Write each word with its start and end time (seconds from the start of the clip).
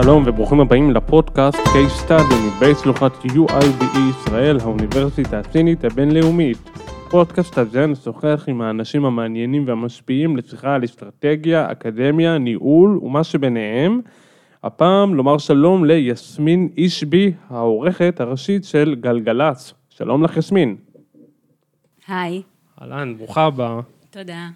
שלום 0.00 0.22
וברוכים 0.26 0.60
הבאים 0.60 0.90
לפודקאסט 0.90 1.58
Case 1.58 2.08
Study 2.08 2.34
מבית 2.34 2.76
שלוחת 2.82 3.12
UIBE 3.24 3.98
ישראל, 4.10 4.56
האוניברסיטה 4.60 5.38
הסינית 5.38 5.84
הבינלאומית. 5.84 6.58
פודקאסט 7.10 7.58
הזה 7.58 7.86
נשוחח 7.86 8.44
עם 8.46 8.60
האנשים 8.60 9.04
המעניינים 9.04 9.64
והמשפיעים 9.68 10.36
לשיחה 10.36 10.74
על 10.74 10.84
אסטרטגיה, 10.84 11.72
אקדמיה, 11.72 12.38
ניהול 12.38 13.00
ומה 13.02 13.24
שביניהם. 13.24 14.00
הפעם 14.64 15.14
לומר 15.14 15.38
שלום 15.38 15.84
ליסמין 15.84 16.68
אישבי, 16.76 17.32
העורכת 17.50 18.20
הראשית 18.20 18.64
של 18.64 18.94
גלגלצ. 19.00 19.74
שלום 19.88 20.22
לך 20.22 20.36
יסמין. 20.36 20.76
היי. 22.08 22.42
אהלן, 22.82 23.14
ברוכה 23.18 23.44
הבאה. 23.44 23.80
תודה. 24.10 24.48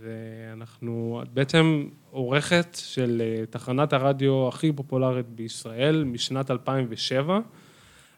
אז 0.00 0.06
uh, 0.06 0.52
אנחנו, 0.52 1.20
את 1.22 1.28
בעצם 1.28 1.84
עורכת 2.10 2.78
של 2.84 3.22
uh, 3.22 3.46
תחנת 3.50 3.92
הרדיו 3.92 4.48
הכי 4.48 4.72
פופולרית 4.72 5.26
בישראל 5.26 6.04
משנת 6.04 6.50
2007, 6.50 7.38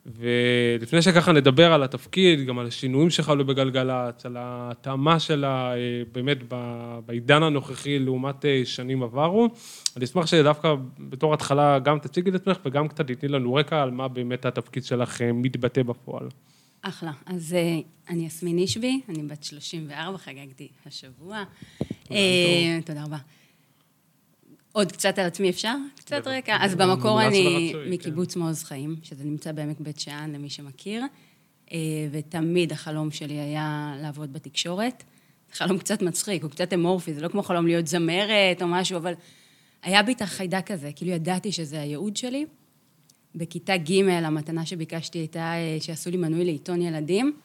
ולפני 0.06 1.02
שככה 1.02 1.32
נדבר 1.32 1.72
על 1.72 1.82
התפקיד, 1.82 2.46
גם 2.46 2.58
על 2.58 2.66
השינויים 2.66 3.10
שחלו 3.10 3.46
בגלגלצ, 3.46 4.26
על 4.26 4.36
ההתאמה 4.36 5.20
שלה 5.20 5.74
uh, 5.74 5.76
באמת 6.12 6.38
בעידן 7.06 7.42
הנוכחי 7.42 7.98
לעומת 7.98 8.44
uh, 8.44 8.48
שנים 8.64 9.02
עברו, 9.02 9.48
אני 9.96 10.04
אשמח 10.04 10.26
שדווקא 10.26 10.74
בתור 10.98 11.34
התחלה 11.34 11.78
גם 11.78 11.98
תציגי 11.98 12.30
את 12.30 12.34
עצמך 12.34 12.58
וגם 12.64 12.88
קצת 12.88 13.06
תתני 13.06 13.28
לנו 13.28 13.54
רקע 13.54 13.82
על 13.82 13.90
מה 13.90 14.08
באמת 14.08 14.44
התפקיד 14.46 14.84
שלך 14.84 15.22
מתבטא 15.22 15.82
בפועל. 15.82 16.28
אחלה. 16.82 17.12
אז 17.26 17.54
אה, 17.54 17.78
אני 18.08 18.26
יסמין 18.26 18.58
אישבי, 18.58 19.00
אני 19.08 19.22
בת 19.22 19.44
34, 19.44 20.18
חגגתי 20.18 20.68
השבוע. 20.86 21.44
אה, 22.10 22.78
תודה 22.84 23.04
רבה. 23.04 23.18
עוד 24.72 24.92
קצת 24.92 25.18
על 25.18 25.26
עצמי 25.26 25.50
אפשר? 25.50 25.74
קצת 25.96 26.26
רקע. 26.26 26.56
אז 26.60 26.74
במקור 26.74 27.22
אני 27.22 27.72
כן. 27.72 27.90
מקיבוץ 27.90 28.36
מעוז 28.36 28.62
חיים, 28.62 28.96
שזה 29.02 29.24
נמצא 29.24 29.52
בעמק 29.52 29.80
בית 29.80 30.00
שאן, 30.00 30.32
למי 30.34 30.50
שמכיר, 30.50 31.04
אה, 31.72 31.78
ותמיד 32.10 32.72
החלום 32.72 33.10
שלי 33.10 33.38
היה 33.38 33.94
לעבוד 34.02 34.32
בתקשורת. 34.32 35.04
חלום 35.52 35.78
קצת 35.78 36.02
מצחיק, 36.02 36.42
הוא 36.42 36.50
קצת 36.50 36.72
אמורפי, 36.72 37.14
זה 37.14 37.20
לא 37.20 37.28
כמו 37.28 37.42
חלום 37.42 37.66
להיות 37.66 37.86
זמרת 37.86 38.62
או 38.62 38.66
משהו, 38.68 38.96
אבל 38.96 39.12
היה 39.82 40.02
בי 40.02 40.12
את 40.12 40.22
החיידק 40.22 40.70
הזה, 40.70 40.90
כאילו 40.96 41.10
ידעתי 41.12 41.52
שזה 41.52 41.80
הייעוד 41.80 42.16
שלי. 42.16 42.46
בכיתה 43.34 43.76
ג', 43.76 44.08
המתנה 44.08 44.66
שביקשתי 44.66 45.18
הייתה 45.18 45.52
אה, 45.54 45.76
שיעשו 45.80 46.10
לי 46.10 46.16
מנוי 46.16 46.44
לעיתון 46.44 46.82
ילדים, 46.82 47.36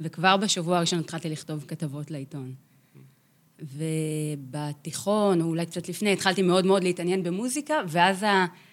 וכבר 0.00 0.36
בשבוע 0.36 0.76
הראשון 0.76 0.98
התחלתי 0.98 1.28
לכתוב 1.28 1.64
כתבות 1.68 2.10
לעיתון. 2.10 2.54
ובתיכון, 3.60 5.40
או 5.40 5.46
אולי 5.46 5.66
קצת 5.66 5.88
לפני, 5.88 6.12
התחלתי 6.12 6.42
מאוד 6.42 6.66
מאוד 6.66 6.84
להתעניין 6.84 7.22
במוזיקה, 7.22 7.74
ואז 7.88 8.24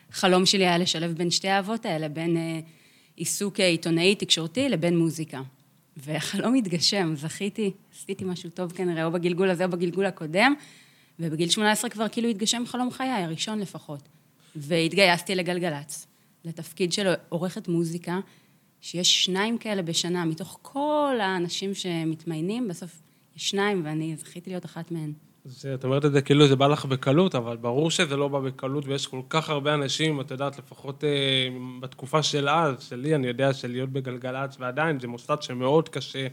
החלום 0.09 0.45
שלי 0.45 0.65
היה 0.65 0.77
לשלב 0.77 1.11
בין 1.11 1.31
שתי 1.31 1.47
האהבות 1.47 1.85
האלה, 1.85 2.09
בין 2.09 2.37
אה, 2.37 2.59
עיסוק 3.15 3.59
עיתונאי 3.59 4.15
תקשורתי 4.15 4.69
לבין 4.69 4.97
מוזיקה. 4.97 5.41
והחלום 5.97 6.55
התגשם, 6.55 7.13
זכיתי, 7.15 7.71
עשיתי 7.95 8.23
משהו 8.23 8.49
טוב 8.49 8.71
כנראה, 8.71 9.05
או 9.05 9.11
בגלגול 9.11 9.49
הזה 9.49 9.65
או 9.65 9.69
בגלגול 9.69 10.05
הקודם, 10.05 10.53
ובגיל 11.19 11.49
18 11.49 11.89
כבר 11.89 12.07
כאילו 12.07 12.29
התגשם 12.29 12.63
חלום 12.65 12.91
חיי, 12.91 13.09
הראשון 13.09 13.59
לפחות. 13.59 14.09
והתגייסתי 14.55 15.35
לגלגלצ. 15.35 16.10
לתפקיד 16.45 16.93
של 16.93 17.13
עורכת 17.29 17.67
מוזיקה, 17.67 18.19
שיש 18.81 19.25
שניים 19.25 19.57
כאלה 19.57 19.81
בשנה, 19.81 20.25
מתוך 20.25 20.59
כל 20.61 21.17
האנשים 21.21 21.73
שמתמיינים, 21.73 22.67
בסוף 22.67 23.01
יש 23.35 23.49
שניים, 23.49 23.81
ואני 23.85 24.15
זכיתי 24.15 24.49
להיות 24.49 24.65
אחת 24.65 24.91
מהן. 24.91 25.13
זה, 25.45 25.73
את 25.73 25.83
אומרת 25.83 26.05
את 26.05 26.11
זה 26.11 26.21
כאילו 26.21 26.47
זה 26.47 26.55
בא 26.55 26.67
לך 26.67 26.85
בקלות, 26.85 27.35
אבל 27.35 27.57
ברור 27.57 27.91
שזה 27.91 28.17
לא 28.17 28.27
בא 28.27 28.39
בקלות, 28.39 28.87
ויש 28.87 29.07
כל 29.07 29.21
כך 29.29 29.49
הרבה 29.49 29.73
אנשים, 29.73 30.21
את 30.21 30.31
יודעת, 30.31 30.59
לפחות 30.59 31.03
אה, 31.03 31.09
בתקופה 31.79 32.23
של 32.23 32.49
אז, 32.49 32.83
שלי, 32.83 33.15
אני 33.15 33.27
יודע 33.27 33.53
שלהיות 33.53 33.89
בגלגלצ, 33.89 34.57
ועדיין 34.59 34.99
זה 34.99 35.07
מוסד 35.07 35.41
שמאוד 35.41 35.89
קשה 35.89 36.27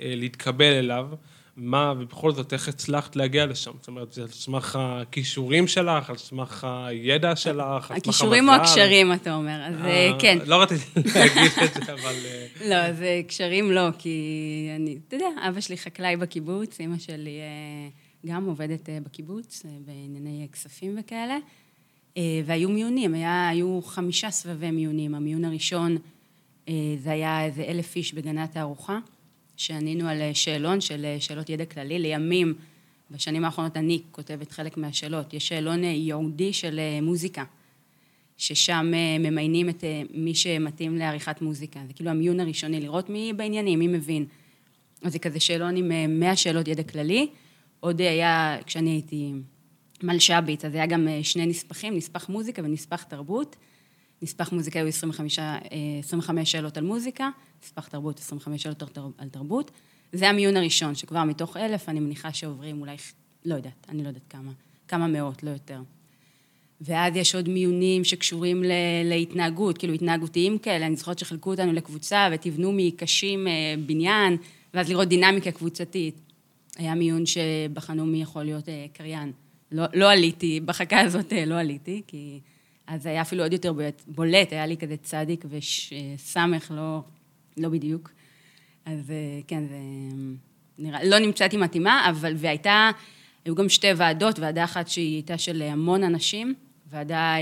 אה, 0.00 0.12
להתקבל 0.16 0.72
אליו. 0.72 1.08
מה, 1.56 1.94
ובכל 1.98 2.32
זאת, 2.32 2.52
איך 2.52 2.68
הצלחת 2.68 3.16
להגיע 3.16 3.46
לשם? 3.46 3.70
זאת 3.78 3.88
אומרת, 3.88 4.12
זה 4.12 4.22
על 4.22 4.28
סמך 4.28 4.78
הכישורים 4.80 5.66
שלך, 5.66 6.10
על 6.10 6.16
סמך 6.16 6.66
הידע 6.70 7.36
שלך, 7.36 7.60
על 7.60 7.80
סמך 7.80 7.90
המזל? 7.90 7.94
הכישורים 7.96 8.48
או 8.48 8.54
הקשרים, 8.54 9.12
אתה 9.12 9.34
אומר, 9.34 9.62
אז 9.66 9.74
אה, 9.84 10.10
כן. 10.18 10.38
לא 10.46 10.62
רציתי 10.62 10.84
להגיד 11.14 11.52
את 11.64 11.74
זה, 11.74 11.92
אבל... 11.92 12.14
אה, 12.24 12.46
לא, 12.68 12.92
זה 12.92 13.20
קשרים 13.28 13.72
לא, 13.72 13.88
כי 13.98 14.68
אני, 14.76 14.98
אתה 15.08 15.16
יודע, 15.16 15.26
אבא 15.48 15.60
שלי 15.60 15.76
חקלאי 15.76 16.16
בקיבוץ, 16.16 16.80
אמא 16.80 16.98
שלי 16.98 17.38
אה, 17.40 17.88
גם 18.26 18.44
עובדת 18.44 18.88
בקיבוץ, 19.04 19.66
בענייני 19.86 20.48
כספים 20.52 20.96
וכאלה, 21.00 21.38
והיו 22.44 22.68
מיונים, 22.68 23.14
היה, 23.14 23.48
היו 23.48 23.80
חמישה 23.82 24.30
סבבי 24.30 24.70
מיונים. 24.70 25.14
המיון 25.14 25.44
הראשון, 25.44 25.96
זה 26.98 27.10
היה 27.10 27.44
איזה 27.44 27.62
אלף 27.62 27.96
איש 27.96 28.14
בגני 28.14 28.40
התערוכה. 28.40 28.98
שענינו 29.56 30.08
על 30.08 30.20
אה, 30.20 30.34
שאלון 30.34 30.80
של 30.80 31.04
אה, 31.04 31.16
שאלות 31.20 31.50
ידע 31.50 31.64
כללי. 31.64 31.98
לימים, 31.98 32.54
בשנים 33.10 33.44
האחרונות 33.44 33.76
אני 33.76 34.00
כותבת 34.10 34.52
חלק 34.52 34.76
מהשאלות. 34.76 35.34
יש 35.34 35.48
שאלון 35.48 35.84
אה, 35.84 35.88
ייעודי 35.88 36.52
של 36.52 36.80
מוזיקה, 37.02 37.44
ששם 38.36 38.92
ממיינים 39.20 39.68
את 39.68 39.84
מי 40.10 40.34
שמתאים 40.34 40.96
לעריכת 40.96 41.42
מוזיקה. 41.42 41.80
זה 41.86 41.92
כאילו 41.92 42.10
המיון 42.10 42.40
הראשוני, 42.40 42.80
לראות 42.80 43.10
מי 43.10 43.32
בעניינים, 43.36 43.78
מי 43.78 43.86
מבין. 43.86 44.24
אז 45.02 45.12
זה 45.12 45.18
כזה 45.18 45.40
שאלון 45.40 45.76
עם 45.76 46.20
100 46.20 46.36
שאלות 46.36 46.68
ידע 46.68 46.82
כללי. 46.82 47.28
עוד 47.80 48.00
היה, 48.00 48.58
כשאני 48.66 48.90
הייתי 48.90 49.32
מלש"בית, 50.02 50.64
אז 50.64 50.74
היה 50.74 50.86
גם 50.86 51.08
שני 51.22 51.46
נספחים, 51.46 51.96
נספח 51.96 52.28
מוזיקה 52.28 52.62
ונספח 52.64 53.02
תרבות. 53.02 53.56
נספח 54.22 54.52
מוזיקה 54.52 54.78
היו 54.78 54.88
25, 54.88 55.38
25 55.98 56.52
שאלות 56.52 56.76
על 56.76 56.84
מוזיקה, 56.84 57.30
נספח 57.62 57.88
תרבות 57.88 58.18
25 58.18 58.62
שאלות 58.62 58.82
על 59.18 59.28
תרבות. 59.28 59.70
זה 60.12 60.28
המיון 60.28 60.56
הראשון, 60.56 60.94
שכבר 60.94 61.24
מתוך 61.24 61.56
אלף 61.56 61.88
אני 61.88 62.00
מניחה 62.00 62.32
שעוברים 62.32 62.80
אולי, 62.80 62.96
לא 63.44 63.54
יודעת, 63.54 63.86
אני 63.88 64.02
לא 64.02 64.08
יודעת 64.08 64.22
כמה, 64.30 64.52
כמה 64.88 65.06
מאות, 65.06 65.42
לא 65.42 65.50
יותר. 65.50 65.80
ואז 66.80 67.16
יש 67.16 67.34
עוד 67.34 67.48
מיונים 67.48 68.04
שקשורים 68.04 68.64
ל, 68.64 68.72
להתנהגות, 69.04 69.78
כאילו 69.78 69.94
התנהגותיים 69.94 70.58
כאלה, 70.58 70.86
אני 70.86 70.96
זוכרת 70.96 71.18
שחילקו 71.18 71.50
אותנו 71.50 71.72
לקבוצה 71.72 72.28
ותבנו 72.32 72.72
מקשים 72.72 73.48
אה, 73.48 73.74
בניין, 73.86 74.36
ואז 74.74 74.88
לראות 74.88 75.08
דינמיקה 75.08 75.50
קבוצתית. 75.50 76.14
היה 76.76 76.94
מיון 76.94 77.26
שבחנו 77.26 78.06
מי 78.06 78.22
יכול 78.22 78.44
להיות 78.44 78.68
אה, 78.68 78.86
קריין. 78.92 79.32
לא, 79.72 79.84
לא 79.94 80.12
עליתי, 80.12 80.60
בחכה 80.60 81.00
הזאת 81.00 81.32
אה, 81.32 81.44
לא 81.44 81.54
עליתי, 81.54 82.02
כי 82.06 82.40
אז 82.86 83.02
זה 83.02 83.08
היה 83.08 83.22
אפילו 83.22 83.42
עוד 83.42 83.52
יותר 83.52 83.72
בולט, 84.06 84.52
היה 84.52 84.66
לי 84.66 84.76
כזה 84.76 84.96
צדיק 84.96 85.44
וסמך, 85.48 86.70
לא, 86.70 87.00
לא 87.56 87.68
בדיוק. 87.68 88.10
אז 88.84 89.10
אה, 89.10 89.40
כן, 89.46 89.66
זה 89.68 89.76
נראה, 90.78 91.04
לא 91.04 91.18
נמצאתי 91.18 91.56
מתאימה, 91.56 92.10
אבל, 92.10 92.32
והייתה, 92.36 92.90
היו 93.44 93.54
גם 93.54 93.68
שתי 93.68 93.92
ועדות, 93.96 94.38
ועדה 94.38 94.64
אחת 94.64 94.88
שהיא 94.88 95.14
הייתה 95.14 95.38
של 95.38 95.62
המון 95.62 96.04
אנשים, 96.04 96.54
ועדה 96.90 97.34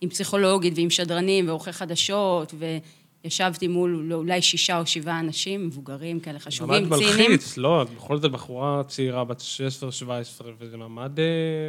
עם 0.00 0.08
פסיכולוגית 0.08 0.72
ועם 0.76 0.90
שדרנים 0.90 1.48
ועורכי 1.48 1.72
חדשות, 1.72 2.54
ו... 2.58 2.78
ישבתי 3.24 3.68
מול 3.68 4.12
אולי 4.12 4.42
שישה 4.42 4.78
או 4.78 4.86
שבעה 4.86 5.20
אנשים, 5.20 5.66
מבוגרים 5.66 6.20
כאלה 6.20 6.38
חשובים, 6.38 6.84
ציניים. 6.84 7.02
ממד 7.02 7.18
מלחיץ, 7.18 7.56
לא, 7.56 7.82
את 7.82 7.90
בכל 7.90 8.18
זאת 8.18 8.32
בחורה 8.32 8.82
צעירה, 8.86 9.24
בת 9.24 9.40
16-17, 9.40 9.42
וזה 10.58 10.76
ממד 10.76 11.20
אה, 11.20 11.24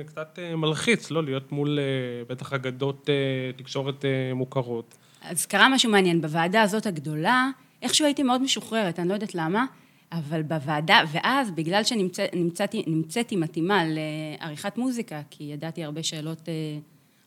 קצת 0.06 0.39
אה, 0.41 0.56
מלחיץ, 0.56 1.12
לא? 1.12 1.23
להיות 1.23 1.51
מול 1.51 1.79
אה, 1.79 1.84
בטח 2.28 2.53
אגדות 2.53 3.09
תקשורת 3.56 4.06
מוכרות. 4.35 4.97
אז 5.22 5.45
קרה 5.45 5.69
משהו 5.69 5.91
מעניין. 5.91 6.22
בוועדה 6.22 6.62
הזאת 6.62 6.85
הגדולה, 6.85 7.50
איכשהו 7.81 8.06
הייתי 8.06 8.23
מאוד 8.23 8.41
משוחררת, 8.41 9.00
אני 9.00 9.09
לא 9.09 9.13
יודעת 9.13 9.35
למה, 9.35 9.66
אבל 10.12 10.42
בוועדה, 10.42 11.01
ואז 11.12 11.51
בגלל 11.51 11.83
שנמצאתי 11.83 13.36
מתאימה 13.36 13.83
לעריכת 13.86 14.77
מוזיקה, 14.77 15.21
כי 15.30 15.44
ידעתי 15.44 15.83
הרבה 15.83 16.04
שאלות, 16.04 16.50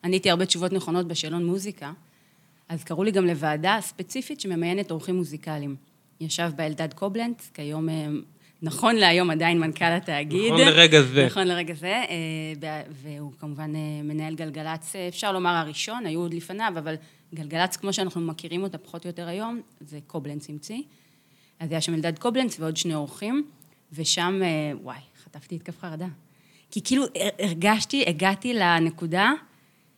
עניתי 0.04 0.30
הרבה 0.30 0.46
תשובות 0.46 0.72
נכונות 0.72 1.08
בשאלון 1.08 1.46
מוזיקה, 1.46 1.92
אז 2.68 2.84
קראו 2.84 3.04
לי 3.04 3.10
גם 3.10 3.26
לוועדה 3.26 3.78
ספציפית 3.80 4.40
שממיינת 4.40 4.90
אורחים 4.90 5.16
מוזיקליים. 5.16 5.76
ישב 6.20 6.50
בה 6.56 6.66
אלדד 6.66 6.94
קובלנץ, 6.94 7.50
כיום, 7.54 7.88
אה, 7.88 8.06
נכון 8.62 8.96
להיום 8.96 9.30
עדיין 9.30 9.60
מנכ"ל 9.60 9.84
התאגיד. 9.84 10.52
נכון 10.52 10.60
לרגע 10.60 11.02
זה. 11.02 11.26
נכון 11.26 11.46
לרגע 11.46 11.74
זה, 11.74 11.86
אה, 12.66 12.82
והוא 12.90 13.32
כמובן 13.38 13.76
אה, 13.76 14.02
מנהל 14.04 14.34
גלגלצ, 14.34 14.96
אפשר 15.08 15.32
לומר 15.32 15.50
הראשון, 15.50 16.06
היו 16.06 16.20
עוד 16.20 16.34
לפניו, 16.34 16.72
אבל 16.78 16.94
גלגלצ, 17.34 17.76
כמו 17.76 17.92
שאנחנו 17.92 18.20
מכירים 18.20 18.62
אותה 18.62 18.78
פחות 18.78 19.04
או 19.04 19.08
יותר 19.08 19.28
היום, 19.28 19.60
זה 19.80 19.98
קובלנץ 20.06 20.50
המציא. 20.50 20.82
אז 21.60 21.70
היה 21.70 21.80
שם 21.80 21.94
אלדד 21.94 22.18
קובלנץ 22.18 22.60
ועוד 22.60 22.76
שני 22.76 22.94
אורחים, 22.94 23.44
ושם, 23.92 24.40
וואי, 24.82 24.98
חטפתי 25.24 25.54
התקף 25.54 25.78
חרדה. 25.78 26.06
כי 26.70 26.80
כאילו 26.84 27.04
הרגשתי, 27.38 28.04
הגעתי 28.06 28.54
לנקודה 28.54 29.32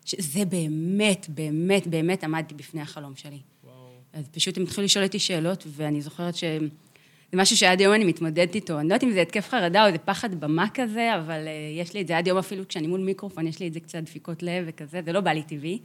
שזה 0.06 0.44
באמת, 0.44 1.26
באמת, 1.28 1.86
באמת 1.86 2.24
עמדתי 2.24 2.54
בפני 2.54 2.80
החלום 2.80 3.16
שלי. 3.16 3.38
וואו. 3.64 3.74
אז 4.12 4.28
פשוט 4.28 4.56
הם 4.56 4.62
התחילו 4.62 4.84
לשאול 4.84 5.04
אותי 5.04 5.18
שאלות, 5.18 5.64
ואני 5.66 6.00
זוכרת 6.00 6.34
זה 6.34 7.42
משהו 7.42 7.56
שעד 7.56 7.80
היום 7.80 7.94
אני 7.94 8.04
מתמודדת 8.04 8.54
איתו. 8.54 8.80
אני 8.80 8.88
לא 8.88 8.94
יודעת 8.94 9.04
אם 9.04 9.12
זה 9.12 9.22
התקף 9.22 9.48
חרדה 9.48 9.82
או 9.82 9.86
איזה 9.86 9.98
פחד 9.98 10.34
במה 10.34 10.66
כזה, 10.74 11.16
אבל 11.16 11.44
uh, 11.44 11.80
יש 11.80 11.94
לי 11.94 12.00
את 12.00 12.06
זה 12.06 12.18
עד 12.18 12.26
היום 12.26 12.38
אפילו 12.38 12.68
כשאני 12.68 12.86
מול 12.86 13.00
מיקרופון, 13.00 13.46
יש 13.46 13.60
לי 13.60 13.68
את 13.68 13.72
זה 13.72 13.80
קצת 13.80 13.98
דפיקות 13.98 14.42
לב 14.42 14.64
וכזה, 14.66 15.00
זה 15.04 15.12
לא 15.12 15.20
בא 15.20 15.30
לי 15.30 15.42
טבעי. 15.42 15.78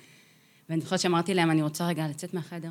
ואני 0.69 0.81
זוכרת 0.81 0.99
שאמרתי 0.99 1.33
להם, 1.33 1.51
אני 1.51 1.61
רוצה 1.61 1.87
רגע 1.87 2.07
לצאת 2.07 2.33
מהחדר. 2.33 2.69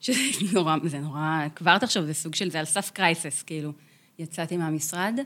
שזה 0.00 0.20
נורא, 0.52 0.76
זה 0.84 0.98
נורא, 0.98 1.46
כבר 1.54 1.78
תחשוב, 1.78 2.04
זה 2.04 2.14
סוג 2.14 2.34
של, 2.34 2.50
זה 2.50 2.58
על 2.58 2.64
סף 2.64 2.90
קרייסס, 2.90 3.42
כאילו. 3.42 3.72
יצאתי 4.18 4.56
מהמשרד, 4.56 5.18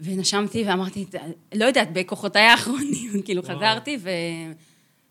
ונשמתי 0.00 0.64
ואמרתי, 0.66 1.06
לא 1.54 1.64
יודעת, 1.64 1.88
בכוחותיי 1.92 2.42
האחרונים, 2.42 3.10
כאילו 3.24 3.44
וואו. 3.44 3.56
חזרתי, 3.56 3.98
ו... 4.00 4.10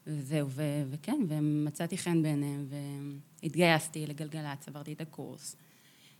וזהו, 0.07 0.49
ו... 0.49 0.63
וכן, 0.91 1.21
ומצאתי 1.27 1.97
חן 1.97 2.23
בעיניהם, 2.23 2.65
והתגייסתי 3.43 4.07
לגלגלצ, 4.07 4.67
עברתי 4.67 4.93
את 4.93 5.01
הקורס. 5.01 5.55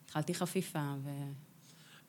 התחלתי 0.05 0.33
חפיפה, 0.33 0.93
ו... 1.03 1.09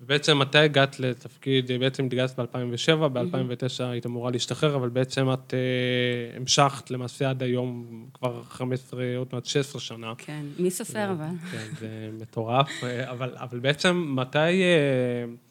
ובעצם 0.01 0.39
מתי 0.39 0.59
הגעת 0.59 1.01
לתפקיד, 1.01 1.71
בעצם 1.81 2.05
התגייסת 2.05 2.39
ב-2007, 2.39 3.09
ב-2009 3.09 3.85
היית 3.85 4.07
אמורה 4.07 4.31
להשתחרר, 4.31 4.77
אבל 4.77 4.89
בעצם 4.89 5.33
את 5.33 5.55
uh, 5.55 6.37
המשכת 6.37 6.91
למעשה 6.91 7.31
עד 7.31 7.43
היום, 7.43 8.07
כבר 8.15 8.43
15, 8.43 9.05
עוד 9.17 9.29
מעט 9.33 9.45
16 9.45 9.81
שנה. 9.81 10.13
כן, 10.19 10.47
מי 10.59 10.71
סופר 10.71 11.11
אבל? 11.11 11.51
כן, 11.53 11.67
זה 11.79 12.11
מטורף, 12.21 12.85
אה, 12.85 13.11
אבל, 13.11 13.37
אבל 13.37 13.59
בעצם 13.59 14.15
מתי... 14.17 14.39
Uh, 14.39 15.44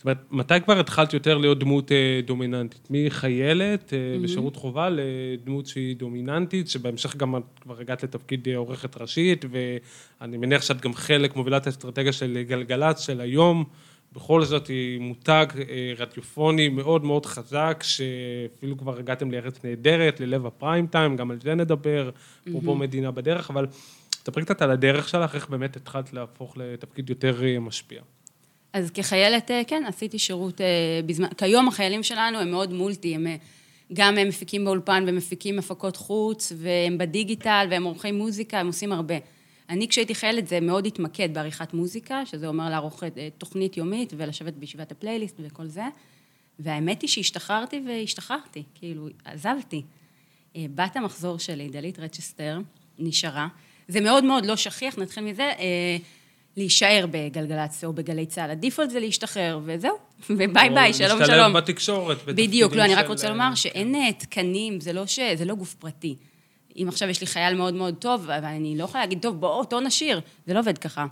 זאת 0.00 0.04
אומרת, 0.04 0.18
מתי 0.30 0.54
כבר 0.64 0.80
התחלת 0.80 1.14
יותר 1.14 1.38
להיות 1.38 1.58
דמות 1.58 1.92
אה, 1.92 2.20
דומיננטית? 2.24 2.88
מחיילת 2.90 3.92
אה, 3.92 4.18
בשירות 4.22 4.56
חובה 4.56 4.88
לדמות 4.90 5.66
שהיא 5.66 5.96
דומיננטית, 5.96 6.68
שבהמשך 6.68 7.16
גם 7.16 7.36
את 7.36 7.42
כבר 7.60 7.80
הגעת 7.80 8.02
לתפקיד 8.02 8.48
אה, 8.48 8.56
עורכת 8.56 8.96
ראשית, 8.96 9.44
ואני 9.50 10.36
מניח 10.36 10.62
שאת 10.62 10.80
גם 10.80 10.94
חלק 10.94 11.36
מובילת 11.36 11.66
האסטרטגיה 11.66 12.12
של 12.12 12.42
גלגלצ 12.48 13.00
של 13.00 13.20
היום. 13.20 13.64
בכל 14.12 14.44
זאת 14.44 14.66
היא 14.66 15.00
מותג 15.00 15.46
רדיופוני 15.96 16.68
מאוד 16.68 17.04
מאוד 17.04 17.26
חזק, 17.26 17.84
שאפילו 17.86 18.78
כבר 18.78 18.98
הגעתם 18.98 19.30
לארץ 19.30 19.64
נהדרת, 19.64 20.20
ללב 20.20 20.46
הפריים 20.46 20.86
טיים, 20.86 21.16
גם 21.16 21.30
על 21.30 21.40
זה 21.40 21.54
נדבר, 21.54 22.10
אפרופו 22.48 22.74
מדינה 22.74 23.10
בדרך, 23.10 23.50
אבל 23.50 23.66
תספרי 24.10 24.44
קצת 24.44 24.62
על 24.62 24.70
הדרך 24.70 25.08
שלך, 25.08 25.34
איך 25.34 25.48
באמת 25.48 25.76
התחלת 25.76 26.12
להפוך 26.12 26.56
לתפקיד 26.56 27.10
יותר 27.10 27.42
משפיע. 27.60 28.00
אז 28.72 28.90
כחיילת, 28.90 29.50
אה, 29.50 29.62
כן, 29.66 29.82
עשיתי 29.86 30.18
שירות 30.18 30.60
אה, 30.60 30.66
בזמן... 31.06 31.28
כיום 31.36 31.68
החיילים 31.68 32.02
שלנו 32.02 32.38
הם 32.38 32.50
מאוד 32.50 32.72
מולטי, 32.72 33.14
הם 33.14 33.26
אה, 33.26 33.36
גם 33.92 34.18
הם 34.18 34.28
מפיקים 34.28 34.64
באולפן 34.64 35.04
ומפיקים 35.06 35.58
הפקות 35.58 35.96
חוץ, 35.96 36.52
והם 36.56 36.98
בדיגיטל, 36.98 37.66
והם 37.70 37.84
עורכי 37.84 38.12
מוזיקה, 38.12 38.60
הם 38.60 38.66
עושים 38.66 38.92
הרבה. 38.92 39.14
אני, 39.68 39.88
כשהייתי 39.88 40.14
חיילת, 40.14 40.48
זה 40.48 40.60
מאוד 40.60 40.86
התמקד 40.86 41.34
בעריכת 41.34 41.74
מוזיקה, 41.74 42.26
שזה 42.26 42.46
אומר 42.46 42.70
לערוך 42.70 43.02
תוכנית 43.38 43.76
יומית 43.76 44.12
ולשבת 44.16 44.52
בישיבת 44.52 44.92
הפלייליסט 44.92 45.36
וכל 45.38 45.66
זה. 45.66 45.84
והאמת 46.58 47.02
היא 47.02 47.10
שהשתחררתי 47.10 47.82
והשתחררתי, 47.86 48.62
כאילו, 48.74 49.08
עזבתי. 49.24 49.82
בת 50.56 50.96
המחזור 50.96 51.38
שלי, 51.38 51.68
דלית 51.68 51.98
רצ'סטר, 51.98 52.58
נשארה. 52.98 53.48
זה 53.88 54.00
מאוד 54.00 54.24
מאוד 54.24 54.46
לא 54.46 54.56
שכיח, 54.56 54.98
נתחיל 54.98 55.24
מזה. 55.24 55.50
להישאר 56.56 57.04
בגלגלצ 57.10 57.84
או 57.84 57.92
בגלי 57.92 58.26
צה"ל. 58.26 58.50
ה 58.50 58.55
default 58.55 58.90
זה 58.90 59.00
להשתחרר, 59.00 59.60
וזהו. 59.64 59.96
וביי 60.30 60.70
ביי, 60.70 60.94
שלום 60.94 61.08
שלום. 61.08 61.20
להשתלב 61.20 61.52
בתקשורת. 61.56 62.24
בדיוק, 62.24 62.74
לא, 62.74 62.84
אני 62.84 62.94
רק 62.94 63.08
רוצה 63.08 63.28
לומר 63.28 63.54
שאין 63.54 63.94
אה, 63.94 64.12
תקנים, 64.12 64.80
זה 64.80 64.92
לא, 64.92 65.06
ש... 65.06 65.18
זה 65.34 65.44
לא 65.44 65.54
גוף 65.54 65.74
פרטי. 65.74 66.16
אם 66.76 66.86
עכשיו 66.88 67.08
יש 67.08 67.20
לי 67.20 67.26
חייל 67.26 67.54
מאוד 67.54 67.74
מאוד 67.74 67.94
טוב, 67.98 68.24
ואני 68.26 68.78
לא 68.78 68.84
יכולה 68.84 69.04
להגיד, 69.04 69.22
טוב, 69.22 69.40
בואו, 69.40 69.58
אותו 69.58 69.80
נשאיר. 69.80 70.20
זה 70.46 70.54
לא 70.54 70.58
עובד 70.58 70.78
ככה. 70.78 71.06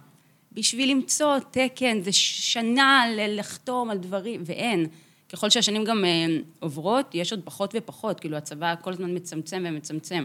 בשביל 0.52 0.90
למצוא 0.90 1.38
תקן, 1.50 2.02
זה 2.02 2.12
שנה 2.12 3.04
לחתום 3.16 3.90
על 3.90 3.98
דברים, 3.98 4.42
ואין. 4.46 4.86
ככל 5.32 5.50
שהשנים 5.50 5.84
גם 5.84 6.04
אה, 6.04 6.26
עוברות, 6.60 7.14
יש 7.14 7.32
עוד 7.32 7.40
פחות 7.44 7.74
ופחות, 7.76 8.20
כאילו 8.20 8.36
הצבא 8.36 8.74
כל 8.80 8.92
הזמן 8.92 9.16
מצמצם 9.16 9.64
ומצמצם. 9.68 10.24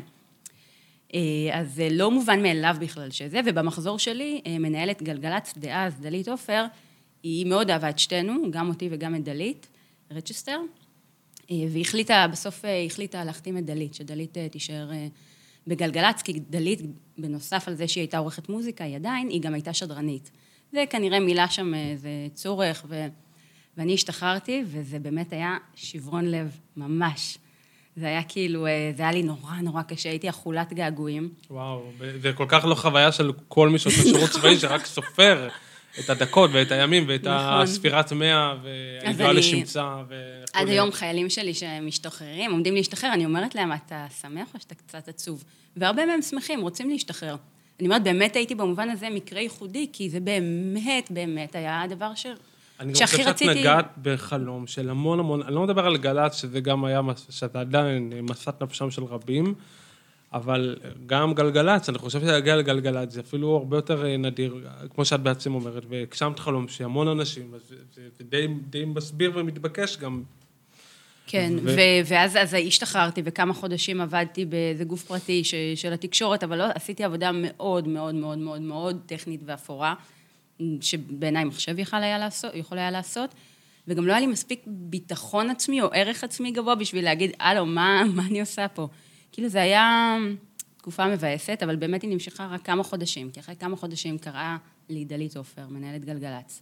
אה, 1.14 1.20
אז 1.60 1.74
זה 1.76 1.88
לא 1.92 2.12
מובן 2.12 2.44
מאליו 2.44 2.76
בכלל 2.80 3.12
שזה, 3.12 3.40
ובמחזור 3.46 4.00
שלי, 4.00 4.42
אה, 4.46 4.60
מנהלת 4.60 5.04
גלגלצ 5.04 5.54
דאז, 5.58 6.00
דלית 6.00 6.28
עופר, 6.28 6.66
היא 7.24 7.46
מאוד 7.46 7.70
אהבה 7.70 7.90
את 7.90 8.00
שתינו, 8.00 8.52
גם 8.52 8.70
אותי 8.70 8.90
וגם 8.92 9.16
את 9.16 9.24
דלית, 9.24 9.68
רצ'סטר, 10.12 10.60
אה, 11.52 11.56
והיא 11.70 11.82
החליטה, 11.82 12.28
בסוף 12.32 12.66
החליטה 12.88 13.24
להחתים 13.24 13.58
את 13.58 13.66
דלית, 13.66 13.94
שדלית 13.94 14.38
תישאר 14.52 14.90
בגלגלצ, 15.68 16.22
כי 16.22 16.40
דלית, 16.50 16.80
בנוסף 17.18 17.68
על 17.68 17.76
זה 17.76 17.88
שהיא 17.88 18.02
הייתה 18.02 18.18
עורכת 18.18 18.50
מוזיקה, 18.50 18.84
היא 18.84 18.96
עדיין, 18.96 19.30
היא 19.30 19.42
גם 19.42 19.54
הייתה 19.54 19.74
שדרנית. 19.74 20.32
זה 20.72 20.84
כנראה 20.90 21.20
מילא 21.20 21.48
שם 21.48 21.74
איזה 21.74 22.10
צורך, 22.34 22.86
ו... 22.88 23.08
ואני 23.78 23.94
השתחררתי, 23.94 24.64
וזה 24.66 25.00
באמת 25.00 25.34
היה 25.34 25.58
שברון 25.76 26.26
לב, 26.26 26.58
ממש. 26.78 27.38
זה 27.96 28.08
היה 28.08 28.24
כאילו, 28.24 28.68
אה, 28.68 28.92
זה 28.98 29.04
היה 29.04 29.12
לי 29.12 29.24
נורא 29.24 29.56
נורא 29.62 29.82
קשה, 29.82 30.10
הייתי 30.10 30.30
אכולת 30.30 30.74
געגועים. 30.74 31.30
וואו, 31.50 31.84
זה 32.22 32.34
כל 32.34 32.46
כך 32.48 32.66
לא 32.66 32.76
חוויה 32.76 33.12
של 33.12 33.32
כל 33.48 33.70
מי 33.70 33.80
שעושה 33.80 34.02
שירות 34.02 34.30
צבאי, 34.34 34.58
שרק 34.58 34.86
סופר 34.86 35.50
את 36.00 36.10
הדקות 36.10 36.50
ואת 36.54 36.72
הימים 36.72 37.06
ואת 37.08 37.24
נכון. 37.24 37.62
הספירת 37.62 38.12
מאה 38.12 38.56
והידועה 38.64 39.34
לשמצה 39.34 39.96
וכו'. 40.06 40.60
עד 40.60 40.68
היום 40.68 40.92
חיילים 40.92 41.30
שלי 41.30 41.54
שמשתחררים, 41.54 42.52
עומדים 42.52 42.76
להשתחרר, 42.76 43.14
אני 43.14 43.26
אומרת 43.26 43.56
להם, 43.56 43.72
אתה 43.74 44.06
שמח 44.22 44.48
או 44.54 44.60
שאתה 44.60 44.76
קצת 44.76 45.08
עצוב? 45.08 45.44
והרבה 45.78 46.06
מהם 46.06 46.22
שמחים, 46.22 46.62
רוצים 46.62 46.90
להשתחרר. 46.90 47.36
אני 47.80 47.88
אומרת, 47.88 48.04
באמת 48.04 48.36
הייתי 48.36 48.56
במובן 48.56 48.90
הזה 48.90 49.10
מקרה 49.10 49.42
ייחודי, 49.42 49.88
כי 49.94 50.10
זה 50.10 50.20
באמת, 50.20 51.12
באמת 51.12 51.56
היה 51.56 51.82
הדבר 51.82 52.16
ש... 52.16 52.26
אני 52.80 52.94
חושב 52.94 53.08
שאת 53.08 53.42
נגעת 53.42 53.86
בחלום 54.02 54.68
של 54.68 54.90
המון 54.90 55.20
המון, 55.20 55.42
אני 55.42 55.56
לא 55.56 55.64
מדבר 55.64 55.86
על 55.86 55.98
גל"צ, 55.98 56.36
שזה 56.36 56.60
גם 56.60 56.86
היה, 56.86 57.02
שאתה 57.30 57.60
עדיין 57.60 58.14
משאת 58.22 58.64
נפשם 58.64 58.92
של 58.92 59.04
רבים, 59.04 59.54
אבל 60.34 60.76
גם 61.06 61.34
גלגלצ, 61.34 61.90
אני 61.90 61.98
חושב 61.98 62.20
שלהגיע 62.20 62.56
לגלגלצ 62.56 63.12
זה 63.12 63.20
אפילו 63.20 63.56
הרבה 63.56 63.78
יותר 63.78 64.06
אה, 64.06 64.18
נדיר, 64.18 64.68
כמו 64.96 65.06
שאת 65.06 65.20
בעצם 65.20 65.56
אומרת, 65.56 65.84
והגשמת 65.90 66.40
חלום 66.40 66.68
שהמון 66.68 67.08
אנשים, 67.08 67.52
אז 67.56 67.62
זה, 67.70 68.02
זה 68.18 68.24
די, 68.24 68.48
די 68.70 68.86
מסביר 68.86 69.32
ומתבקש 69.36 69.98
גם. 69.98 70.24
כן, 71.28 71.54
ו... 71.64 71.72
ואז 72.06 72.38
אז 72.38 72.54
השתחררתי, 72.68 73.22
וכמה 73.26 73.54
חודשים 73.54 74.02
עבדתי 74.02 74.46
באיזה 74.46 74.84
גוף 74.84 75.04
פרטי 75.04 75.44
ש, 75.44 75.54
של 75.76 75.94
התקשורת, 75.94 76.44
אבל 76.44 76.58
לא, 76.58 76.66
עשיתי 76.76 77.04
עבודה 77.04 77.32
מאוד 77.34 77.88
מאוד 77.88 78.16
מאוד 78.16 78.38
מאוד 78.38 78.62
מאוד 78.62 79.00
טכנית 79.06 79.42
ואפורה. 79.46 79.94
שבעיניי 80.82 81.44
מחשב 81.44 81.80
יכול 81.80 82.04
היה, 82.04 82.18
לעשות, 82.18 82.56
יכול 82.56 82.78
היה 82.78 82.92
לעשות, 82.92 83.34
וגם 83.88 84.08
לא 84.08 84.12
היה 84.12 84.20
לי 84.20 84.28
מספיק 84.28 84.64
ביטחון 84.68 85.50
עצמי 85.50 85.82
או 85.82 85.88
ערך 85.94 86.24
עצמי 86.24 86.52
גבוה 86.52 86.76
בשביל 86.76 87.06
להגיד, 87.06 87.32
הלו, 87.40 87.66
מה, 87.66 88.04
מה 88.16 88.26
אני 88.26 88.40
עושה 88.40 88.68
פה? 88.68 88.88
כאילו 89.32 89.50
זה 89.50 89.62
היה 89.62 90.18
תקופה 90.78 91.08
מבאסת, 91.08 91.60
אבל 91.64 91.76
באמת 91.76 92.02
היא 92.02 92.10
נמשכה 92.10 92.48
רק 92.52 92.66
כמה 92.66 92.84
חודשים, 92.84 93.32
כי 93.32 93.40
אחרי 93.40 93.56
כמה 93.56 93.76
חודשים 93.76 94.18
קראה 94.18 94.58
לי 94.90 95.06
דלית 95.06 95.38
עופר, 95.38 95.68
מנהלת 95.70 96.06
גלגלצ, 96.06 96.62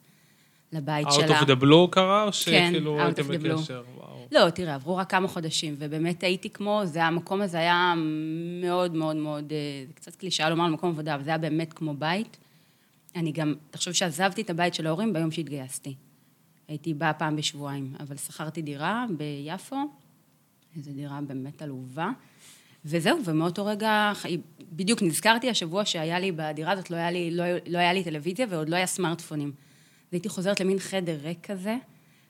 לבית 0.73 1.07
out 1.07 1.11
שלה. 1.11 1.39
Out 1.39 1.43
of 1.43 1.45
the 1.45 1.63
blue 1.63 1.91
קרה, 1.91 2.23
או 2.23 2.33
שכאילו 2.33 2.97
כן, 2.97 3.05
הייתם 3.05 3.27
בקשר? 3.27 3.83
וואו. 3.95 4.27
לא, 4.31 4.49
תראה, 4.49 4.75
עברו 4.75 4.95
רק 4.95 5.09
כמה 5.09 5.27
חודשים, 5.27 5.75
ובאמת 5.77 6.23
הייתי 6.23 6.49
כמו, 6.49 6.81
זה, 6.83 7.03
המקום 7.03 7.41
הזה 7.41 7.57
היה 7.57 7.93
מאוד 8.61 8.95
מאוד 8.95 9.15
מאוד, 9.15 9.51
אה, 9.51 9.57
זה 9.87 9.93
קצת 9.93 10.15
קלישאה 10.15 10.49
לומר 10.49 10.65
על 10.65 10.71
מקום 10.71 10.89
עבודה, 10.89 11.15
אבל 11.15 11.23
זה 11.23 11.29
היה 11.29 11.37
באמת 11.37 11.73
כמו 11.73 11.93
בית. 11.93 12.37
אני 13.15 13.31
גם, 13.31 13.53
תחשוב 13.71 13.93
שעזבתי 13.93 14.41
את 14.41 14.49
הבית 14.49 14.73
של 14.73 14.87
ההורים 14.87 15.13
ביום 15.13 15.31
שהתגייסתי. 15.31 15.95
הייתי 16.67 16.93
באה 16.93 17.13
פעם 17.13 17.35
בשבועיים, 17.35 17.95
אבל 17.99 18.17
שכרתי 18.17 18.61
דירה 18.61 19.05
ביפו, 19.17 19.75
איזו 20.75 20.91
דירה 20.91 21.19
באמת 21.21 21.61
עלובה, 21.61 22.11
וזהו, 22.85 23.25
ומאותו 23.25 23.65
רגע, 23.65 24.11
בדיוק 24.71 25.01
נזכרתי 25.01 25.49
השבוע 25.49 25.85
שהיה 25.85 26.19
לי 26.19 26.31
בדירה 26.31 26.71
הזאת, 26.71 26.91
לא 26.91 26.95
היה 26.95 27.11
לי, 27.11 27.31
לא, 27.31 27.43
לא 27.67 27.77
היה 27.77 27.93
לי 27.93 28.03
טלוויזיה 28.03 28.45
ועוד 28.49 28.69
לא 28.69 28.75
היה 28.75 28.85
סמארטפונים. 28.85 29.51
והייתי 30.11 30.29
חוזרת 30.29 30.59
למין 30.59 30.79
חדר 30.79 31.17
ריק 31.21 31.51
כזה, 31.51 31.77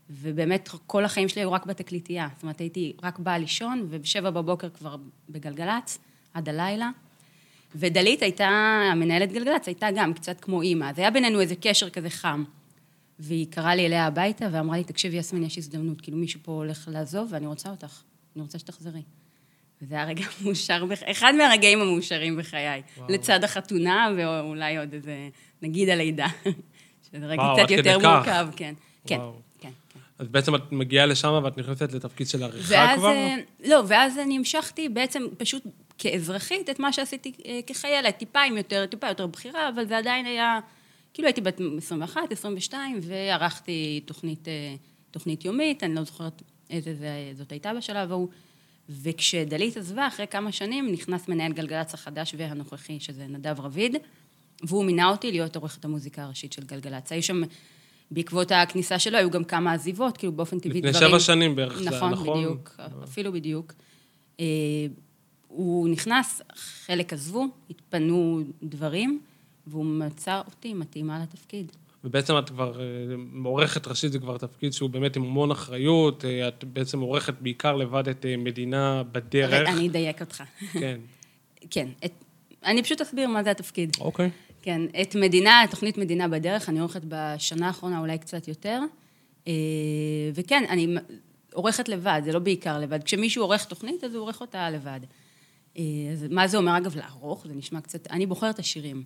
ובאמת 0.10 0.70
כל 0.88 1.06
החיים 1.06 1.30
שלי 1.30 1.42
היו 1.42 1.52
רק 1.52 1.66
בתקליטייה. 1.66 2.28
זאת 2.34 2.44
אומרת, 2.44 2.60
הייתי 2.60 2.94
רק 3.04 3.20
באה 3.20 3.38
לישון, 3.38 3.88
ובשבע 3.90 4.30
בבוקר 4.30 4.70
כבר 4.70 4.96
בגלגלצ, 5.30 6.00
עד 6.34 6.50
הלילה. 6.50 6.90
ודלית 7.75 8.22
הייתה, 8.22 8.48
המנהלת 8.92 9.32
גלגלצ, 9.32 9.68
הייתה 9.68 9.88
גם 9.96 10.13
קצת 10.13 10.42
כמו 10.42 10.62
אימא. 10.62 10.90
אז 10.90 11.00
היה 11.00 11.12
בינינו 11.12 11.42
איזה 11.42 11.56
קשר 11.56 11.90
כזה 11.90 12.10
חם. 12.10 12.44
והיא 13.20 13.48
קראה 13.50 13.75
לי 13.75 13.86
אליה 13.86 14.06
הביתה 14.06 14.48
ואמרה 14.51 14.78
לי, 14.78 14.84
תקשיבי, 14.84 15.18
יסמין, 15.18 15.44
יש 15.44 15.58
הזדמנות, 15.58 16.01
כאילו 16.01 16.18
מישהו 16.18 16.40
פה 16.44 16.51
הולך 16.51 16.88
לעזוב 16.92 17.28
ואני 17.32 17.48
רוצה 17.48 17.70
אותך, 17.70 18.01
אני 18.36 18.42
רוצה 18.42 18.60
שתחזרי. 18.60 19.01
וזה 19.82 19.96
היה 19.96 20.06
רגע 20.06 20.24
מאושר, 20.44 20.86
אחד 21.12 21.34
מהרגעים 21.38 21.82
המאושרים 21.82 22.38
בחיי. 22.38 22.82
וואו. 22.98 23.12
לצד 23.12 23.44
החתונה 23.44 24.10
ואולי 24.18 24.78
עוד 24.78 24.94
איזה, 24.94 25.30
נגיד 25.62 25.90
הלידה. 25.90 26.28
שזה 27.12 27.25
רגע 27.25 27.42
וואו, 27.42 27.58
קצת 27.58 27.72
יותר 27.72 28.00
מורכב, 28.00 28.48
כן. 28.56 28.74
כן. 29.06 29.18
כן, 29.60 29.70
כן. 29.94 30.00
אז 30.20 30.28
בעצם 30.28 30.56
את 30.56 30.72
מגיעה 30.72 31.06
לשם 31.06 31.42
ואת 31.44 31.58
נכנסת 31.58 31.94
לתפקיד 31.94 32.28
של 32.28 32.44
עריכה 32.44 32.94
כבר? 32.96 33.08
אה, 33.08 33.36
לא, 33.66 33.84
ואז 33.88 34.20
אני 34.20 34.38
המשכתי 34.38 34.90
בעצם 34.90 35.24
פשוט 35.38 35.63
כאזרחית 36.01 36.70
את 36.70 36.79
מה 36.79 36.93
שעשיתי 36.93 37.31
אה, 37.46 37.60
כחיילת, 37.67 38.17
טיפה 38.17 38.41
עם 38.41 38.58
יותר, 38.58 38.86
טיפה 38.86 39.08
יותר 39.08 39.27
בחירה, 39.27 39.70
אבל 39.70 39.88
זה 39.88 39.98
עדיין 39.98 40.25
היה 40.25 40.60
כאילו 41.13 41.27
הייתי 41.27 41.41
בת 41.41 41.62
21, 41.77 42.31
22, 42.31 43.00
וערכתי 43.01 44.01
תוכנית, 44.05 44.48
אה, 44.48 44.75
תוכנית 45.12 45.46
יומית, 45.46 45.84
אני 45.84 45.96
לא 45.96 46.03
זוכרת 46.03 46.41
איזה 46.70 46.96
זה, 46.96 47.31
זאת 47.34 47.51
הייתה 47.51 47.74
בשלב 47.74 48.12
ההוא. 48.12 48.27
וכשדלית 48.89 49.77
עזבה, 49.77 50.08
אחרי 50.08 50.27
כמה 50.27 50.51
שנים, 50.51 50.91
נכנס 50.91 51.27
מנהל 51.27 51.51
גלגלצ 51.53 51.93
החדש 51.93 52.36
והנוכחי, 52.38 53.00
שזה 53.00 53.25
נדב 53.27 53.60
רביד, 53.60 53.96
והוא 54.63 54.86
מינה 54.86 55.10
אותי 55.10 55.31
להיות 55.31 55.55
עורכת 55.55 55.86
המוזיקה 55.86 56.24
הראשית 56.24 56.53
של 56.53 56.63
גלגלצ. 56.63 57.12
היו 57.12 57.24
שם, 57.24 57.41
בעקבות 58.12 58.51
הכניסה 58.51 59.00
שלו, 59.00 59.17
היו 59.17 59.29
גם 59.29 59.43
כמה 59.43 59.74
עזיבות, 59.74 60.17
כאילו 60.17 60.34
באופן 60.34 60.60
טבעי 60.60 60.81
דברים... 60.81 60.96
לפני 60.96 61.08
שבע 61.08 61.20
שנים 61.20 61.55
בערך 61.55 61.77
זה 61.77 61.89
היה, 61.89 61.98
נכון? 61.98 62.12
נכון, 62.12 62.38
בדיוק, 62.38 62.79
אפילו 63.03 63.31
בדיוק. 63.31 63.74
הוא 65.55 65.89
נכנס, 65.89 66.41
חלק 66.55 67.13
עזבו, 67.13 67.48
התפנו 67.70 68.41
דברים, 68.63 69.22
והוא 69.67 69.86
מצא 69.86 70.41
אותי 70.48 70.74
מתאימה 70.74 71.20
לתפקיד. 71.24 71.72
ובעצם 72.03 72.38
את 72.39 72.50
כבר 72.50 72.81
אה, 72.81 72.86
עורכת 73.43 73.88
ראשית, 73.88 74.12
זה 74.12 74.20
כבר 74.20 74.38
תפקיד 74.38 74.74
שהוא 74.74 74.89
באמת 74.89 75.15
עם 75.15 75.24
המון 75.24 75.51
אחריות, 75.51 76.25
אה, 76.25 76.48
את 76.48 76.63
בעצם 76.63 77.00
עורכת 77.00 77.34
בעיקר 77.39 77.75
לבד 77.75 78.08
את 78.08 78.25
אה, 78.25 78.38
מדינה 78.38 79.03
בדרך. 79.12 79.70
אני 79.70 79.88
אדייק 79.88 80.22
אותך. 80.22 80.43
כן. 80.74 81.00
כן, 81.74 81.88
את, 82.05 82.12
אני 82.65 82.84
פשוט 82.84 83.01
אסביר 83.01 83.27
מה 83.27 83.43
זה 83.43 83.51
התפקיד. 83.51 83.98
אוקיי. 84.00 84.29
כן, 84.62 84.81
את 85.01 85.15
מדינה, 85.15 85.63
תוכנית 85.72 85.98
מדינה 85.98 86.27
בדרך, 86.27 86.70
אני 86.70 86.79
עורכת 86.79 87.01
בשנה 87.08 87.67
האחרונה 87.67 88.00
אולי 88.00 88.17
קצת 88.17 88.48
יותר. 88.48 88.79
וכן, 90.34 90.63
אני 90.70 90.96
עורכת 91.53 91.89
לבד, 91.89 92.22
זה 92.25 92.31
לא 92.31 92.39
בעיקר 92.39 92.79
לבד. 92.79 93.03
כשמישהו 93.03 93.43
עורך 93.43 93.65
תוכנית, 93.65 94.03
אז 94.03 94.15
הוא 94.15 94.22
עורך 94.22 94.41
אותה 94.41 94.70
לבד. 94.70 95.00
אז 95.78 96.25
מה 96.30 96.48
זה 96.48 96.58
אומר, 96.58 96.78
אגב, 96.78 96.96
לערוך? 96.96 97.48
זה 97.48 97.54
נשמע 97.54 97.82
קצת... 97.82 98.08
אני 98.12 98.25
בוחרת 98.25 98.60
השירים. 98.60 99.04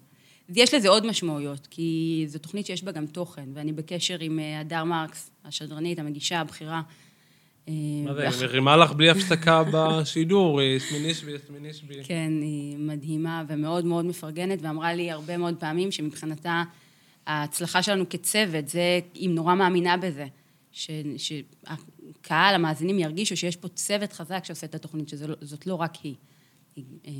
יש 0.49 0.73
לזה 0.73 0.89
עוד 0.89 1.05
משמעויות, 1.05 1.67
כי 1.67 2.23
זו 2.27 2.39
תוכנית 2.39 2.65
שיש 2.65 2.83
בה 2.83 2.91
גם 2.91 3.05
תוכן, 3.05 3.49
ואני 3.53 3.73
בקשר 3.73 4.17
עם 4.19 4.39
אה, 4.39 4.59
הדר 4.59 4.83
מרקס, 4.83 5.31
השדרנית, 5.45 5.99
המגישה, 5.99 6.39
הבכירה. 6.39 6.81
אה, 7.67 7.73
מה 8.05 8.13
זה, 8.13 8.29
היא 8.29 8.47
מרימה 8.47 8.77
לך 8.77 8.91
בלי 8.91 9.09
הפסקה 9.09 9.63
בשידור, 9.73 10.59
סמינישבי, 10.77 11.31
סמינישבי. 11.47 12.03
כן, 12.03 12.33
היא 12.41 12.77
מדהימה 12.77 13.43
ומאוד 13.47 13.85
מאוד 13.85 14.05
מפרגנת, 14.05 14.59
ואמרה 14.61 14.93
לי 14.93 15.11
הרבה 15.11 15.37
מאוד 15.37 15.55
פעמים 15.59 15.91
שמבחינתה 15.91 16.63
ההצלחה 17.27 17.83
שלנו 17.83 18.09
כצוות, 18.09 18.67
זה, 18.67 18.99
היא 19.13 19.29
נורא 19.29 19.55
מאמינה 19.55 19.97
בזה, 19.97 20.25
שהקהל, 21.17 22.55
המאזינים 22.55 22.99
ירגישו 22.99 23.37
שיש 23.37 23.55
פה 23.55 23.67
צוות 23.67 24.13
חזק 24.13 24.45
שעושה 24.45 24.67
את 24.67 24.75
התוכנית, 24.75 25.09
שזאת 25.09 25.67
לא, 25.67 25.73
לא 25.73 25.81
רק 25.81 25.95
היא. 26.03 26.15
אה, 26.77 27.11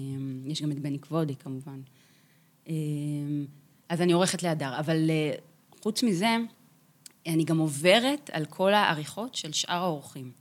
יש 0.46 0.62
גם 0.62 0.72
את 0.72 0.80
בני 0.80 1.00
כבודי, 1.00 1.36
כמובן. 1.36 1.82
אמ, 2.68 3.46
אז 3.90 4.02
אני 4.02 4.14
עורכת 4.14 4.44
להדר. 4.44 4.80
אבל 4.80 5.10
אה, 5.10 5.32
חוץ 5.82 6.04
מזה, 6.04 6.36
אני 7.28 7.44
גם 7.44 7.58
עוברת 7.58 8.30
על 8.34 8.46
כל 8.46 8.74
העריכות 8.74 9.36
של 9.36 9.54
שאר 9.54 9.84
האורחים. 9.84 10.32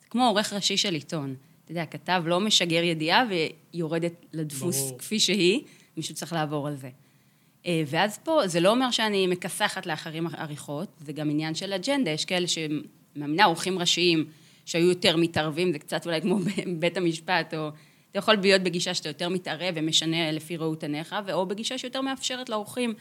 זה 0.00 0.06
כמו 0.10 0.26
עורך 0.26 0.52
ראשי 0.52 0.76
של 0.76 0.94
עיתון. 0.94 1.34
אתה 1.64 1.72
יודע, 1.72 1.86
כתב 1.86 2.22
לא 2.26 2.40
משגר 2.40 2.82
ידיעה 2.82 3.24
ויורדת 3.72 4.26
לדפוס 4.32 4.80
ברור. 4.80 4.98
כפי 4.98 5.20
שהיא, 5.20 5.62
מישהו 5.96 6.14
צריך 6.14 6.32
לעבור 6.32 6.68
על 6.68 6.76
זה. 6.76 6.90
אה, 7.66 7.82
ואז 7.86 8.18
פה, 8.18 8.40
זה 8.46 8.60
לא 8.60 8.70
אומר 8.70 8.90
שאני 8.90 9.26
מכסחת 9.26 9.86
לאחרים 9.86 10.26
עריכות, 10.26 10.88
זה 10.98 11.12
גם 11.12 11.30
עניין 11.30 11.54
של 11.54 11.72
אג'נדה. 11.72 12.10
יש 12.10 12.24
כאלה 12.24 12.46
שמאמינה 12.46 13.44
עורכים 13.44 13.78
ראשיים 13.78 14.24
שהיו 14.64 14.88
יותר 14.88 15.16
מתערבים, 15.16 15.72
זה 15.72 15.78
קצת 15.78 16.06
אולי 16.06 16.20
כמו 16.20 16.38
בבית 16.66 16.96
המשפט, 16.96 17.54
או 17.54 17.70
אתה 18.16 18.22
יכול 18.22 18.34
להיות 18.34 18.62
בגישה 18.62 18.94
שאתה 18.94 19.08
יותר 19.08 19.28
מתערב 19.28 19.74
ומשנה 19.76 20.32
לפי 20.32 20.56
ראות 20.56 20.82
עיניך, 20.82 21.16
או 21.32 21.46
בגישה 21.46 21.78
שיותר 21.78 22.00
מאפשרת 22.00 22.48
לאורחים 22.48 22.94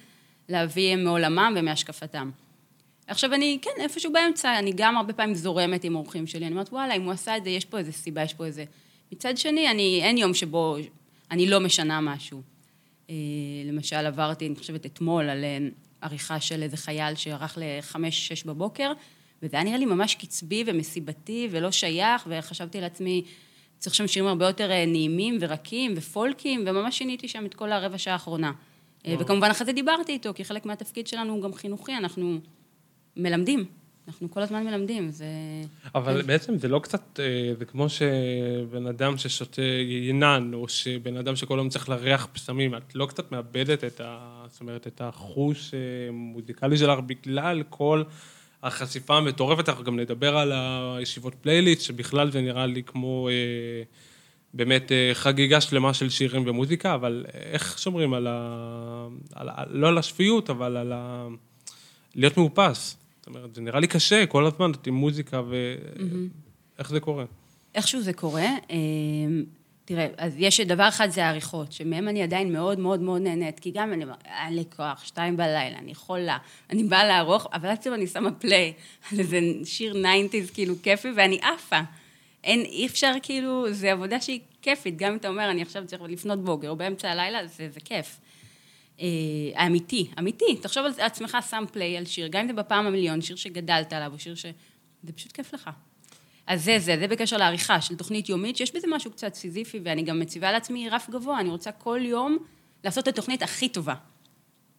להביא 0.49 0.95
מעולמם 0.95 1.53
ומהשקפתם. 1.57 2.31
עכשיו 3.07 3.33
אני, 3.33 3.59
כן, 3.61 3.69
איפשהו 3.79 4.13
באמצע, 4.13 4.59
אני 4.59 4.71
גם 4.75 4.97
הרבה 4.97 5.13
פעמים 5.13 5.35
זורמת 5.35 5.83
עם 5.83 5.95
אורחים 5.95 6.27
שלי, 6.27 6.45
אני 6.45 6.51
אומרת, 6.51 6.69
וואלה, 6.69 6.93
אם 6.93 7.01
הוא 7.01 7.11
עשה 7.11 7.37
את 7.37 7.43
זה, 7.43 7.49
יש 7.49 7.65
פה 7.65 7.77
איזה 7.77 7.91
סיבה, 7.91 8.23
יש 8.23 8.33
פה 8.33 8.45
איזה... 8.45 8.65
מצד 9.11 9.37
שני, 9.37 9.71
אני, 9.71 9.99
אין 10.03 10.17
יום 10.17 10.33
שבו 10.33 10.77
אני 11.31 11.47
לא 11.47 11.59
משנה 11.59 12.01
משהו. 12.01 12.41
אה, 13.09 13.15
למשל, 13.65 13.95
עברתי, 13.95 14.47
אני 14.47 14.55
חושבת, 14.55 14.85
אתמול 14.85 15.29
על 15.29 15.43
אה, 15.43 15.57
עריכה 16.01 16.39
של 16.39 16.63
איזה 16.63 16.77
חייל 16.77 17.15
שערך 17.15 17.57
לחמש, 17.61 18.27
שש 18.27 18.43
בבוקר, 18.43 18.91
וזה 19.43 19.57
היה 19.57 19.63
נראה 19.63 19.77
לי 19.77 19.85
ממש 19.85 20.15
קצבי 20.15 20.63
ומסיבתי 20.67 21.47
ולא 21.51 21.71
שייך, 21.71 22.27
וחשבתי 22.29 22.81
לעצמי, 22.81 23.23
צריך 23.79 23.95
שם 23.95 24.07
שירים 24.07 24.29
הרבה 24.29 24.47
יותר 24.47 24.71
אה, 24.71 24.85
נעימים 24.85 25.37
ורקים 25.41 25.93
ופולקים, 25.95 26.63
וממש 26.67 26.97
שיניתי 26.97 27.27
שם 27.27 27.45
את 27.45 27.53
כל 27.53 27.71
הרבע 27.71 27.97
שעה 27.97 28.13
האחרונה. 28.13 28.51
אה, 29.07 29.15
וכמובן 29.19 29.49
אחרי 29.51 29.65
זה 29.65 29.73
דיברתי 29.73 30.11
איתו, 30.11 30.33
כי 30.35 30.45
חלק 30.45 30.65
מהתפקיד 30.65 31.07
שלנו 31.07 31.33
הוא 31.33 31.43
גם 31.43 31.53
חינוכי, 31.53 31.97
אנחנו 31.97 32.39
מלמדים. 33.17 33.65
אנחנו 34.07 34.31
כל 34.31 34.41
הזמן 34.41 34.63
מלמדים, 34.63 35.11
זה... 35.11 35.25
אבל 35.95 36.21
כן. 36.21 36.27
בעצם 36.27 36.57
זה 36.57 36.67
לא 36.67 36.79
קצת, 36.79 37.19
אה, 37.19 37.53
זה 37.59 37.65
כמו 37.65 37.89
שבן 37.89 38.87
אדם 38.87 39.17
ששותה 39.17 39.61
יינן, 39.61 40.51
או 40.53 40.67
שבן 40.67 41.17
אדם 41.17 41.35
שכל 41.35 41.59
היום 41.59 41.69
צריך 41.69 41.89
להריח 41.89 42.27
פסמים, 42.33 42.75
את 42.75 42.95
לא 42.95 43.05
קצת 43.05 43.31
מאבדת 43.31 43.83
את 43.83 44.01
ה... 44.01 44.43
זאת 44.47 44.61
אומרת, 44.61 44.87
את 44.87 45.01
החוש 45.01 45.73
המוזיקלי 46.09 46.77
שלך 46.77 46.99
בגלל 46.99 47.63
כל 47.69 48.03
החשיפה 48.63 49.17
המטורפת, 49.17 49.69
אנחנו 49.69 49.83
גם 49.83 49.99
נדבר 49.99 50.37
על 50.37 50.51
הישיבות 50.51 51.35
פלייליסט, 51.41 51.81
שבכלל 51.81 52.31
זה 52.31 52.41
נראה 52.41 52.65
לי 52.65 52.83
כמו 52.83 53.29
אה, 53.29 53.83
באמת 54.53 54.91
אה, 54.91 55.11
חגיגה 55.13 55.61
שלמה 55.61 55.93
של 55.93 56.09
שירים 56.09 56.43
ומוזיקה, 56.45 56.93
אבל 56.93 57.25
איך 57.33 57.79
שומרים 57.79 58.13
על 58.13 58.27
ה... 58.27 59.07
על, 59.33 59.49
לא 59.69 59.87
על 59.87 59.97
השפיות, 59.97 60.49
אבל 60.49 60.77
על 60.77 60.91
ה... 60.95 61.27
להיות 62.15 62.37
מאופס. 62.37 62.97
זאת 63.17 63.27
אומרת, 63.27 63.55
זה 63.55 63.61
נראה 63.61 63.79
לי 63.79 63.87
קשה 63.87 64.25
כל 64.25 64.45
הזמן, 64.45 64.71
עם 64.85 64.93
מוזיקה, 64.93 65.41
ואיך 65.49 66.87
mm-hmm. 66.87 66.91
זה 66.91 66.99
קורה? 66.99 67.25
איכשהו 67.75 68.01
זה 68.01 68.13
קורה. 68.13 68.47
אה, 69.85 69.95
תראה, 69.95 70.07
אז 70.17 70.33
יש 70.37 70.59
דבר 70.59 70.87
אחד 70.87 71.09
זה 71.09 71.25
העריכות, 71.25 71.71
שמהם 71.71 72.07
אני 72.07 72.23
עדיין 72.23 72.53
מאוד 72.53 72.79
מאוד 72.79 72.99
מאוד 72.99 73.21
נהנית, 73.21 73.59
כי 73.59 73.71
גם 73.71 73.93
אני 73.93 74.05
אין 74.25 74.55
לי 74.55 74.63
כוח, 74.75 75.05
שתיים 75.05 75.37
בלילה, 75.37 75.77
אני 75.77 75.95
חולה, 75.95 76.37
אני 76.69 76.83
באה 76.83 77.05
לערוך, 77.05 77.47
אבל 77.53 77.69
עד 77.69 77.87
אני 77.93 78.07
שמה 78.07 78.31
play 78.31 78.73
על 79.11 79.19
איזה 79.19 79.39
שיר 79.63 79.93
nineties 79.93 80.51
כאילו 80.51 80.75
כיפי, 80.83 81.07
ואני 81.15 81.39
עפה. 81.41 81.79
אין, 82.43 82.59
אי 82.59 82.85
אפשר 82.85 83.11
כאילו, 83.23 83.73
זו 83.73 83.87
עבודה 83.87 84.21
שהיא 84.21 84.39
כיפית, 84.61 84.97
גם 84.97 85.11
אם 85.11 85.17
אתה 85.17 85.27
אומר, 85.27 85.51
אני 85.51 85.61
עכשיו 85.61 85.87
צריך 85.87 86.01
לפנות 86.01 86.43
בוגר, 86.43 86.69
או 86.69 86.75
באמצע 86.75 87.11
הלילה, 87.11 87.47
זה, 87.47 87.69
זה 87.69 87.79
כיף. 87.79 88.19
אה, 88.99 89.65
אמיתי, 89.65 90.07
אמיתי. 90.19 90.55
תחשוב 90.61 90.85
על 90.85 90.91
עצמך, 90.97 91.37
שם 91.49 91.63
פליי 91.71 91.97
על 91.97 92.05
שיר, 92.05 92.27
גם 92.27 92.41
אם 92.41 92.47
זה 92.47 92.53
בפעם 92.53 92.87
המיליון, 92.87 93.21
שיר 93.21 93.35
שגדלת 93.35 93.93
עליו, 93.93 94.13
או 94.13 94.19
שיר 94.19 94.35
ש... 94.35 94.45
זה 95.03 95.13
פשוט 95.13 95.31
כיף 95.31 95.53
לך. 95.53 95.69
אז 96.47 96.63
זה 96.63 96.79
זה, 96.79 96.97
זה 96.99 97.07
בקשר 97.07 97.37
לעריכה 97.37 97.81
של 97.81 97.95
תוכנית 97.95 98.29
יומית, 98.29 98.57
שיש 98.57 98.75
בזה 98.75 98.87
משהו 98.89 99.11
קצת 99.11 99.33
סיזיפי, 99.33 99.79
ואני 99.83 100.03
גם 100.03 100.19
מציבה 100.19 100.51
לעצמי 100.51 100.89
רף 100.89 101.09
גבוה, 101.09 101.39
אני 101.39 101.49
רוצה 101.49 101.71
כל 101.71 101.99
יום 102.03 102.37
לעשות 102.83 103.03
את 103.03 103.13
התוכנית 103.13 103.41
הכי 103.41 103.69
טובה. 103.69 103.93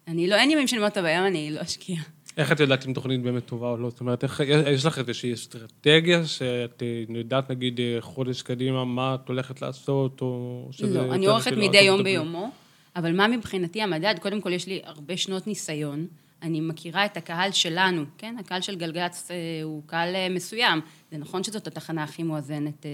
אני 0.09 0.27
לא, 0.27 0.35
אין 0.35 0.51
ימים 0.51 0.69
שאני 0.69 0.79
אומרת, 0.79 0.97
היום 0.97 1.27
אני 1.27 1.51
לא 1.51 1.63
אשקיע. 1.63 1.97
איך 2.37 2.53
את 2.53 2.61
יודעת 2.61 2.87
אם 2.87 2.93
תוכנית 2.93 3.23
באמת 3.23 3.47
טובה 3.47 3.71
או 3.71 3.77
לא? 3.77 3.91
זאת 3.91 4.01
אומרת, 4.01 4.25
איך, 4.25 4.43
יש 4.67 4.87
לך 4.87 4.99
איזושהי 4.99 5.35
אסטרטגיה 5.35 6.27
שאת 6.27 6.83
אה, 6.83 7.05
יודעת, 7.09 7.51
נגיד, 7.51 7.81
אה, 7.81 7.97
חודש 8.01 8.43
קדימה, 8.43 8.85
מה 8.85 9.15
את 9.15 9.29
הולכת 9.29 9.63
לעשות, 9.63 10.21
או 10.21 10.69
שזה... 10.71 10.95
לא, 10.99 11.15
אני 11.15 11.27
עורכת 11.27 11.51
כאילו 11.51 11.69
מדי 11.69 11.81
יום 11.81 12.03
ביומו, 12.03 12.51
אבל 12.97 13.17
מה 13.17 13.29
מבחינתי 13.29 13.83
המדד? 13.83 14.15
קודם 14.21 14.41
כל, 14.41 14.53
יש 14.53 14.67
לי 14.67 14.81
הרבה 14.85 15.17
שנות 15.17 15.47
ניסיון. 15.47 16.07
אני 16.47 16.61
מכירה 16.61 17.05
את 17.05 17.17
הקהל 17.17 17.53
שלנו, 17.53 18.05
כן? 18.19 18.37
הקהל 18.39 18.61
של 18.61 18.77
גלגלצ 18.77 19.31
אה, 19.31 19.37
הוא 19.63 19.83
קהל 19.87 20.15
אה, 20.15 20.29
מסוים. 20.31 20.81
זה 21.11 21.19
נכון 21.19 21.45
שזאת 21.45 21.67
התחנה 21.67 22.03
הכי 22.03 22.23
מואזנת 22.23 22.87
אה, 22.87 22.91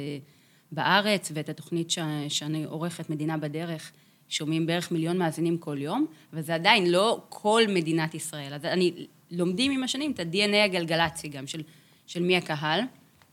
בארץ, 0.72 1.32
ואת 1.34 1.48
התוכנית 1.48 1.90
ש... 1.90 1.98
שאני 2.28 2.64
עורכת, 2.64 3.10
מדינה 3.10 3.36
בדרך, 3.36 3.92
שומעים 4.28 4.66
בערך 4.66 4.92
מיליון 4.92 5.18
מאזינים 5.18 5.58
כל 5.58 5.76
יום, 5.78 6.06
אבל 6.32 6.42
זה 6.42 6.54
עדיין 6.54 6.90
לא 6.90 7.22
כל 7.28 7.62
מדינת 7.68 8.14
ישראל. 8.14 8.54
אז 8.54 8.64
אני, 8.64 9.06
לומדים 9.30 9.72
עם 9.72 9.82
השנים 9.82 10.12
את 10.12 10.20
ה-DNA 10.20 10.64
הגלגלצי 10.64 11.28
גם, 11.28 11.46
של, 11.46 11.62
של 12.06 12.22
מי 12.22 12.36
הקהל. 12.36 12.80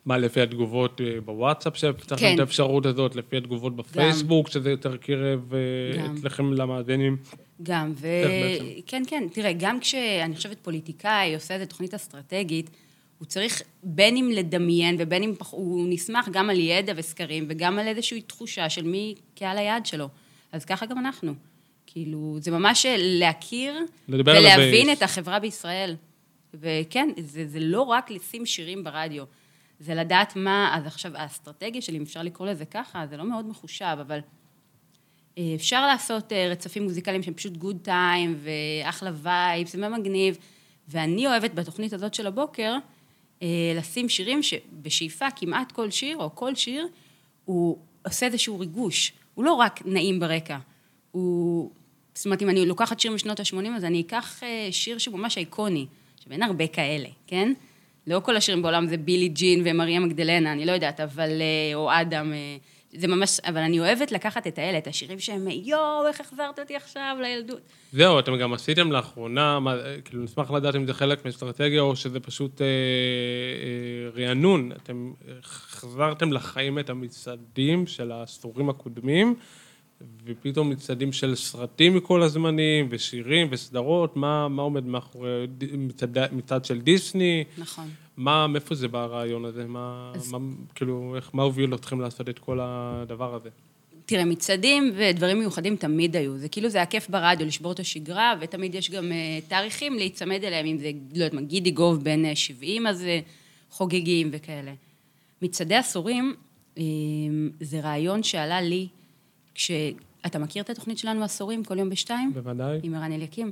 מה, 0.10 0.18
לפי 0.18 0.42
התגובות 0.42 1.01
בוואטסאפ 1.25 1.78
שפתחתם 1.78 2.16
כן. 2.16 2.36
את 2.36 2.39
האפשרות 2.39 2.86
הזאת, 2.86 3.16
לפי 3.16 3.38
התגובות 3.38 3.75
בפייסבוק, 3.75 4.46
גם. 4.46 4.51
שזה 4.51 4.70
יותר 4.70 4.98
קרב 4.98 5.54
אצלכם 6.13 6.54
למאזינים? 6.54 7.18
גם, 7.63 7.94
ו... 7.96 8.08
כן, 8.86 9.04
כן, 9.08 9.24
תראה, 9.34 9.54
גם 9.54 9.80
כשאני 9.80 10.36
חושבת 10.36 10.58
פוליטיקאי 10.62 11.36
עושה 11.36 11.54
איזו 11.54 11.66
תוכנית 11.66 11.94
אסטרטגית, 11.94 12.70
הוא 13.18 13.25
צריך 13.25 13.62
בין 13.84 14.18
אם 14.18 14.32
לדמיין 14.34 14.96
ובין 15.00 15.24
אם 15.24 15.34
הוא 15.50 15.88
נסמך 15.89 16.30
גם 16.32 16.50
על 16.50 16.60
ידע 16.60 16.94
וסקרים 16.96 17.46
וגם 17.50 17.80
על 17.80 17.88
איזושהי 17.88 18.22
תחושה 18.22 18.70
של 18.70 18.84
מי 18.84 19.16
קהל 19.36 19.58
היעד 19.58 19.86
שלו. 19.86 20.10
אז 20.51 20.66
ככה 20.66 20.86
גם 20.86 20.98
אנחנו. 20.98 21.34
כאילו, 21.88 22.38
זה 22.42 22.51
ממש 22.51 22.86
להכיר 22.98 23.74
ולהבין 24.10 24.92
את 24.92 25.01
החברה 25.01 25.39
בישראל. 25.39 25.96
וכן, 26.54 27.10
זה, 27.18 27.48
זה 27.48 27.60
לא 27.60 27.82
רק 27.82 28.12
לשים 28.12 28.46
שירים 28.46 28.84
ברדיו, 28.84 29.24
זה 29.79 29.95
לדעת 29.95 30.36
מה, 30.36 30.75
אז 30.77 30.86
עכשיו 30.88 31.17
האסטרטגיה 31.17 31.81
שלי, 31.81 31.98
אם 31.98 32.01
אפשר 32.01 32.24
לקרוא 32.24 32.48
לזה 32.48 32.65
ככה, 32.65 33.07
זה 33.09 33.17
לא 33.17 33.24
מאוד 33.29 33.45
מחושב, 33.45 33.98
אבל 34.01 34.19
אפשר 35.55 35.88
לעשות 35.88 36.33
רצפים 36.33 36.83
מוזיקליים 36.83 37.24
שהם 37.24 37.33
פשוט 37.33 37.57
good 37.58 37.77
time 37.82 38.39
ואחלה 38.43 39.12
vibe, 39.13 39.68
זה 39.67 39.89
מגניב. 39.89 40.38
ואני 40.88 41.27
אוהבת 41.27 41.53
בתוכנית 41.53 41.93
הזאת 41.93 42.13
של 42.13 42.27
הבוקר, 42.27 42.75
לשים 43.75 44.09
שירים 44.09 44.43
שבשאיפה 44.43 45.31
כמעט 45.36 45.71
כל 45.71 45.91
שיר, 45.91 46.17
או 46.17 46.36
כל 46.36 46.55
שיר, 46.55 46.88
הוא 47.45 47.77
עושה 48.05 48.25
איזשהו 48.25 48.59
ריגוש. 48.59 49.13
הוא 49.36 49.45
לא 49.45 49.53
רק 49.53 49.81
נעים 49.86 50.19
ברקע, 50.19 50.57
הוא... 51.12 51.71
זאת 52.15 52.25
אומרת, 52.25 52.41
אם 52.41 52.50
אני 52.50 52.65
לוקחת 52.65 53.00
שיר 53.00 53.12
משנות 53.12 53.39
ה-80, 53.39 53.67
אז 53.75 53.86
אני 53.86 54.01
אקח 54.01 54.41
שיר 54.71 54.98
שהוא 54.98 55.19
ממש 55.19 55.38
איקוני, 55.38 55.86
שאין 56.24 56.43
הרבה 56.43 56.67
כאלה, 56.67 57.09
כן? 57.27 57.53
לא 58.08 58.20
כל 58.20 58.36
השירים 58.36 58.62
בעולם 58.62 58.88
זה 58.88 58.98
בילי 58.98 59.27
ג'ין 59.27 59.62
ומריה 59.65 60.00
מגדלנה, 60.00 60.51
אני 60.51 60.65
לא 60.65 60.72
יודעת, 60.72 61.00
אבל... 61.00 61.29
או 61.74 61.89
אדם, 61.91 62.34
זה 62.94 63.08
ממש... 63.08 63.39
אבל 63.39 63.58
אני 63.58 63.79
אוהבת 63.79 64.12
לקחת 64.12 64.48
את 64.48 64.60
האלה, 64.60 64.77
את 64.77 64.88
השירים 64.88 65.20
שהם, 65.20 65.48
יואו, 65.48 66.08
איך 66.08 66.22
החזרת 66.22 66.60
אותי 66.60 66.75
עכשיו 66.75 67.18
לילדות. 67.22 67.62
זהו, 67.91 68.20
אתם 68.20 68.38
גם 68.38 68.53
עשיתם 68.53 68.91
לאחרונה, 68.91 69.60
מה, 69.60 69.75
כאילו, 70.06 70.24
נשמח 70.24 70.51
לדעת 70.51 70.75
אם 70.75 70.86
זה 70.86 70.94
חלק 70.94 71.25
מאסטרטגיה 71.25 71.82
או 71.82 71.96
שזה 71.96 72.20
פשוט 72.20 72.62
אה, 72.62 72.68
אה, 72.68 74.24
רענון. 74.24 74.72
אתם 74.72 75.12
החזרתם 75.44 76.34
לחיים 76.34 76.79
את 76.79 76.89
המצעדים 76.89 77.88
של 77.88 78.12
העשורים 78.12 78.70
הקודמים. 78.70 79.36
ופתאום 80.25 80.70
מצעדים 80.70 81.13
של 81.13 81.36
סרטים 81.36 81.96
מכל 81.96 82.24
הזמנים, 82.24 82.88
ושירים 82.89 83.48
וסדרות, 83.51 84.18
מה, 84.18 84.48
מה 84.48 84.62
עומד 84.62 84.86
מאחורי 84.86 85.48
מצד, 85.77 86.34
מצד 86.34 86.65
של 86.65 86.82
דיסני? 86.82 87.44
נכון. 87.58 87.89
מה, 88.18 88.48
מאיפה 88.48 88.75
זה 88.75 88.88
בא 88.88 89.03
הרעיון 89.03 89.46
הזה? 89.46 89.68
מה, 89.68 90.12
אז... 90.15 90.32
מה, 90.32 90.38
כאילו, 90.75 91.13
איך, 91.15 91.29
מה 91.34 91.44
הוביל 91.44 91.74
אתכם 91.74 92.01
לעשות 92.01 92.29
את 92.29 92.39
כל 92.39 92.60
הדבר 92.62 93.36
הזה? 93.36 93.50
תראה, 94.06 94.25
מצעדים 94.25 94.91
ודברים 94.96 95.39
מיוחדים 95.39 95.75
תמיד 95.75 96.15
היו. 96.15 96.38
זה 96.38 96.50
כאילו, 96.50 96.70
זה 96.70 96.77
היה 96.77 96.86
כיף 96.86 97.10
ברדיו 97.10 97.48
לשבור 97.48 97.72
את 97.72 97.79
השגרה, 97.79 98.34
ותמיד 98.41 98.75
יש 98.75 98.91
גם 98.91 99.12
uh, 99.12 99.50
תאריכים 99.50 99.94
להיצמד 99.94 100.44
אליהם, 100.44 100.65
אם 100.65 100.77
זה, 100.77 100.91
לא 101.15 101.24
יודעת 101.24 101.34
מה, 101.34 101.41
גידי 101.41 101.72
גוב 101.72 102.03
בן 102.03 102.36
70, 102.36 102.88
אז 102.88 103.01
uh, 103.01 103.06
חוגגים 103.72 104.29
וכאלה. 104.32 104.74
מצעדי 105.41 105.75
עשורים, 105.75 106.36
uh, 106.75 106.79
זה 107.60 107.79
רעיון 107.79 108.24
שעלה 108.24 108.62
לי 108.62 108.88
כשאתה 109.60 110.39
מכיר 110.39 110.63
את 110.63 110.70
התוכנית 110.70 110.98
שלנו 110.98 111.24
עשורים, 111.24 111.63
כל 111.63 111.80
יום 111.80 111.89
בשתיים? 111.89 112.34
בוודאי. 112.34 112.80
עם 112.84 112.96
ערן 112.96 113.12
אליקים. 113.12 113.51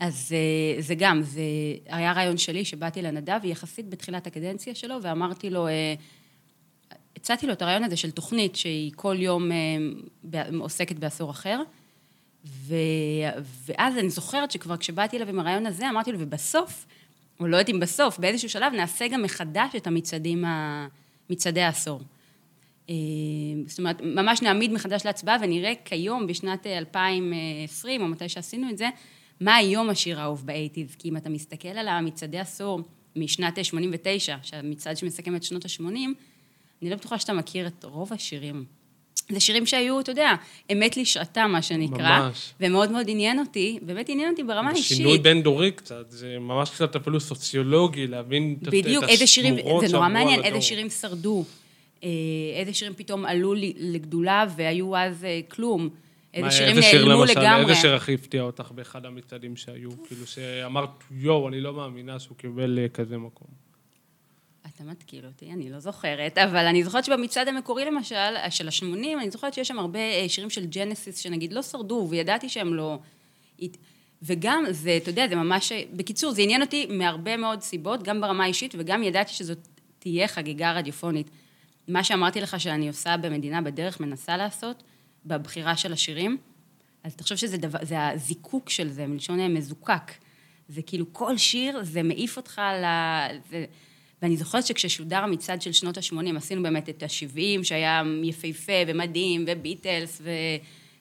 אז 0.00 0.32
אה, 0.32 0.82
זה 0.82 0.94
גם, 0.94 1.22
זה 1.22 1.42
היה 1.86 2.12
רעיון 2.12 2.38
שלי 2.38 2.64
שבאתי 2.64 3.02
לנדב, 3.02 3.40
יחסית 3.44 3.88
בתחילת 3.88 4.26
הקדנציה 4.26 4.74
שלו, 4.74 5.02
ואמרתי 5.02 5.50
לו, 5.50 5.66
אה, 5.66 5.94
הצעתי 7.16 7.46
לו 7.46 7.52
את 7.52 7.62
הרעיון 7.62 7.84
הזה 7.84 7.96
של 7.96 8.10
תוכנית 8.10 8.56
שהיא 8.56 8.92
כל 8.96 9.16
יום 9.18 9.52
אה, 9.52 10.42
עוסקת 10.58 10.96
בעשור 10.96 11.30
אחר, 11.30 11.62
ו... 12.44 12.74
ואז 13.66 13.98
אני 13.98 14.10
זוכרת 14.10 14.50
שכבר 14.50 14.76
כשבאתי 14.76 15.16
אליו 15.16 15.28
עם 15.28 15.40
הרעיון 15.40 15.66
הזה, 15.66 15.90
אמרתי 15.90 16.12
לו, 16.12 16.20
ובסוף, 16.20 16.86
או 17.40 17.46
לא 17.46 17.56
יודעת 17.56 17.74
אם 17.74 17.80
בסוף, 17.80 18.18
באיזשהו 18.18 18.48
שלב 18.48 18.72
נעשה 18.72 19.08
גם 19.08 19.22
מחדש 19.22 19.76
את 19.76 19.86
המצעדים, 19.86 20.44
מצעדי 21.30 21.60
העשור. 21.60 22.00
אה, 22.90 22.94
זאת 23.66 23.78
אומרת, 23.78 24.02
ממש 24.02 24.42
נעמיד 24.42 24.72
מחדש 24.72 25.06
להצבעה 25.06 25.36
ונראה 25.42 25.72
כיום, 25.84 26.26
בשנת 26.26 26.66
2020, 26.66 28.02
או 28.02 28.08
מתי 28.08 28.28
שעשינו 28.28 28.70
את 28.70 28.78
זה, 28.78 28.88
מה 29.40 29.56
היום 29.56 29.90
השיר 29.90 30.20
האהוב 30.20 30.46
באייטיז. 30.46 30.94
כי 30.98 31.08
אם 31.08 31.16
אתה 31.16 31.30
מסתכל 31.30 31.68
על 31.68 31.88
המצעדי 31.88 32.38
עשור 32.38 32.80
משנת 33.16 33.64
89, 33.64 34.36
שהמצעד 34.42 34.96
שמסכם 34.96 35.36
את 35.36 35.42
שנות 35.42 35.64
ה-80, 35.64 35.84
אני 36.82 36.90
לא 36.90 36.96
בטוחה 36.96 37.18
שאתה 37.18 37.32
מכיר 37.32 37.66
את 37.66 37.84
רוב 37.84 38.12
השירים. 38.12 38.64
זה 39.32 39.40
שירים 39.40 39.66
שהיו, 39.66 40.00
אתה 40.00 40.10
יודע, 40.10 40.34
אמת 40.72 40.96
לשעתה, 40.96 41.46
מה 41.46 41.62
שנקרא. 41.62 42.18
ממש. 42.20 42.54
ומאוד 42.60 42.90
מאוד 42.90 43.06
עניין 43.08 43.38
אותי, 43.38 43.78
באמת 43.82 44.08
עניין 44.08 44.30
אותי 44.30 44.42
ברמה 44.42 44.70
אישית. 44.70 44.96
שינוי 44.96 45.18
בין-דורי 45.18 45.72
קצת, 45.72 46.10
זה 46.10 46.36
ממש 46.40 46.70
קצת 46.70 46.96
אפילו 46.96 47.20
סוציולוגי, 47.20 48.06
להבין 48.06 48.56
את 48.62 48.68
השמורות 48.68 48.84
בדיוק, 48.86 49.04
איזה 49.04 49.26
שירים, 49.26 49.54
זה 49.86 49.92
נורא 49.92 50.08
מעניין, 50.08 50.44
איזה 50.44 50.60
שירים 50.60 50.90
שרדו. 50.90 51.44
אה, 52.04 52.08
איזה 52.54 52.74
שירים 52.74 52.94
פתאום 52.94 53.24
עלו 53.24 53.54
לגדולה 53.76 54.44
והיו 54.56 54.96
אז 54.96 55.24
אה, 55.24 55.40
כלום. 55.48 55.88
איזה 56.34 56.50
שירים 56.50 57.08
נעלמו 57.08 57.24
לגמרי. 57.24 57.62
איזה 57.62 57.74
שיר 57.74 57.94
הכי 57.94 58.14
הפתיע 58.14 58.42
אותך 58.42 58.72
באחד 58.74 59.06
המצעדים 59.06 59.56
שהיו? 59.56 59.90
כאילו 60.06 60.26
שאמרת, 60.26 60.90
יואו, 61.10 61.48
אני 61.48 61.60
לא 61.60 61.72
מאמינה 61.72 62.18
שהוא 62.18 62.36
קיבל 62.36 62.78
אה, 62.78 62.88
כזה 62.88 63.18
מקום. 63.18 63.48
אתה 64.74 64.84
מתקיל 64.84 65.26
אותי, 65.26 65.52
אני 65.52 65.70
לא 65.70 65.78
זוכרת, 65.78 66.38
אבל 66.38 66.66
אני 66.66 66.84
זוכרת 66.84 67.04
שבמצעד 67.04 67.48
המקורי 67.48 67.84
למשל, 67.84 68.34
של 68.50 68.68
ה-80, 68.68 69.20
אני 69.20 69.30
זוכרת 69.30 69.54
שיש 69.54 69.68
שם 69.68 69.78
הרבה 69.78 70.28
שירים 70.28 70.50
של 70.50 70.66
ג'נסיס 70.66 71.18
שנגיד 71.18 71.52
לא 71.52 71.62
שרדו, 71.62 72.06
וידעתי 72.10 72.48
שהם 72.48 72.74
לא... 72.74 72.98
וגם 74.22 74.64
זה, 74.70 74.96
אתה 74.96 75.10
יודע, 75.10 75.28
זה 75.28 75.36
ממש... 75.36 75.72
בקיצור, 75.92 76.32
זה 76.32 76.42
עניין 76.42 76.62
אותי 76.62 76.86
מהרבה 76.86 77.36
מאוד 77.36 77.60
סיבות, 77.60 78.02
גם 78.02 78.20
ברמה 78.20 78.44
האישית, 78.44 78.74
וגם 78.78 79.02
ידעתי 79.02 79.32
שזאת 79.32 79.58
תהיה 79.98 80.28
חגיגה 80.28 80.72
רדיופונית. 80.72 81.30
מה 81.90 82.04
שאמרתי 82.04 82.40
לך 82.40 82.60
שאני 82.60 82.88
עושה 82.88 83.16
במדינה 83.16 83.62
בדרך, 83.62 84.00
מנסה 84.00 84.36
לעשות, 84.36 84.82
בבחירה 85.26 85.76
של 85.76 85.92
השירים, 85.92 86.36
אז 87.04 87.14
תחשוב 87.16 87.38
שזה 87.38 87.56
דבר, 87.56 87.78
זה 87.82 88.08
הזיקוק 88.08 88.70
של 88.70 88.88
זה, 88.88 89.06
מלשון 89.06 89.54
מזוקק. 89.54 90.12
זה 90.68 90.82
כאילו 90.82 91.06
כל 91.12 91.36
שיר, 91.36 91.82
זה 91.82 92.02
מעיף 92.02 92.36
אותך 92.36 92.58
ל... 92.58 92.84
זה... 93.50 93.64
ואני 94.22 94.36
זוכרת 94.36 94.66
שכששודר 94.66 95.16
המצעד 95.16 95.62
של 95.62 95.72
שנות 95.72 95.98
ה-80, 95.98 96.36
עשינו 96.36 96.62
באמת 96.62 96.88
את 96.88 97.02
ה-70, 97.02 97.64
שהיה 97.64 98.02
יפהפה 98.22 98.72
ומדהים, 98.86 99.44
וביטלס 99.48 100.22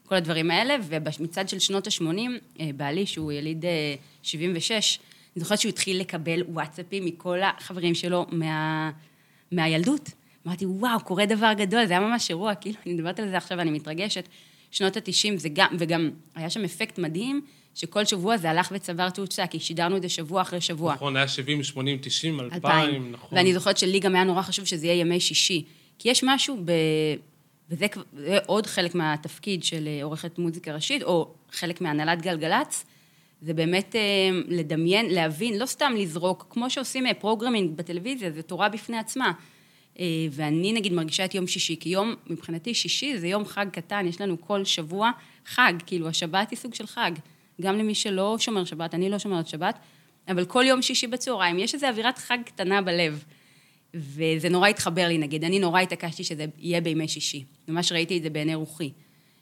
וכל 0.05 0.15
הדברים 0.15 0.51
האלה, 0.51 0.75
ובמצעד 0.83 1.49
של 1.49 1.59
שנות 1.59 1.87
ה-80, 1.87 2.03
אה, 2.59 2.69
בעלי, 2.75 3.05
שהוא 3.05 3.31
יליד 3.31 3.65
76, 4.23 4.71
אה, 4.71 5.03
אני 5.35 5.43
זוכרת 5.43 5.59
שהוא 5.59 5.69
התחיל 5.69 5.99
לקבל 5.99 6.43
וואטסאפים 6.43 7.05
מכל 7.05 7.39
החברים 7.43 7.95
שלו 7.95 8.25
מה... 8.31 8.91
מהילדות. 9.51 10.09
אמרתי, 10.47 10.65
וואו, 10.65 10.99
קורה 10.99 11.25
דבר 11.25 11.53
גדול, 11.53 11.85
זה 11.85 11.93
היה 11.93 11.99
ממש 11.99 12.29
אירוע, 12.29 12.55
כאילו, 12.55 12.77
אני 12.85 12.93
מדברת 12.93 13.19
על 13.19 13.29
זה 13.29 13.37
עכשיו 13.37 13.57
ואני 13.57 13.71
מתרגשת. 13.71 14.27
שנות 14.71 14.97
ה-90 14.97 15.37
זה 15.37 15.49
גם, 15.53 15.75
וגם 15.79 16.09
היה 16.35 16.49
שם 16.49 16.63
אפקט 16.63 16.99
מדהים, 16.99 17.41
שכל 17.75 18.05
שבוע 18.05 18.37
זה 18.37 18.49
הלך 18.49 18.69
וצבר 18.71 19.09
תאוצה, 19.09 19.47
כי 19.47 19.59
שידרנו 19.59 19.97
את 19.97 20.01
זה 20.01 20.09
שבוע 20.09 20.41
אחרי 20.41 20.61
שבוע. 20.61 20.93
נכון, 20.93 21.15
היה 21.15 21.27
70, 21.27 21.63
80, 21.63 21.97
90, 22.01 22.39
2000, 22.39 23.11
נכון. 23.11 23.37
ואני 23.37 23.53
זוכרת 23.53 23.77
שלי 23.77 23.99
גם 23.99 24.15
היה 24.15 24.23
נורא 24.23 24.41
חשוב 24.41 24.65
שזה 24.65 24.87
יהיה 24.87 24.99
ימי 24.99 25.19
שישי. 25.19 25.63
כי 25.99 26.09
יש 26.09 26.23
משהו 26.23 26.57
ב... 26.65 26.71
וזה 27.69 27.87
עוד 28.45 28.67
חלק 28.67 28.95
מהתפקיד 28.95 29.63
של 29.63 29.87
אה, 29.87 30.03
עורכת 30.03 30.39
מוזיקה 30.39 30.73
ראשית, 30.73 31.03
או 31.03 31.33
חלק 31.51 31.81
מהנהלת 31.81 32.21
גלגלצ, 32.21 32.85
זה 33.41 33.53
באמת 33.53 33.95
אה, 33.95 34.01
לדמיין, 34.47 35.05
להבין, 35.09 35.57
לא 35.57 35.65
סתם 35.65 35.93
לזרוק, 35.97 36.45
כמו 36.49 36.69
שעושים 36.69 37.03
programming 37.19 37.77
בטלוויזיה, 37.77 38.31
זה 38.31 38.41
תורה 38.41 38.69
בפני 38.69 38.97
עצמה. 38.97 39.31
אה, 39.99 40.05
ואני 40.31 40.73
נגיד 40.73 40.93
מרגישה 40.93 41.25
את 41.25 41.35
יום 41.35 41.47
שישי, 41.47 41.75
כי 41.79 41.89
יום, 41.89 42.15
מבחינתי 42.27 42.73
שישי 42.73 43.17
זה 43.17 43.27
יום 43.27 43.45
חג 43.45 43.65
קטן, 43.71 44.05
יש 44.07 44.21
לנו 44.21 44.41
כל 44.41 44.65
שבוע 44.65 45.11
חג, 45.45 45.73
כאילו 45.85 46.07
השבת 46.07 46.51
היא 46.51 46.57
סוג 46.57 46.73
של 46.73 46.87
חג. 46.87 47.11
גם 47.61 47.77
למי 47.77 47.95
שלא 47.95 48.35
שומר 48.39 48.65
שבת, 48.65 48.93
אני 48.93 49.09
לא 49.09 49.19
שומרת 49.19 49.47
שבת, 49.47 49.79
אבל 50.27 50.45
כל 50.45 50.63
יום 50.67 50.81
שישי 50.81 51.07
בצהריים 51.07 51.59
יש 51.59 51.73
איזו 51.73 51.87
אווירת 51.87 52.17
חג 52.17 52.37
קטנה 52.45 52.81
בלב. 52.81 53.23
וזה 53.93 54.49
נורא 54.49 54.67
התחבר 54.67 55.07
לי, 55.07 55.17
נגיד, 55.17 55.43
אני 55.43 55.59
נורא 55.59 55.81
התעקשתי 55.81 56.23
שזה 56.23 56.45
יהיה 56.57 56.81
בימי 56.81 57.07
שישי. 57.07 57.43
ממש 57.67 57.91
ראיתי 57.91 58.17
את 58.17 58.23
זה 58.23 58.29
בעיני 58.29 58.55
רוחי. 58.55 58.91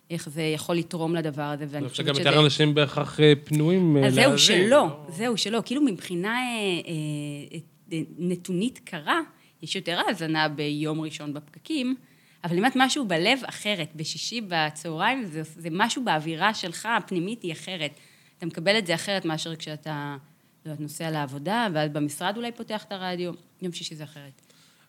איך 0.09 0.29
זה 0.29 0.41
יכול 0.41 0.75
לתרום 0.75 1.15
לדבר 1.15 1.41
הזה, 1.41 1.65
ואני 1.69 1.89
חושבת 1.89 2.05
שזה... 2.05 2.11
אני 2.11 2.11
חושב 2.11 2.23
שגם 2.23 2.33
יותר 2.33 2.45
אנשים 2.45 2.73
בהכרח 2.73 3.19
אה, 3.19 3.33
פנויים 3.43 3.97
אז 3.97 4.13
זהו, 4.13 4.37
שלא, 4.37 4.87
זהו, 5.09 5.37
שלא. 5.37 5.61
כאילו 5.65 5.81
מבחינה 5.81 6.37
אה, 6.37 7.59
אה, 7.93 7.99
נתונית 8.17 8.79
קרה, 8.83 9.19
יש 9.61 9.75
יותר 9.75 9.99
האזנה 10.07 10.47
ביום 10.47 11.01
ראשון 11.01 11.33
בפקקים, 11.33 11.95
אבל 12.43 12.57
אם 12.57 12.65
את 12.65 12.73
משהו 12.75 13.07
בלב 13.07 13.39
אחרת, 13.45 13.89
בשישי 13.95 14.41
בצהריים, 14.47 15.25
זה, 15.25 15.41
זה 15.43 15.69
משהו 15.71 16.03
באווירה 16.05 16.53
שלך, 16.53 16.87
הפנימית 16.97 17.43
היא 17.43 17.53
אחרת. 17.53 17.99
אתה 18.37 18.45
מקבל 18.45 18.77
את 18.77 18.87
זה 18.87 18.95
אחרת 18.95 19.25
מאשר 19.25 19.55
כשאתה, 19.55 20.17
לא 20.65 20.71
יודעת, 20.71 20.81
נוסע 20.81 21.11
לעבודה, 21.11 21.67
ואז 21.73 21.89
במשרד 21.91 22.37
אולי 22.37 22.51
פותח 22.51 22.83
את 22.83 22.91
הרדיו, 22.91 23.31
יום 23.61 23.73
שישי 23.73 23.95
זה 23.95 24.03
אחרת. 24.03 24.41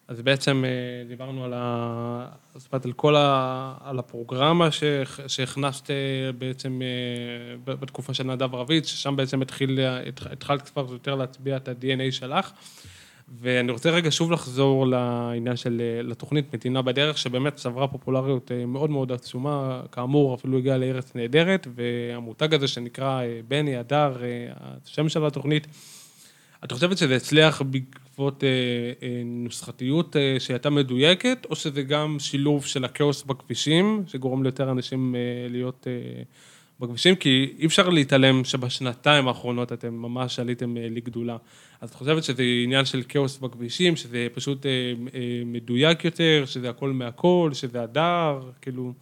אז 0.08 0.20
בעצם 0.20 0.64
אה, 0.64 1.08
דיברנו 1.08 1.44
על, 1.44 1.52
ה... 1.56 2.26
זאת 2.54 2.72
אומרת, 2.72 2.84
על 2.84 2.92
כל 2.92 3.16
ה... 3.16 3.74
על 3.84 3.98
הפרוגרמה 3.98 4.68
שהכנסת 5.26 5.90
אה, 5.90 5.96
בעצם 6.38 6.80
אה, 6.82 7.74
בתקופה 7.74 8.14
של 8.14 8.24
נדב 8.24 8.54
רביץ, 8.54 8.86
ששם 8.86 9.16
בעצם 9.16 9.42
התחיל, 9.42 9.78
התחלת 10.30 10.68
כבר 10.68 10.86
יותר 10.92 11.14
להצביע 11.14 11.56
את 11.56 11.68
ה-DNA 11.68 12.12
שלך. 12.12 12.50
ואני 13.40 13.72
רוצה 13.72 13.90
רגע 13.90 14.10
שוב 14.10 14.32
לחזור 14.32 14.86
לעניין 14.86 15.56
של, 15.56 15.82
לתוכנית 16.04 16.54
מדינה 16.54 16.82
בדרך, 16.82 17.18
שבאמת 17.18 17.54
צברה 17.54 17.88
פופולריות 17.88 18.52
אה, 18.52 18.66
מאוד 18.66 18.90
מאוד 18.90 19.12
עצומה, 19.12 19.82
כאמור 19.92 20.34
אפילו 20.34 20.58
הגיעה 20.58 20.78
לארץ 20.78 21.14
נהדרת, 21.14 21.66
והמותג 21.74 22.54
הזה 22.54 22.68
שנקרא 22.68 23.22
אה, 23.22 23.40
בני, 23.48 23.76
הדר, 23.76 24.16
אה, 24.22 24.52
השם 24.84 25.08
של 25.08 25.26
התוכנית, 25.26 25.66
את 26.64 26.72
חושבת 26.72 26.98
שזה 26.98 27.16
הצליח 27.16 27.62
בעקבות 27.62 28.44
אה, 28.44 28.48
אה, 29.02 29.22
נוסחתיות 29.24 30.16
אה, 30.16 30.36
שהייתה 30.38 30.70
מדויקת, 30.70 31.46
או 31.50 31.56
שזה 31.56 31.82
גם 31.82 32.16
שילוב 32.18 32.66
של 32.66 32.84
הכאוס 32.84 33.22
בכבישים, 33.22 34.02
שגורם 34.06 34.42
ליותר 34.42 34.70
אנשים 34.70 35.14
אה, 35.14 35.20
להיות 35.50 35.86
אה, 35.86 36.22
בכבישים? 36.80 37.16
כי 37.16 37.54
אי 37.58 37.66
אפשר 37.66 37.88
להתעלם 37.88 38.44
שבשנתיים 38.44 39.28
האחרונות 39.28 39.72
אתם 39.72 39.94
ממש 39.94 40.38
עליתם 40.38 40.76
אה, 40.76 40.86
לגדולה. 40.90 41.36
אז 41.80 41.90
את 41.90 41.94
חושבת 41.94 42.24
שזה 42.24 42.42
עניין 42.64 42.84
של 42.84 43.02
כאוס 43.08 43.38
בכבישים, 43.38 43.96
שזה 43.96 44.26
פשוט 44.34 44.66
אה, 44.66 44.70
אה, 45.14 45.42
מדויק 45.46 46.04
יותר, 46.04 46.44
שזה 46.46 46.70
הכל 46.70 46.92
מהכל, 46.92 47.50
שזה 47.52 47.82
הדר, 47.82 48.50
כאילו... 48.60 48.92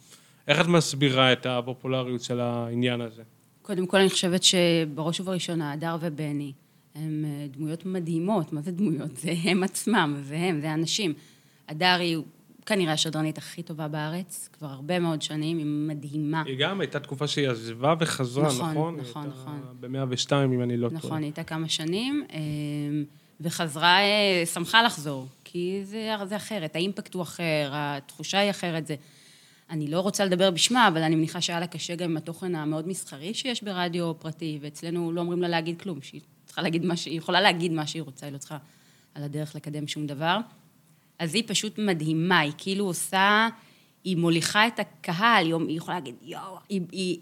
איך 0.47 0.61
את 0.61 0.67
מסבירה 0.67 1.33
את 1.33 1.45
הפופולריות 1.45 2.21
של 2.21 2.39
העניין 2.39 3.01
הזה? 3.01 3.23
קודם 3.61 3.87
כל, 3.87 3.97
אני 3.97 4.09
חושבת 4.09 4.43
שבראש 4.43 5.19
ובראשונה, 5.19 5.71
הדר 5.71 5.97
ובני 6.01 6.53
הם 6.95 7.25
דמויות 7.51 7.85
מדהימות. 7.85 8.53
מה 8.53 8.61
זה 8.61 8.71
דמויות? 8.71 9.17
זה 9.17 9.33
הם 9.43 9.63
עצמם, 9.63 10.15
זה 10.21 10.37
הם, 10.37 10.61
זה 10.61 10.71
האנשים. 10.71 11.13
הדר 11.67 11.97
היא 11.99 12.17
כנראה 12.67 12.93
השדרנית 12.93 13.37
הכי 13.37 13.63
טובה 13.63 13.87
בארץ, 13.87 14.49
כבר 14.53 14.67
הרבה 14.67 14.99
מאוד 14.99 15.21
שנים, 15.21 15.57
היא 15.57 15.65
מדהימה. 15.65 16.43
היא 16.45 16.59
גם 16.59 16.81
הייתה 16.81 16.99
תקופה 16.99 17.27
שהיא 17.27 17.49
עזבה 17.49 17.93
וחזרה, 17.99 18.47
נכון? 18.47 18.69
נכון, 18.69 18.99
נכון, 18.99 19.27
נכון. 19.27 19.61
ב-102, 19.79 20.31
אם 20.45 20.61
אני 20.61 20.77
לא 20.77 20.89
טועה. 20.89 20.99
נכון, 20.99 21.17
היא 21.17 21.25
הייתה 21.25 21.43
כמה 21.43 21.69
שנים, 21.69 22.25
אה, 22.33 22.39
וחזרה, 23.41 23.99
אה, 23.99 24.45
שמחה 24.45 24.83
לחזור, 24.83 25.27
כי 25.43 25.81
זה, 25.83 26.15
זה 26.25 26.35
אחרת, 26.35 26.75
האימפקט 26.75 27.13
הוא 27.13 27.21
אחר, 27.23 27.69
התחושה 27.71 28.39
היא 28.39 28.49
אחרת, 28.49 28.87
זה... 28.87 28.95
אני 29.69 29.87
לא 29.87 29.99
רוצה 29.99 30.25
לדבר 30.25 30.51
בשמה, 30.51 30.87
אבל 30.87 31.03
אני 31.03 31.15
מניחה 31.15 31.41
שהיה 31.41 31.59
לה 31.59 31.67
קשה 31.67 31.95
גם 31.95 32.09
עם 32.09 32.17
התוכן 32.17 32.55
המאוד 32.55 32.87
מסחרי 32.87 33.33
שיש 33.33 33.63
ברדיו 33.63 34.13
פרטי, 34.19 34.59
ואצלנו 34.61 35.11
לא 35.11 35.21
אומרים 35.21 35.41
לה 35.41 35.47
להגיד 35.47 35.81
כלום, 35.81 36.01
שהיא 36.01 36.21
צריכה 36.45 36.61
להגיד 36.61 36.85
מה 36.85 36.97
שהיא, 36.97 37.17
יכולה 37.17 37.41
להגיד 37.41 37.71
מה 37.71 37.87
שהיא 37.87 38.01
רוצה, 38.01 38.25
היא 38.25 38.33
לא 38.33 38.37
צריכה 38.37 38.57
על 39.15 39.23
הדרך 39.23 39.55
לקדם 39.55 39.87
שום 39.87 40.07
דבר. 40.07 40.37
אז 41.19 41.35
היא 41.35 41.43
פשוט 41.47 41.77
מדהימה, 41.77 42.39
היא 42.39 42.51
כאילו 42.57 42.85
עושה, 42.85 43.47
היא 44.03 44.17
מוליכה 44.17 44.67
את 44.67 44.79
הקהל, 44.79 45.53
היא 45.67 45.77
יכולה 45.77 45.97
להגיד, 45.97 46.15
יואו, 46.21 46.57
היא, 46.69 46.81
היא, 46.91 47.17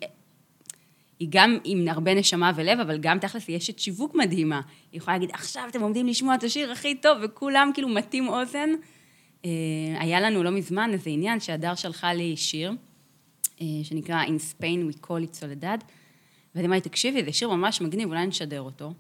היא 1.20 1.28
גם 1.32 1.58
עם 1.64 1.88
הרבה 1.88 2.14
נשמה 2.14 2.52
ולב, 2.56 2.80
אבל 2.80 2.98
גם 2.98 3.20
תכלס 3.20 3.48
היא 3.48 3.58
אשת 3.58 3.80
שיווק 3.80 4.16
מדהימה. 4.16 4.62
היא 4.92 4.98
יכולה 4.98 5.18
להגיד, 5.18 5.30
עכשיו 5.34 5.64
אתם 5.70 5.82
עומדים 5.82 6.08
לשמוע 6.08 6.36
את 6.36 6.44
השיר 6.44 6.72
הכי 6.72 6.96
טוב, 6.96 7.18
וכולם 7.22 7.72
כאילו 7.74 7.90
מטים 7.90 8.28
אוזן. 8.28 8.70
אה, 9.46 9.52
היה 10.00 10.22
לנו 10.22 10.44
לא 10.44 10.52
מזמן 10.52 10.90
איזה 10.94 11.10
עניין 11.10 11.40
שהדר 11.40 11.76
שלחה 11.76 12.14
לי 12.14 12.38
שיר, 12.38 12.72
אה, 13.62 13.66
שנקרא 13.84 14.24
In 14.24 14.28
Spain 14.52 14.94
We 14.94 15.06
Call 15.06 15.32
It 15.32 15.42
Soledad, 15.42 15.84
ואני 16.56 16.68
אמרתי, 16.68 16.90
תקשיבי, 16.90 17.24
זה 17.24 17.34
שיר 17.34 17.50
ממש 17.50 17.82
מגניב, 17.82 18.10
אולי 18.10 18.28
נשדר 18.28 18.62
אותו. 18.62 18.94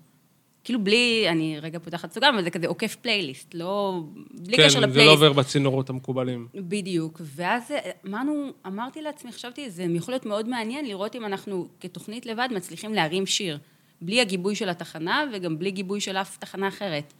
כאילו 0.65 0.84
בלי, 0.84 1.25
אני 1.30 1.60
רגע 1.62 1.80
פותחת 1.80 2.12
סוגריים, 2.12 2.36
אבל 2.36 2.43
זה 2.43 2.49
כזה 2.49 2.67
עוקף 2.67 2.95
פלייליסט, 2.95 3.54
לא... 3.54 4.01
בלי 4.32 4.58
כן, 4.58 4.63
קשר 4.63 4.80
לפלייליסט. 4.80 4.93
כן, 4.93 4.99
זה 4.99 5.06
לא 5.06 5.12
עובר 5.12 5.34
בצינורות 5.34 5.89
המקובלים. 5.89 6.47
בדיוק. 6.56 7.21
ואז 7.23 7.73
אמרנו, 8.08 8.49
אמרתי 8.67 9.01
לעצמי, 9.01 9.32
חשבתי, 9.32 9.69
זה 9.69 9.84
יכול 9.84 10.13
להיות 10.13 10.25
מאוד 10.25 10.49
מעניין 10.49 10.86
לראות 10.86 11.15
אם 11.15 11.25
אנחנו 11.25 11.67
כתוכנית 11.80 12.25
לבד 12.25 12.49
מצליחים 12.56 12.93
להרים 12.93 13.25
שיר. 13.25 13.58
בלי 14.01 14.21
הגיבוי 14.21 14.56
של 14.56 14.69
התחנה 14.69 15.23
וגם 15.34 15.60
בלי 15.60 15.71
גיבוי 15.71 16.01
של 16.01 16.17
אף 16.17 16.38
תחנה 16.38 16.67
אחרת. 16.67 17.13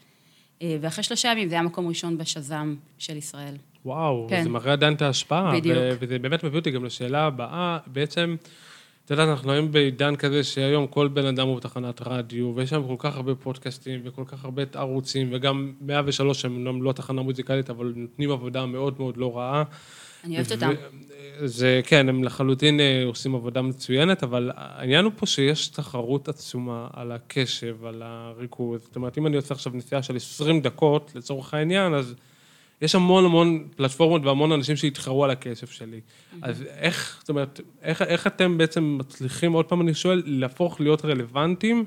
אה, 0.62 0.78
ואחרי 0.82 1.04
שלושה 1.04 1.32
ימים 1.32 1.50
זה 1.50 1.56
היה 1.56 1.62
מקום 1.62 1.88
ראשון 1.88 2.18
בשז"ם 2.18 2.76
של 2.98 3.18
ישראל. 3.18 3.56
וואו, 3.86 4.28
כן. 4.30 4.44
זה 4.44 4.50
מראה 4.50 4.74
עדיין 4.74 4.94
את 4.94 5.02
ההשפעה. 5.02 5.54
בדיוק. 5.56 5.78
וזה 6.00 6.20
באמת 6.20 6.44
מביא 6.44 6.60
אותי 6.60 6.72
גם 6.72 6.86
לשאלה 6.86 7.26
הבאה, 7.26 7.78
בעצם, 7.88 8.36
את 9.06 9.12
יודעת, 9.12 9.30
אנחנו 9.30 9.52
היום 9.52 9.72
בעידן 9.72 10.16
כזה 10.16 10.44
שהיום 10.44 10.88
כל 10.88 11.08
בן 11.08 11.26
אדם 11.26 11.48
הוא 11.48 11.58
בתחנת 11.58 12.02
רדיו, 12.02 12.54
ויש 12.56 12.70
שם 12.70 12.84
כל 12.88 12.96
כך 12.98 13.16
הרבה 13.16 13.36
פודקאסטים 13.36 14.02
וכל 14.04 14.24
כך 14.26 14.46
הרבה 14.46 14.64
ערוצים, 14.74 15.30
וגם 15.32 15.74
103 15.82 16.46
הם 16.46 16.84
לא 16.84 16.92
תחנה 16.92 17.22
מוזיקלית, 17.22 17.70
אבל 17.70 17.94
נותנים 17.96 18.32
עבודה 18.32 18.66
מאוד 18.66 18.96
מאוד 19.00 19.18
לא 19.18 19.38
רעה. 19.38 19.64
אני 20.24 20.36
אוהבת 20.36 20.52
אותם. 20.52 20.72
זה, 21.46 21.82
כן, 21.84 22.10
הם 22.10 22.24
לחלוטין 22.24 22.80
אה, 22.80 23.04
עושים 23.06 23.36
עבודה 23.36 23.62
מצוינת, 23.62 24.24
אבל 24.24 24.52
העניין 24.56 25.06
הוא 25.06 25.12
פה 25.16 25.26
שיש 25.26 25.68
תחרות 25.68 26.30
עצומה 26.30 26.88
על 26.94 27.12
הקשב, 27.12 27.86
על 27.86 28.02
הריכוז. 28.06 28.82
זאת 28.82 28.96
אומרת, 28.96 29.18
אם 29.18 29.28
אני 29.28 29.36
עושה 29.36 29.54
עכשיו 29.54 29.74
נסיעה 29.76 30.04
של 30.04 30.16
20 30.16 30.62
דקות, 30.62 31.12
לצורך 31.16 31.54
העניין, 31.54 31.94
אז 31.94 32.16
יש 32.82 32.96
המון 32.96 33.26
המון 33.26 33.68
פלטפורמות 33.76 34.22
והמון 34.26 34.52
אנשים 34.52 34.76
שיתחרו 34.76 35.24
על 35.24 35.32
הקשב 35.32 35.68
שלי. 35.68 36.02
אז 36.42 36.64
איך, 36.78 37.18
זאת 37.20 37.30
אומרת, 37.30 37.62
איך, 37.82 38.02
איך 38.02 38.28
אתם 38.28 38.58
בעצם 38.58 38.98
מצליחים, 39.00 39.54
עוד 39.54 39.66
פעם 39.66 39.82
אני 39.82 39.94
שואל, 39.94 40.24
להפוך 40.26 40.82
להיות 40.82 41.06
רלוונטיים 41.06 41.86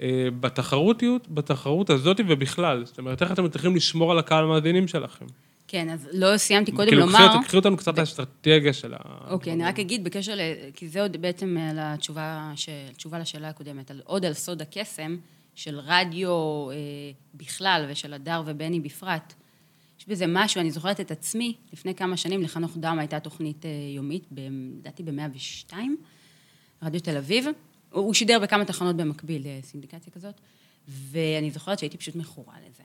אה, 0.00 0.28
בתחרותיות, 0.40 1.28
בתחרות 1.28 1.90
הזאת 1.90 2.20
ובכלל? 2.28 2.84
זאת 2.84 2.98
אומרת, 2.98 3.22
איך 3.22 3.32
אתם 3.32 3.44
מצליחים 3.44 3.76
לשמור 3.76 4.12
על 4.12 4.18
הקהל 4.18 4.44
המאזינים 4.44 4.88
שלכם? 4.88 5.26
כן, 5.68 5.90
אז 5.90 6.08
לא 6.12 6.36
סיימתי 6.36 6.72
קודם 6.72 6.88
כאילו, 6.88 7.06
לומר... 7.06 7.18
כאילו, 7.18 7.42
קחי 7.44 7.56
אותנו 7.56 7.76
קצת 7.76 7.98
לאסטרטגיה 7.98 8.72
של 8.72 8.94
ה... 8.94 8.98
אוקיי, 9.30 9.52
אני 9.52 9.64
רק 9.64 9.78
אגיד 9.78 10.04
בקשר 10.04 10.34
ל... 10.34 10.40
כי 10.74 10.88
זה 10.88 11.02
עוד 11.02 11.16
בעצם 11.16 11.56
על 11.70 11.76
התשובה, 11.80 12.52
ש... 12.56 12.68
תשובה 12.96 13.18
לשאלה 13.18 13.48
הקודמת, 13.48 13.90
על... 13.90 14.00
עוד 14.04 14.24
על 14.24 14.32
סוד 14.32 14.62
הקסם 14.62 15.16
של 15.54 15.78
רדיו 15.86 16.30
אה, 16.70 16.76
בכלל 17.34 17.86
ושל 17.88 18.14
הדר 18.14 18.42
ובני 18.46 18.80
בפרט. 18.80 19.34
בזה 20.08 20.24
משהו, 20.28 20.60
אני 20.60 20.70
זוכרת 20.70 21.00
את 21.00 21.10
עצמי, 21.10 21.54
לפני 21.72 21.94
כמה 21.94 22.16
שנים 22.16 22.42
לחנוך 22.42 22.76
דם 22.76 22.98
הייתה 22.98 23.20
תוכנית 23.20 23.66
אה, 23.66 23.70
יומית, 23.96 24.24
לדעתי 24.30 25.02
ב-102, 25.02 25.74
רדיו 26.82 27.00
תל 27.00 27.16
אביב. 27.16 27.46
הוא 27.90 28.14
שידר 28.14 28.38
בכמה 28.38 28.64
תחנות 28.64 28.96
במקביל, 28.96 29.46
אה, 29.46 29.58
סינדיקציה 29.62 30.12
כזאת, 30.12 30.34
ואני 30.88 31.50
זוכרת 31.50 31.78
שהייתי 31.78 31.96
פשוט 31.96 32.16
מכורה 32.16 32.54
לזה. 32.68 32.82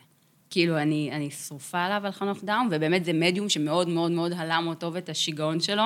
כאילו, 0.49 0.77
אני, 0.77 1.09
אני 1.11 1.31
שרופה 1.31 1.83
עליו 1.83 2.01
על 2.05 2.11
חנוך 2.11 2.43
דאום, 2.43 2.69
ובאמת 2.71 3.05
זה 3.05 3.13
מדיום 3.13 3.49
שמאוד 3.49 3.89
מאוד 3.89 4.11
מאוד 4.11 4.31
הלם 4.33 4.63
אותו 4.67 4.93
ואת 4.93 5.09
השיגעון 5.09 5.59
שלו. 5.59 5.83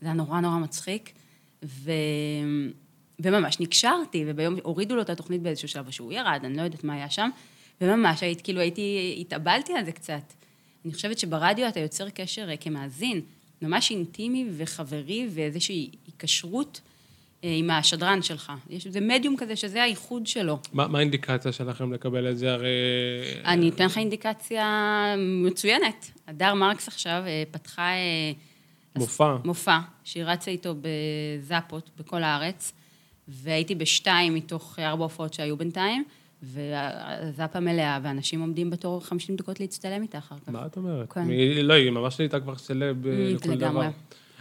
זה 0.00 0.06
היה 0.06 0.14
נורא 0.14 0.40
נורא 0.40 0.58
מצחיק. 0.58 1.12
ו... 1.64 1.92
וממש 3.18 3.60
נקשרתי, 3.60 4.24
וביום, 4.26 4.54
הורידו 4.62 4.96
לו 4.96 5.02
את 5.02 5.10
התוכנית 5.10 5.42
באיזשהו 5.42 5.68
שלב, 5.68 5.90
שהוא 5.90 6.12
ירד, 6.12 6.40
אני 6.44 6.56
לא 6.56 6.62
יודעת 6.62 6.84
מה 6.84 6.94
היה 6.94 7.10
שם, 7.10 7.30
וממש 7.80 8.22
היית, 8.22 8.40
כאילו 8.40 8.60
הייתי, 8.60 9.16
התאבלתי 9.20 9.72
על 9.72 9.84
זה 9.84 9.92
קצת. 9.92 10.32
אני 10.84 10.92
חושבת 10.92 11.18
שברדיו 11.18 11.68
אתה 11.68 11.80
יוצר 11.80 12.10
קשר 12.10 12.50
אה, 12.50 12.56
כמאזין, 12.56 13.20
ממש 13.62 13.90
אינטימי 13.90 14.46
וחברי 14.56 15.28
ואיזושהי 15.34 15.90
היקשרות 16.06 16.80
אה, 17.44 17.54
עם 17.58 17.70
השדרן 17.70 18.22
שלך. 18.22 18.52
יש 18.70 18.86
איזה 18.86 19.00
מדיום 19.00 19.36
כזה 19.36 19.56
שזה 19.56 19.82
הייחוד 19.82 20.26
שלו. 20.26 20.58
מה, 20.72 20.88
מה 20.88 20.98
האינדיקציה 20.98 21.52
שלכם 21.52 21.92
לקבל 21.92 22.30
את 22.30 22.38
זה? 22.38 22.52
הרי... 22.52 22.68
אני 23.44 23.68
אתן 23.68 23.84
לך 23.84 23.98
אינדיקציה 23.98 25.14
מצוינת. 25.18 26.10
הדר 26.28 26.54
מרקס 26.54 26.88
עכשיו 26.88 27.22
אה, 27.26 27.42
פתחה... 27.50 27.90
אה, 27.90 28.32
מופע. 28.96 29.36
מופע, 29.44 29.78
שהיא 30.04 30.24
רצה 30.24 30.50
איתו 30.50 30.74
בזאפות 30.80 31.90
בכל 31.98 32.22
הארץ, 32.22 32.72
והייתי 33.28 33.74
בשתיים 33.74 34.34
מתוך 34.34 34.78
ארבע 34.78 35.02
הופעות 35.02 35.34
שהיו 35.34 35.56
בינתיים, 35.56 36.04
והזאפה 36.42 37.60
מלאה, 37.60 37.98
ואנשים 38.02 38.40
עומדים 38.40 38.70
בתור 38.70 39.04
50 39.04 39.36
דקות 39.36 39.60
להצטלם 39.60 40.02
איתה 40.02 40.18
אחר 40.18 40.36
כך. 40.46 40.48
מה 40.48 40.66
את 40.66 40.76
אומרת? 40.76 41.12
כן. 41.12 41.24
מ... 41.26 41.30
לא, 41.62 41.74
היא 41.74 41.90
ממש 41.90 42.18
נהייתה 42.18 42.40
כבר 42.40 42.56
סלב 42.56 43.06
לכל 43.06 43.54
דבר. 43.54 43.88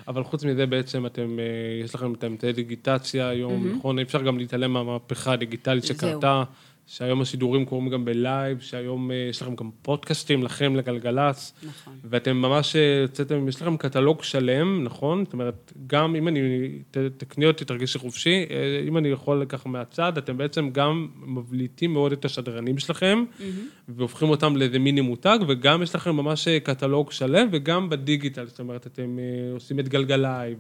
אבל 0.08 0.24
חוץ 0.24 0.44
מזה 0.44 0.66
בעצם 0.66 1.06
אתם, 1.06 1.40
אה, 1.40 1.84
יש 1.84 1.96
לכם 1.96 2.14
את 2.14 2.24
האמצעי 2.24 2.54
דיגיטציה 2.54 3.30
היום, 3.30 3.66
mm-hmm. 3.66 3.78
נכון? 3.78 3.98
אי 4.00 4.04
אפשר 4.04 4.22
גם 4.22 4.38
להתעלם 4.38 4.74
מהמהפכה 4.74 5.34
הדיגיטלית 5.34 5.86
שקרתה, 5.86 6.44
שהיום 6.92 7.22
השידורים 7.22 7.66
קורים 7.66 7.90
גם 7.90 8.06
בלייב, 8.06 8.60
שהיום 8.60 9.12
אה, 9.12 9.16
יש 9.30 9.42
לכם 9.42 9.56
גם 9.56 9.70
פודקאסטים 9.82 10.44
לכם 10.44 10.76
לגלגלצ. 10.76 11.54
נכון. 11.64 11.94
ואתם 12.04 12.38
ממש 12.38 12.76
יוצאתם, 13.02 13.48
יש 13.48 13.62
לכם 13.62 13.78
קטלוג 13.78 14.24
שלם, 14.24 14.84
נכון? 14.84 15.26
זאת 15.26 15.34
אומרת, 15.34 15.74
גם 15.88 16.16
אם 16.16 16.28
אני, 16.28 16.70
תקני 17.18 17.46
אותי, 17.46 17.66
תרגישי 17.66 18.00
חופשי, 18.00 18.46
אה, 18.50 18.84
אם 18.88 18.98
אני 18.98 19.10
יכול 19.10 19.46
ככה 19.50 19.70
מהצד, 19.70 20.18
אתם 20.18 20.38
בעצם 20.38 20.70
גם 20.70 21.08
מבליטים 21.26 21.94
מאוד 21.94 22.12
את 22.12 22.26
השדרנים 22.26 22.78
שלכם, 22.78 23.24
mm-hmm. 23.30 23.44
והופכים 23.90 24.30
אותם 24.30 24.58
לאיזה 24.58 24.80
מיני 24.80 25.02
מותג, 25.02 25.40
וגם 25.48 25.84
יש 25.84 25.96
לכם 25.96 26.16
ממש 26.16 26.48
קטלוג 26.48 27.12
שלם, 27.12 27.48
וגם 27.52 27.90
בדיגיטל, 27.90 28.46
זאת 28.48 28.60
אומרת, 28.60 28.88
אתם 28.88 29.18
עושים 29.54 29.80
את 29.80 29.90
גלגלייב, 29.90 30.58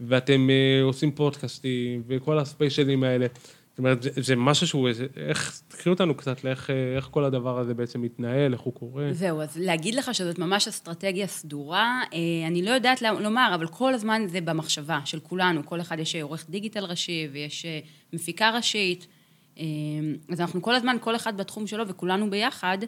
ואתם 0.00 0.48
עושים 0.82 1.10
פודקאסטים, 1.10 2.02
וכל 2.06 2.38
הספיישלים 2.38 3.02
האלה. 3.02 3.26
זאת 3.78 3.84
אומרת, 3.84 4.02
זה, 4.02 4.10
זה 4.16 4.36
משהו 4.36 4.66
שהוא, 4.66 4.88
איך, 5.16 5.60
תקחי 5.68 5.88
אותנו 5.88 6.14
קצת 6.14 6.44
לאיך 6.44 6.70
איך 6.96 7.08
כל 7.10 7.24
הדבר 7.24 7.58
הזה 7.58 7.74
בעצם 7.74 8.02
מתנהל, 8.02 8.52
איך 8.52 8.60
הוא 8.60 8.74
קורה. 8.74 9.08
זהו, 9.12 9.42
אז 9.42 9.56
להגיד 9.56 9.94
לך 9.94 10.14
שזאת 10.14 10.38
ממש 10.38 10.68
אסטרטגיה 10.68 11.26
סדורה, 11.26 12.02
אה, 12.14 12.46
אני 12.46 12.62
לא 12.62 12.70
יודעת 12.70 13.02
לומר, 13.02 13.52
אבל 13.54 13.66
כל 13.66 13.94
הזמן 13.94 14.22
זה 14.28 14.40
במחשבה 14.40 15.00
של 15.04 15.20
כולנו, 15.20 15.66
כל 15.66 15.80
אחד 15.80 15.98
יש 15.98 16.16
עורך 16.16 16.46
דיגיטל 16.50 16.84
ראשי 16.84 17.28
ויש 17.32 17.64
אה, 17.64 17.80
מפיקה 18.12 18.50
ראשית, 18.50 19.06
אה, 19.58 19.64
אז 20.32 20.40
אנחנו 20.40 20.62
כל 20.62 20.74
הזמן, 20.74 20.96
כל 21.00 21.16
אחד 21.16 21.36
בתחום 21.36 21.66
שלו 21.66 21.88
וכולנו 21.88 22.30
ביחד, 22.30 22.78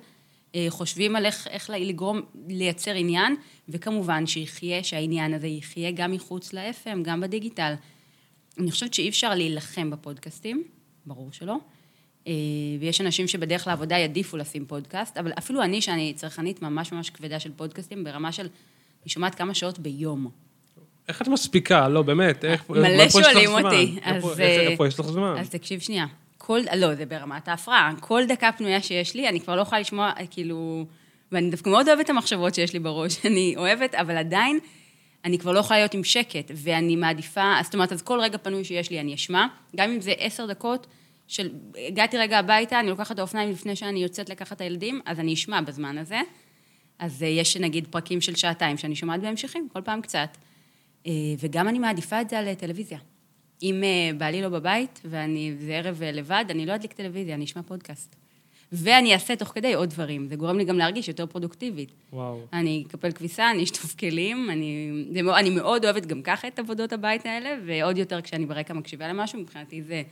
חושבים 0.68 1.16
על 1.16 1.26
איך, 1.26 1.46
איך 1.46 1.70
לגרום, 1.70 2.20
לייצר 2.48 2.94
עניין, 2.94 3.36
וכמובן 3.68 4.26
שיחיה, 4.26 4.84
שהעניין 4.84 5.34
הזה 5.34 5.46
יחיה 5.46 5.90
גם 5.90 6.12
מחוץ 6.12 6.52
ל-FM, 6.52 6.98
גם 7.02 7.20
בדיגיטל. 7.20 7.74
אני 8.58 8.70
חושבת 8.70 8.94
שאי 8.94 9.08
אפשר 9.08 9.34
להילחם 9.34 9.90
בפודקאסטים, 9.90 10.64
ברור 11.06 11.32
שלא. 11.32 11.56
אה, 12.26 12.32
ויש 12.80 13.00
אנשים 13.00 13.28
שבדרך 13.28 13.66
לעבודה 13.66 13.98
יעדיפו 13.98 14.36
לשים 14.36 14.66
פודקאסט, 14.66 15.16
אבל 15.16 15.32
אפילו 15.38 15.62
אני, 15.62 15.82
שאני 15.82 16.12
צרכנית 16.16 16.62
ממש 16.62 16.92
ממש 16.92 17.10
כבדה 17.10 17.40
של 17.40 17.50
פודקאסטים, 17.56 18.04
ברמה 18.04 18.32
של, 18.32 18.48
אני 19.02 19.10
שומעת 19.10 19.34
כמה 19.34 19.54
שעות 19.54 19.78
ביום. 19.78 20.30
איך 21.08 21.22
את 21.22 21.28
מספיקה? 21.28 21.88
לא, 21.88 22.02
באמת, 22.02 22.44
איך... 22.44 22.70
מלא 22.70 23.08
שואלים? 23.08 23.50
אותי, 23.50 23.98
אז, 24.02 24.40
אה, 24.40 24.60
איפה 24.60 24.86
יש 24.86 25.00
לך 25.00 25.06
זמן? 25.06 25.34
אז 25.38 25.50
תקשיב 25.50 25.80
שנייה. 25.80 26.06
כל, 26.38 26.60
לא, 26.76 26.94
זה 26.94 27.06
ברמת 27.06 27.48
ההפרעה. 27.48 27.92
כל 28.00 28.22
דקה 28.28 28.50
פנויה 28.52 28.82
שיש 28.82 29.14
לי, 29.14 29.28
אני 29.28 29.40
כבר 29.40 29.56
לא 29.56 29.62
יכולה 29.62 29.80
לשמוע, 29.80 30.12
אה, 30.18 30.26
כאילו... 30.30 30.86
ואני 31.32 31.50
דווקא 31.50 31.70
מאוד 31.70 31.88
אוהבת 31.88 32.04
את 32.04 32.10
המחשבות 32.10 32.54
שיש 32.54 32.72
לי 32.72 32.78
בראש, 32.78 33.16
אני 33.26 33.54
אוהבת, 33.56 33.94
אבל 33.94 34.16
עדיין, 34.16 34.58
אני 35.24 35.38
כבר 35.38 35.52
לא 35.52 35.58
יכולה 35.58 35.78
להיות 35.78 35.94
עם 35.94 36.04
שקט, 36.04 36.50
ואני 36.54 36.96
מעדיפה, 36.96 37.54
אז 37.58 37.64
זאת 37.64 37.74
אומרת, 37.74 37.92
אז 37.92 38.02
כל 38.02 38.20
רגע 38.20 38.38
פנוי 38.38 38.64
שיש 38.64 38.90
לי 38.90 39.00
אני 39.00 39.14
אשמע, 39.14 39.46
גם 39.76 39.90
אם 39.90 40.00
זה 40.00 40.12
עשר 40.18 40.46
דקות 40.46 40.86
של, 41.26 41.50
הגעתי 41.88 42.18
רגע 42.18 42.38
הביתה, 42.38 42.80
אני 42.80 42.90
לוקחת 42.90 43.14
את 43.14 43.18
האופניים 43.18 43.50
לפני 43.50 43.76
שאני 43.76 44.02
יוצאת 44.02 44.30
לקחת 44.30 44.56
את 44.56 44.60
הילדים, 44.60 45.00
אז 45.06 45.20
אני 45.20 45.34
אשמע 45.34 45.60
בזמן 45.60 45.98
הזה. 45.98 46.20
אז 46.98 47.22
אה, 47.22 47.28
יש 47.28 47.56
נגיד 47.56 47.86
פרקים 47.90 48.20
של 48.20 48.34
שעתיים 48.34 48.76
שאני 48.76 48.96
שומעת 48.96 49.20
בהמשכים, 49.20 49.68
כל 49.72 49.82
פעם 49.82 50.00
קצת. 50.00 50.36
אה, 51.06 51.12
וגם 51.38 51.68
אני 51.68 51.78
מעדיפה 51.78 52.20
את 52.20 52.30
זה 52.30 52.38
על 52.38 52.48
אה, 52.48 52.54
טלוויזיה. 52.54 52.98
אם 53.62 53.82
בעלי 54.18 54.42
לא 54.42 54.48
בבית 54.48 55.00
ואני, 55.04 55.54
זה 55.58 55.72
ערב 55.72 56.02
לבד, 56.02 56.44
אני 56.50 56.66
לא 56.66 56.74
אדליק 56.74 56.92
טלוויזיה, 56.92 57.34
אני 57.34 57.44
אשמע 57.44 57.62
פודקאסט. 57.62 58.19
ואני 58.72 59.14
אעשה 59.14 59.36
תוך 59.36 59.48
כדי 59.48 59.74
עוד 59.74 59.90
דברים, 59.90 60.28
זה 60.28 60.36
גורם 60.36 60.58
לי 60.58 60.64
גם 60.64 60.78
להרגיש 60.78 61.08
יותר 61.08 61.26
פרודוקטיבית. 61.26 61.92
וואו. 62.12 62.40
אני 62.52 62.84
אקפל 62.88 63.12
כביסה, 63.12 63.50
אני 63.50 63.64
אשטוף 63.64 63.94
כלים, 63.94 64.50
אני, 64.50 64.90
זה, 65.12 65.20
אני 65.38 65.50
מאוד 65.50 65.84
אוהבת 65.84 66.06
גם 66.06 66.22
ככה 66.22 66.48
את 66.48 66.58
עבודות 66.58 66.92
הבית 66.92 67.26
האלה, 67.26 67.50
ועוד 67.66 67.98
יותר 67.98 68.20
כשאני 68.20 68.46
ברקע 68.46 68.74
מקשיבה 68.74 69.08
למשהו, 69.08 69.38
מבחינתי 69.40 69.82
זה... 69.82 70.02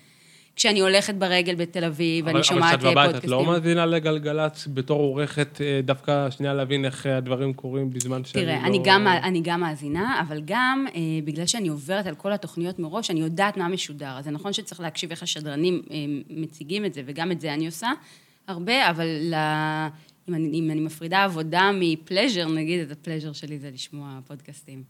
כשאני 0.56 0.80
הולכת 0.80 1.14
ברגל 1.14 1.54
בתל 1.54 1.84
אביב, 1.84 2.24
אבל- 2.24 2.34
ואני 2.34 2.44
שומעת 2.44 2.74
אבל 2.74 2.78
כשאת 2.78 2.90
בבית, 2.90 3.08
את 3.08 3.12
פודקאסטים. 3.14 3.30
לא 3.30 3.46
מאזינה 3.46 3.86
לגלגלצ 3.86 4.68
בתור 4.74 5.00
עורכת, 5.00 5.60
אה, 5.60 5.80
דווקא 5.84 6.30
שנייה 6.30 6.54
להבין 6.54 6.84
איך 6.84 7.06
אה, 7.06 7.16
הדברים 7.16 7.52
קורים 7.52 7.90
בזמן 7.90 8.24
שאני 8.24 8.46
לא... 8.46 8.50
תראה, 8.50 8.66
אני 8.66 8.78
גם, 8.84 9.06
אני 9.06 9.40
גם 9.40 9.60
מאזינה, 9.60 10.20
אבל 10.28 10.40
גם 10.44 10.86
אה, 10.94 11.00
בגלל 11.24 11.46
שאני 11.46 11.68
עוברת 11.68 12.06
על 12.06 12.14
כל 12.14 12.32
התוכניות 12.32 12.78
מראש, 12.78 13.10
אני 13.10 13.20
יודעת 13.20 13.56
מה 13.56 13.68
משודר. 13.68 14.14
אז 14.18 14.24
זה 14.24 14.30
נכון 14.30 14.52
שצריך 14.52 14.80
להקשיב 14.80 15.10
איך 15.10 15.22
השדרנים 15.22 15.82
אה, 15.90 15.96
מציגים 16.30 16.84
את 16.84 16.94
זה, 16.94 17.02
וגם 17.06 17.32
את 17.32 17.40
זה 17.40 17.54
אני 17.54 17.66
עושה 17.66 17.88
הרבה, 18.48 18.90
אבל 18.90 19.06
ל... 19.06 19.34
אם, 20.28 20.34
אני, 20.34 20.60
אם 20.60 20.70
אני 20.70 20.80
מפרידה 20.80 21.24
עבודה 21.24 21.70
מפלז'ר, 21.74 22.48
נגיד, 22.48 22.80
אז 22.80 22.90
הפלז'ר 22.90 23.32
שלי 23.32 23.58
זה 23.58 23.70
לשמוע 23.70 24.18
פודקאסטים. 24.26 24.82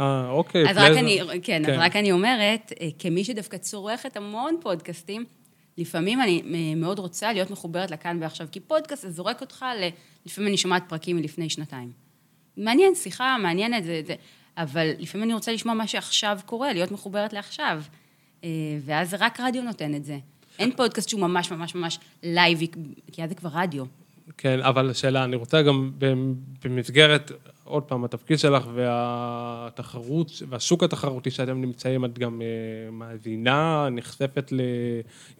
אה, 0.00 0.28
אוקיי. 0.28 0.70
אז 0.70 0.76
רק 0.76 0.86
פלזר. 0.86 0.98
אני, 1.00 1.20
כן, 1.42 1.62
כן. 1.66 1.72
אז 1.72 1.78
רק 1.78 1.96
אני 1.96 2.12
אומרת, 2.12 2.72
אה, 2.80 2.88
כמי 2.98 3.24
שדווקא 3.24 3.56
צורכת 3.56 4.16
המון 4.16 4.56
פודקאסטים, 4.60 5.24
לפעמים 5.78 6.20
אני 6.20 6.42
אה, 6.54 6.74
מאוד 6.76 6.98
רוצה 6.98 7.32
להיות 7.32 7.50
מחוברת 7.50 7.90
לכאן 7.90 8.18
ועכשיו, 8.20 8.46
כי 8.52 8.60
פודקאסט 8.60 9.02
זה 9.02 9.10
זורק 9.10 9.40
אותך 9.40 9.64
ל... 9.80 9.88
לפעמים 10.26 10.48
אני 10.48 10.56
שומעת 10.56 10.82
פרקים 10.88 11.16
מלפני 11.16 11.50
שנתיים. 11.50 11.92
מעניין, 12.56 12.94
שיחה, 12.94 13.36
מעניינת, 13.38 13.84
זה, 13.84 14.02
זה... 14.06 14.14
אבל 14.56 14.90
לפעמים 14.98 15.24
אני 15.24 15.34
רוצה 15.34 15.52
לשמוע 15.52 15.74
מה 15.74 15.86
שעכשיו 15.86 16.38
קורה, 16.46 16.72
להיות 16.72 16.90
מחוברת 16.90 17.32
לעכשיו. 17.32 17.82
אה, 18.44 18.48
ואז 18.84 19.14
רק 19.18 19.40
רדיו 19.40 19.62
נותן 19.62 19.94
את 19.94 20.04
זה. 20.04 20.18
אין 20.58 20.76
פודקאסט 20.76 21.08
שהוא 21.08 21.20
ממש 21.20 21.52
ממש 21.52 21.74
ממש 21.74 21.98
לייבי, 22.22 22.66
כי 23.12 23.22
אז 23.22 23.28
זה 23.28 23.34
כבר 23.34 23.50
רדיו. 23.52 23.84
כן, 24.38 24.60
אבל 24.62 24.92
שאלה, 24.92 25.24
אני 25.24 25.36
רוצה 25.36 25.62
גם 25.62 25.90
במ- 25.98 26.34
במסגרת, 26.64 27.32
עוד 27.64 27.82
פעם, 27.82 28.04
התפקיד 28.04 28.38
שלך 28.38 28.66
והתחרות, 28.74 30.42
והשוק 30.48 30.82
התחרותי 30.82 31.30
שאתם 31.30 31.60
נמצאים, 31.60 32.04
את 32.04 32.18
גם 32.18 32.42
אה, 32.42 32.46
מאזינה, 32.90 33.88
נחשפת 33.90 34.52
ל... 34.52 34.60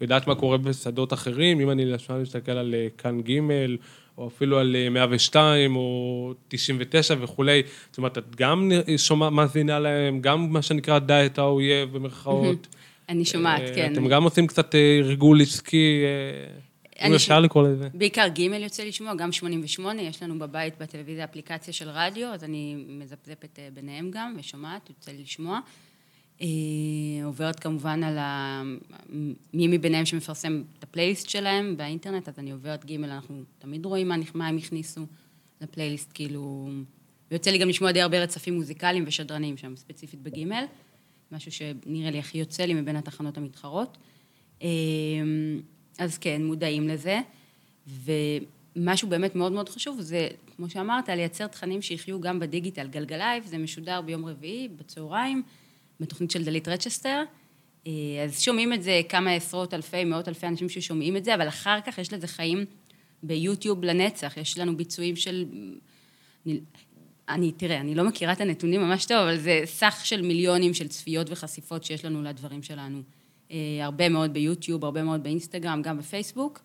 יודעת 0.01 0.27
מה 0.27 0.35
קורה 0.35 0.57
בשדות 0.57 1.13
אחרים, 1.13 1.59
אם 1.59 1.69
אני 1.71 1.85
למשל 1.85 2.13
מסתכל 2.13 2.51
על 2.51 2.75
אה, 2.77 2.87
כאן 2.97 3.21
ג' 3.21 3.39
או 4.17 4.27
אפילו 4.27 4.59
על 4.59 4.75
אה, 4.75 4.89
102 4.89 5.75
או 5.75 6.33
99 6.47 7.15
וכולי, 7.21 7.61
זאת 7.89 7.97
אומרת, 7.97 8.17
את 8.17 8.35
גם 8.35 8.71
שומעת, 8.97 9.31
מאזינה 9.31 9.79
להם, 9.79 10.21
גם 10.21 10.49
מה 10.53 10.61
שנקרא 10.61 10.99
דע 10.99 11.25
את 11.25 11.37
האויב 11.37 11.93
במרכאות. 11.97 12.67
אני 13.09 13.25
שומעת, 13.25 13.61
אה, 13.61 13.75
כן. 13.75 13.93
אתם 13.93 14.07
גם 14.07 14.23
עושים 14.23 14.47
קצת 14.47 14.75
אה, 14.75 14.99
ריגול 15.03 15.41
עסקי, 15.41 16.03
אה, 16.99 17.07
אם 17.07 17.13
אפשר 17.13 17.39
לקרוא 17.39 17.67
לזה. 17.67 17.87
בעיקר 17.93 18.27
ג' 18.27 18.39
יוצא 18.39 18.83
לשמוע, 18.83 19.15
גם 19.15 19.31
88, 19.31 20.01
יש 20.01 20.23
לנו 20.23 20.39
בבית 20.39 20.73
בטלוויזיה 20.79 21.23
אפליקציה 21.23 21.73
של 21.73 21.89
רדיו, 21.89 22.27
אז 22.27 22.43
אני 22.43 22.85
מזפזפת 22.87 23.59
ביניהם 23.73 24.11
גם, 24.11 24.35
ושומעת, 24.39 24.89
יוצא 24.89 25.11
לי 25.11 25.23
לשמוע. 25.23 25.59
עוברת 27.23 27.59
כמובן 27.59 28.03
על 28.03 28.17
ה... 28.17 28.61
מי 29.53 29.67
מביניהם 29.67 30.05
שמפרסם 30.05 30.63
את 30.79 30.83
הפלייליסט 30.83 31.29
שלהם 31.29 31.77
באינטרנט, 31.77 32.29
אז 32.29 32.39
אני 32.39 32.51
עוברת 32.51 32.85
ג', 32.85 33.03
אנחנו 33.03 33.43
תמיד 33.59 33.85
רואים 33.85 34.11
מה, 34.33 34.47
הם 34.47 34.57
הכניסו 34.57 35.05
לפלייליסט, 35.61 36.11
כאילו... 36.13 36.69
ויוצא 37.31 37.51
לי 37.51 37.57
גם 37.57 37.69
לשמוע 37.69 37.91
די 37.91 38.01
הרבה 38.01 38.23
רצפים 38.23 38.53
מוזיקליים 38.53 39.03
ושדרנים 39.07 39.57
שם, 39.57 39.75
ספציפית 39.75 40.21
בג', 40.21 40.45
משהו 41.31 41.51
שנראה 41.51 42.11
לי 42.11 42.19
הכי 42.19 42.37
יוצא 42.37 42.63
לי 42.63 42.73
מבין 42.73 42.95
התחנות 42.95 43.37
המתחרות. 43.37 43.97
אה, 44.61 44.67
אז 45.99 46.17
כן, 46.17 46.45
מודעים 46.45 46.87
לזה. 46.87 47.19
ומשהו 47.87 49.09
באמת 49.09 49.35
מאוד 49.35 49.51
מאוד 49.51 49.69
חשוב 49.69 50.01
זה, 50.01 50.27
כמו 50.55 50.69
שאמרת, 50.69 51.09
לייצר 51.09 51.47
תכנים 51.47 51.81
שיחיו 51.81 52.21
גם 52.21 52.39
בדיגיטל. 52.39 52.87
גלגלייב, 52.87 53.45
זה 53.45 53.57
משודר 53.57 54.01
ביום 54.01 54.25
רביעי, 54.25 54.67
בצהריים, 54.67 55.43
בתוכנית 55.99 56.31
של 56.31 56.43
דלית 56.43 56.67
רצ'סטר. 56.67 57.23
אה, 57.87 57.91
אז 58.23 58.41
שומעים 58.41 58.73
את 58.73 58.83
זה 58.83 59.01
כמה 59.09 59.31
עשרות 59.31 59.73
אלפי, 59.73 60.03
מאות 60.03 60.27
אלפי 60.27 60.47
אנשים 60.47 60.69
ששומעים 60.69 61.17
את 61.17 61.25
זה, 61.25 61.35
אבל 61.35 61.47
אחר 61.47 61.81
כך 61.81 61.97
יש 61.97 62.13
לזה 62.13 62.27
חיים 62.27 62.65
ביוטיוב 63.23 63.83
לנצח. 63.83 64.37
יש 64.37 64.57
לנו 64.57 64.77
ביצועים 64.77 65.15
של... 65.15 65.45
אני, 67.29 67.51
תראה, 67.51 67.79
אני 67.79 67.95
לא 67.95 68.03
מכירה 68.03 68.33
את 68.33 68.41
הנתונים 68.41 68.81
ממש 68.81 69.05
טוב, 69.05 69.17
אבל 69.17 69.37
זה 69.37 69.61
סך 69.65 70.01
של 70.03 70.21
מיליונים 70.21 70.73
של 70.73 70.87
צפיות 70.87 71.27
וחשיפות 71.29 71.83
שיש 71.83 72.05
לנו 72.05 72.23
לדברים 72.23 72.63
שלנו. 72.63 73.01
אה, 73.51 73.57
הרבה 73.81 74.09
מאוד 74.09 74.33
ביוטיוב, 74.33 74.85
הרבה 74.85 75.03
מאוד 75.03 75.23
באינסטגרם, 75.23 75.81
גם 75.81 75.97
בפייסבוק. 75.97 76.59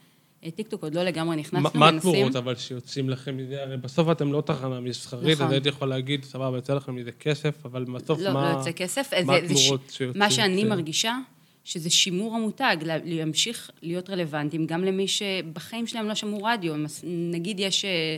אה, 0.44 0.51
טיקטוק 0.51 0.83
עוד 0.83 0.94
לא 0.94 1.03
לגמרי 1.05 1.37
נכנסנו, 1.37 1.61
מה- 1.61 1.70
מה 1.75 1.90
מנסים. 1.90 2.11
התמורות 2.11 2.37
אבל 2.37 2.57
שיוצאים 2.57 3.11
לכם 3.11 3.37
מזה? 3.37 3.62
הרי 3.62 3.77
בסוף 3.77 4.09
אתם 4.11 4.33
לא 4.33 4.40
תחנה 4.46 4.81
מסחרית, 4.81 5.35
נכון. 5.35 5.46
אז 5.46 5.53
הייתי 5.53 5.68
יכול 5.68 5.88
להגיד, 5.88 6.25
סבבה, 6.25 6.57
יוצא 6.57 6.75
לכם 6.75 6.94
מזה 6.94 7.12
כסף, 7.12 7.66
אבל 7.66 7.85
בסוף 7.85 8.20
לא, 8.20 8.33
מה... 8.33 8.53
לא 8.53 8.59
יוצא 8.59 8.73
כסף. 8.73 9.11
מה 9.27 9.40
זה- 9.40 9.49
זה 9.49 9.55
ש- 9.55 9.59
התמורות 9.61 9.81
שיוצאים? 9.90 10.18
מה 10.23 10.31
שאני 10.31 10.61
ש- 10.61 10.64
מרגישה, 10.64 11.18
שזה 11.64 11.90
שימור 11.90 12.35
המותג, 12.37 12.77
לה- 12.83 12.99
להמשיך 13.05 13.70
להיות 13.83 14.11
רלוונטיים 14.11 14.66
גם 14.66 14.85
למי 14.85 15.09
שבחיים 15.09 15.87
שלהם 15.87 16.09
לא 16.09 16.14
שמעו 16.14 16.42
רדיו. 16.44 16.75
נגיד 17.05 17.61
יש 17.61 17.85
אה, 17.85 18.16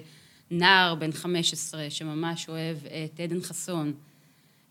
נער 0.52 0.94
בן 0.94 1.12
15 1.12 1.90
שממש 1.90 2.48
אוהב 2.48 2.76
את 3.04 3.20
עדן 3.20 3.40
חסון, 3.40 3.92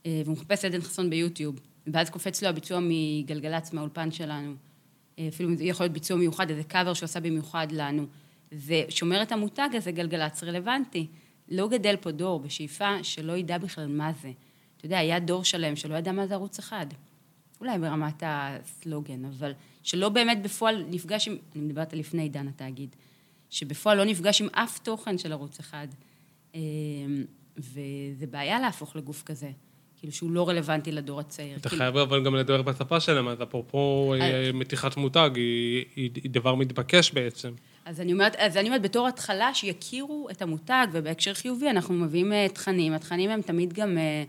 אה, 0.06 0.22
והוא 0.26 0.34
מחפש 0.34 0.66
עדן 0.66 0.82
חסון 0.82 1.10
ביוטיוב, 1.10 1.60
ואז 1.88 2.10
קופץ 2.10 2.42
לו 2.42 2.50
הביצוע 2.50 2.80
מגלגלצ 2.82 3.74
מהאולפן 3.74 4.12
שלנו. 4.12 4.54
אה, 5.20 5.28
אפילו 5.28 5.50
יכול 5.60 5.84
להיות 5.84 5.94
ביצוע 5.94 6.18
מיוחד, 6.18 6.50
איזה 6.50 6.64
קאבר 6.64 6.94
שהוא 6.94 7.06
עשה 7.06 7.20
במיוחד 7.20 7.68
לנו. 7.72 8.06
זה 8.52 8.84
שומר 8.90 9.22
את 9.22 9.32
המותג 9.32 9.70
הזה, 9.74 9.92
גלגלצ 9.92 10.44
רלוונטי. 10.44 11.08
לא 11.50 11.68
גדל 11.68 11.96
פה 12.02 12.12
דור 12.12 12.40
בשאיפה 12.40 13.04
שלא 13.04 13.34
ידע 13.34 13.58
בכלל 13.58 13.88
מה 13.88 14.12
זה. 14.22 14.32
אתה 14.78 14.86
יודע, 14.86 14.98
היה 14.98 15.20
דור 15.20 15.44
שלם 15.44 15.76
שלא 15.76 15.96
ידע 15.96 16.12
מה 16.12 16.28
זה 16.28 16.34
ערוץ 16.34 16.60
אחד. 16.60 16.86
אולי 17.60 17.80
ברמת 17.80 18.24
הסלוגן, 18.26 19.26
אבל 19.26 19.52
שלא 19.84 20.10
באמת 20.10 20.42
בפועל 20.42 20.86
נפגש 20.90 21.28
עם, 21.28 21.38
אני 21.56 21.64
מדברת 21.64 21.94
על 21.94 22.00
לפני 22.00 22.22
עידן 22.22 22.48
התאגיד, 22.48 22.96
שבפועל 23.52 23.98
לא 23.98 24.04
נפגש 24.06 24.42
עם 24.42 24.48
אף 24.52 24.80
תוכן 24.80 25.18
של 25.18 25.32
ערוץ 25.32 25.60
אחד. 25.60 25.88
אה, 26.56 26.60
וזה 27.58 28.28
בעיה 28.32 28.60
להפוך 28.60 28.96
לגוף 28.96 29.24
כזה, 29.24 29.50
כאילו 29.98 30.14
שהוא 30.14 30.32
לא 30.32 30.50
רלוונטי 30.50 30.92
לדור 30.92 31.20
הצעיר. 31.20 31.58
אתה 31.58 31.70
כאילו, 31.70 31.80
חייב 31.80 31.98
אבל 31.98 32.24
גם 32.26 32.36
לדבר 32.36 32.62
בשפה 32.62 33.00
שלהם, 33.00 33.28
אז 33.28 33.44
אפרופו 33.44 34.14
אה, 34.22 34.52
מתיחת 34.54 34.98
מותג, 34.98 35.30
היא- 35.36 35.86
היא 35.96 36.10
היא 36.24 36.32
דבר 36.32 36.56
מתבקש 36.56 37.12
בעצם. 37.12 37.52
אז 37.86 38.02
אני 38.02 38.14
אומרת, 38.14 38.36
אז 38.36 38.58
אני 38.58 38.68
אומרת, 38.68 38.82
בתור 38.82 39.08
התחלה, 39.08 39.54
שיכירו 39.54 40.28
את 40.32 40.42
המותג, 40.42 40.88
ובהקשר 40.92 41.34
חיובי 41.34 41.70
אנחנו 41.70 41.94
מביאים 41.94 42.34
אה, 42.34 42.48
תכנים. 42.54 42.94
התכנים 42.94 43.30
הם 43.30 43.42
תמיד 43.42 43.74
גם, 43.74 43.98
אה, 43.98 44.24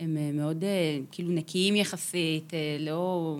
הם 0.00 0.36
מאוד 0.36 0.64
כאילו 1.10 1.30
נקיים 1.32 1.76
יחסית, 1.76 2.52
לא... 2.80 3.36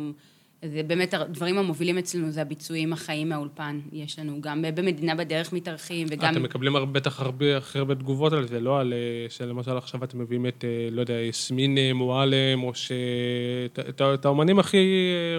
זה 0.72 0.82
באמת, 0.82 1.14
הדברים 1.14 1.58
המובילים 1.58 1.98
אצלנו 1.98 2.30
זה 2.30 2.42
הביצועים 2.42 2.92
החיים 2.92 3.28
מהאולפן. 3.28 3.80
יש 3.92 4.18
לנו 4.18 4.40
גם 4.40 4.64
במדינה 4.74 5.14
בדרך 5.14 5.52
מתארחים, 5.52 6.06
וגם... 6.10 6.32
אתם 6.32 6.42
מקבלים 6.42 6.76
הרבה- 6.76 6.92
בטח 6.92 7.20
הרבה 7.20 7.56
הכי 7.56 7.78
הרבה 7.78 7.94
תגובות 7.94 8.32
על 8.32 8.48
זה, 8.48 8.60
לא 8.60 8.80
על 8.80 8.92
אה, 8.92 8.98
שלמשל 9.30 9.76
עכשיו 9.76 10.04
אתם 10.04 10.18
מביאים 10.18 10.46
את, 10.46 10.64
אה, 10.64 10.88
לא 10.90 11.00
יודע, 11.00 11.14
יסמין 11.14 11.78
אה, 11.78 11.92
מועלם, 11.92 12.62
או 12.62 12.74
ש... 12.74 12.92
את- 13.88 14.24
האומנים 14.24 14.58
הכי 14.58 14.86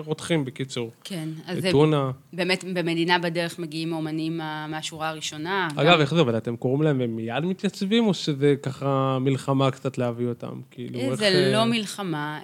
רותחים, 0.05 0.45
בקיצור. 0.45 0.91
כן, 1.03 1.29
אז 1.45 1.65
טונה. 1.71 2.11
באמת, 2.33 2.63
במדינה 2.73 3.19
בדרך 3.19 3.59
מגיעים 3.59 3.93
האומנים 3.93 4.37
מה- 4.37 4.67
מהשורה 4.67 5.09
הראשונה. 5.09 5.67
אגב, 5.75 5.99
איך 5.99 6.13
זה 6.13 6.19
עובד? 6.19 6.35
אתם 6.35 6.55
קוראים 6.55 6.81
להם 6.81 6.99
והם 6.99 7.15
מיד 7.15 7.43
מתייצבים, 7.45 8.07
או 8.07 8.13
שזה 8.13 8.55
ככה 8.63 9.17
מלחמה 9.21 9.71
קצת 9.71 9.97
להביא 9.97 10.27
אותם? 10.27 10.61
כאילו, 10.71 10.99
איך... 10.99 11.13
זה 11.15 11.49
לא 11.53 11.65
מלחמה, 11.65 12.39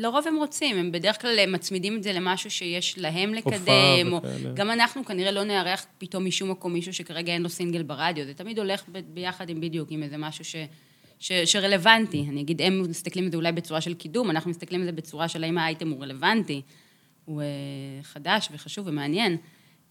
לרוב 0.00 0.24
הם 0.28 0.36
רוצים, 0.36 0.76
הם 0.76 0.92
בדרך 0.92 1.20
כלל 1.22 1.36
מצמידים 1.48 2.02
את 2.08 2.12
זה 2.14 2.20
למשהו 2.20 2.50
שיש 2.50 2.98
להם 2.98 3.34
לקדם, 3.34 4.12
או 4.12 4.16
וכאלה. 4.16 4.52
גם 4.54 4.70
אנחנו 4.70 5.04
כנראה 5.04 5.30
לא 5.30 5.44
נארח 5.44 5.86
פתאום 5.98 6.26
משום 6.26 6.50
מקום 6.50 6.72
מישהו 6.72 6.94
שכרגע 6.94 7.32
אין 7.32 7.42
לו 7.42 7.48
סינגל 7.48 7.82
ברדיו, 7.82 8.24
זה 8.24 8.34
תמיד 8.34 8.58
הולך 8.58 8.84
ב- 8.92 9.14
ביחד 9.14 9.48
עם 9.48 9.60
בדיוק, 9.60 9.88
עם 9.92 10.02
איזה 10.02 10.16
משהו 10.16 10.44
ש, 10.44 10.56
ש, 11.18 11.32
שרלוונטי. 11.32 12.26
אני 12.28 12.40
אגיד, 12.40 12.62
הם 12.62 12.82
מסתכלים 12.88 13.24
על 13.24 13.30
זה 13.30 13.36
אולי 13.36 13.52
בצורה 13.52 13.80
של 13.80 13.94
קידום, 13.94 14.30
אנחנו 14.30 14.50
מסתכלים 14.50 14.80
על 14.80 14.86
זה 14.86 14.92
בצורה 14.92 15.28
של 15.28 15.44
האם 15.44 15.58
האייטם 15.58 15.90
הוא 15.90 16.02
רלוונטי, 16.02 16.62
הוא 17.24 17.42
אה, 17.42 17.46
חדש 18.02 18.48
וחשוב 18.52 18.86
ומעניין. 18.88 19.36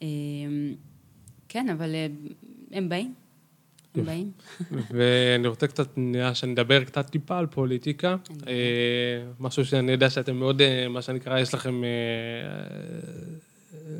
אה, 0.01 0.07
כן, 1.49 1.69
אבל 1.69 1.95
אה, 1.95 2.07
הם 2.71 2.89
באים. 2.89 3.22
באים. 4.01 4.31
ואני 4.91 5.47
רוצה 5.47 5.67
קצת, 5.67 5.87
נראה 5.97 6.35
שנדבר 6.35 6.83
קצת 6.83 7.09
טיפה 7.09 7.37
על 7.37 7.45
פוליטיקה. 7.45 8.15
אה, 8.47 8.53
משהו 9.39 9.65
שאני 9.65 9.91
יודע 9.91 10.09
שאתם 10.09 10.35
מאוד, 10.35 10.61
אה, 10.61 10.87
מה 10.89 11.01
שנקרא, 11.01 11.39
יש 11.39 11.53
לכם, 11.53 11.83
אה, 11.83 11.89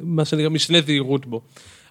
מה 0.01 0.25
שנקרא, 0.25 0.49
משנה 0.49 0.81
זהירות 0.81 1.25
בו. 1.25 1.41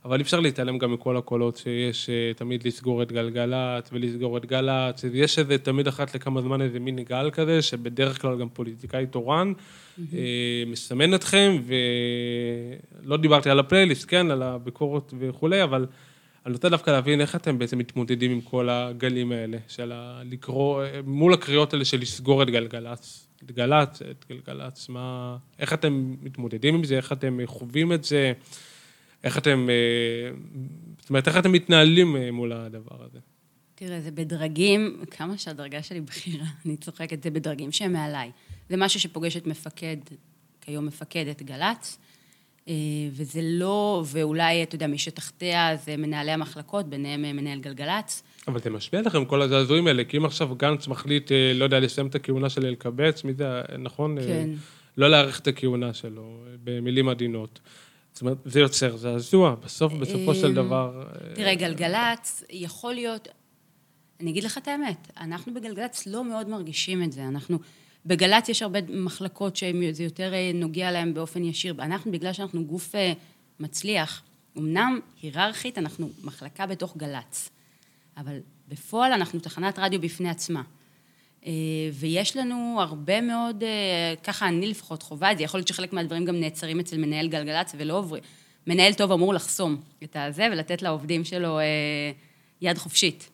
אבל 0.04 0.16
אי 0.16 0.22
אפשר 0.22 0.40
להתעלם 0.40 0.78
גם 0.78 0.92
מכל 0.92 1.16
הקולות 1.16 1.56
שיש 1.56 2.10
תמיד 2.36 2.66
לסגור 2.66 3.02
את 3.02 3.12
גלגלצ 3.12 3.88
ולסגור 3.92 4.36
את 4.36 4.46
גל"צ. 4.46 5.04
יש 5.12 5.38
איזה 5.38 5.58
תמיד 5.58 5.88
אחת 5.88 6.14
לכמה 6.14 6.42
זמן 6.42 6.62
איזה 6.62 6.80
מיני 6.80 7.04
גל 7.04 7.30
כזה, 7.30 7.62
שבדרך 7.62 8.22
כלל 8.22 8.38
גם 8.38 8.48
פוליטיקאי 8.48 9.06
תורן 9.06 9.52
מסמן 10.66 11.14
אתכם, 11.14 11.62
ולא 13.02 13.16
דיברתי 13.16 13.50
על 13.50 13.58
הפלייליסט, 13.58 14.04
כן, 14.08 14.30
על 14.30 14.42
הביקורת 14.42 15.14
וכולי, 15.18 15.62
אבל 15.62 15.86
אני 16.46 16.54
רוצה 16.54 16.68
דווקא 16.68 16.90
להבין 16.90 17.20
איך 17.20 17.36
אתם 17.36 17.58
בעצם 17.58 17.78
מתמודדים 17.78 18.30
עם 18.30 18.40
כל 18.40 18.68
הגלים 18.70 19.32
האלה, 19.32 19.58
של 19.68 19.92
ה- 19.92 20.22
לקרוא, 20.24 20.84
מול 21.06 21.34
הקריאות 21.34 21.72
האלה 21.72 21.84
של 21.84 22.00
לסגור 22.00 22.42
את 22.42 22.50
גלגלצ, 22.50 23.26
את 23.44 23.52
גל"צ, 23.52 24.02
את 24.02 24.24
גלגלצ, 24.28 24.88
מה, 24.88 25.36
איך 25.58 25.72
אתם 25.72 26.14
מתמודדים 26.22 26.74
עם 26.74 26.84
זה, 26.84 26.96
איך 26.96 27.12
אתם 27.12 27.38
חווים 27.46 27.92
את 27.92 28.04
זה, 28.04 28.32
איך 29.24 29.38
אתם, 29.38 29.68
אה, 29.70 30.36
זאת 31.00 31.10
אומרת, 31.10 31.28
איך 31.28 31.36
אתם 31.36 31.52
מתנהלים 31.52 32.16
אה, 32.16 32.30
מול 32.30 32.52
הדבר 32.52 33.04
הזה. 33.04 33.18
תראה, 33.74 34.00
זה 34.00 34.10
בדרגים, 34.10 35.04
כמה 35.10 35.38
שהדרגה 35.38 35.82
שלי 35.82 36.00
בכירה, 36.00 36.46
אני 36.66 36.76
צוחקת, 36.76 37.22
זה 37.22 37.30
בדרגים 37.30 37.72
שהם 37.72 37.92
מעליי. 37.92 38.30
זה 38.68 38.76
משהו 38.76 39.00
שפוגש 39.00 39.36
את 39.36 39.46
מפקד, 39.46 39.96
כיום 40.60 40.86
מפקדת 40.86 41.42
גל"צ, 41.42 41.98
וזה 43.12 43.40
לא, 43.42 44.04
ואולי, 44.06 44.62
אתה 44.62 44.74
יודע, 44.74 44.86
מי 44.86 44.98
שתחתיה 44.98 45.76
זה 45.76 45.96
מנהלי 45.96 46.30
המחלקות, 46.30 46.88
ביניהם 46.88 47.24
אה, 47.24 47.32
מנהל 47.32 47.60
גלגלצ. 47.60 48.22
אבל 48.48 48.60
זה 48.60 48.70
משפיע 48.70 49.00
עליכם, 49.00 49.24
כל 49.24 49.42
הזעזועים 49.42 49.86
האלה, 49.86 50.04
כי 50.04 50.16
אם 50.16 50.24
עכשיו 50.24 50.54
גנץ 50.56 50.88
מחליט, 50.88 51.32
אה, 51.32 51.52
לא 51.54 51.64
יודע, 51.64 51.80
לסיים 51.80 52.06
את 52.06 52.14
הכהונה 52.14 52.50
של 52.50 52.66
אלקבץ, 52.66 53.24
מי 53.24 53.34
זה, 53.34 53.62
נכון? 53.78 54.18
אה, 54.18 54.24
כן. 54.24 54.50
לא 54.96 55.10
להאריך 55.10 55.40
את 55.40 55.46
הכהונה 55.46 55.94
שלו, 55.94 56.22
אה, 56.46 56.52
במילים 56.64 57.08
עדינות. 57.08 57.60
זאת 58.12 58.20
אומרת, 58.20 58.36
זה 58.44 58.60
יוצר 58.60 58.96
זעזוע, 58.96 59.54
בסוף, 59.64 59.92
בסופו 59.92 60.34
של 60.34 60.54
דבר... 60.54 61.02
אה, 61.02 61.34
תראה, 61.34 61.54
גלגלצ 61.54 62.44
יכול 62.50 62.94
להיות, 62.94 63.28
אני 64.20 64.30
אגיד 64.30 64.44
לך 64.44 64.58
את 64.58 64.68
האמת, 64.68 65.10
אנחנו 65.20 65.54
בגלגלצ 65.54 66.06
לא 66.06 66.24
מאוד 66.24 66.48
מרגישים 66.48 67.02
את 67.02 67.12
זה. 67.12 67.28
אנחנו, 67.28 67.58
בגל"צ 68.06 68.48
יש 68.48 68.62
הרבה 68.62 68.78
מחלקות 68.88 69.56
שזה 69.56 70.04
יותר 70.04 70.34
אה, 70.34 70.50
נוגע 70.54 70.90
להם 70.90 71.14
באופן 71.14 71.44
ישיר. 71.44 71.74
אנחנו, 71.78 72.12
בגלל 72.12 72.32
שאנחנו 72.32 72.64
גוף 72.64 72.94
אה, 72.94 73.12
מצליח, 73.60 74.22
אמנם 74.58 75.00
היררכית 75.22 75.78
אנחנו 75.78 76.10
מחלקה 76.22 76.66
בתוך 76.66 76.96
גל"צ, 76.96 77.50
אבל 78.16 78.38
בפועל 78.68 79.12
אנחנו 79.12 79.40
תחנת 79.40 79.78
רדיו 79.78 80.00
בפני 80.00 80.28
עצמה. 80.28 80.62
אה, 81.46 81.52
ויש 81.92 82.36
לנו 82.36 82.76
הרבה 82.80 83.20
מאוד, 83.20 83.64
ככה 84.22 84.48
אני 84.48 84.66
לפחות 84.66 85.02
חווה 85.02 85.32
את 85.32 85.38
זה, 85.38 85.44
יכול 85.44 85.58
להיות 85.58 85.68
שחלק 85.68 85.92
מהדברים 85.92 86.24
גם 86.24 86.40
נעצרים 86.40 86.80
אצל 86.80 86.98
מנהל 86.98 87.28
גלגלצ 87.28 87.74
ולא 87.78 87.98
עוברים. 87.98 88.22
מנהל 88.66 88.94
טוב 88.94 89.12
אמור 89.12 89.34
לחסום 89.34 89.76
את 90.04 90.16
הזה 90.16 90.48
ולתת 90.52 90.82
לעובדים 90.82 91.24
שלו 91.24 91.58
יד 92.60 92.78
חופשית. 92.78 93.30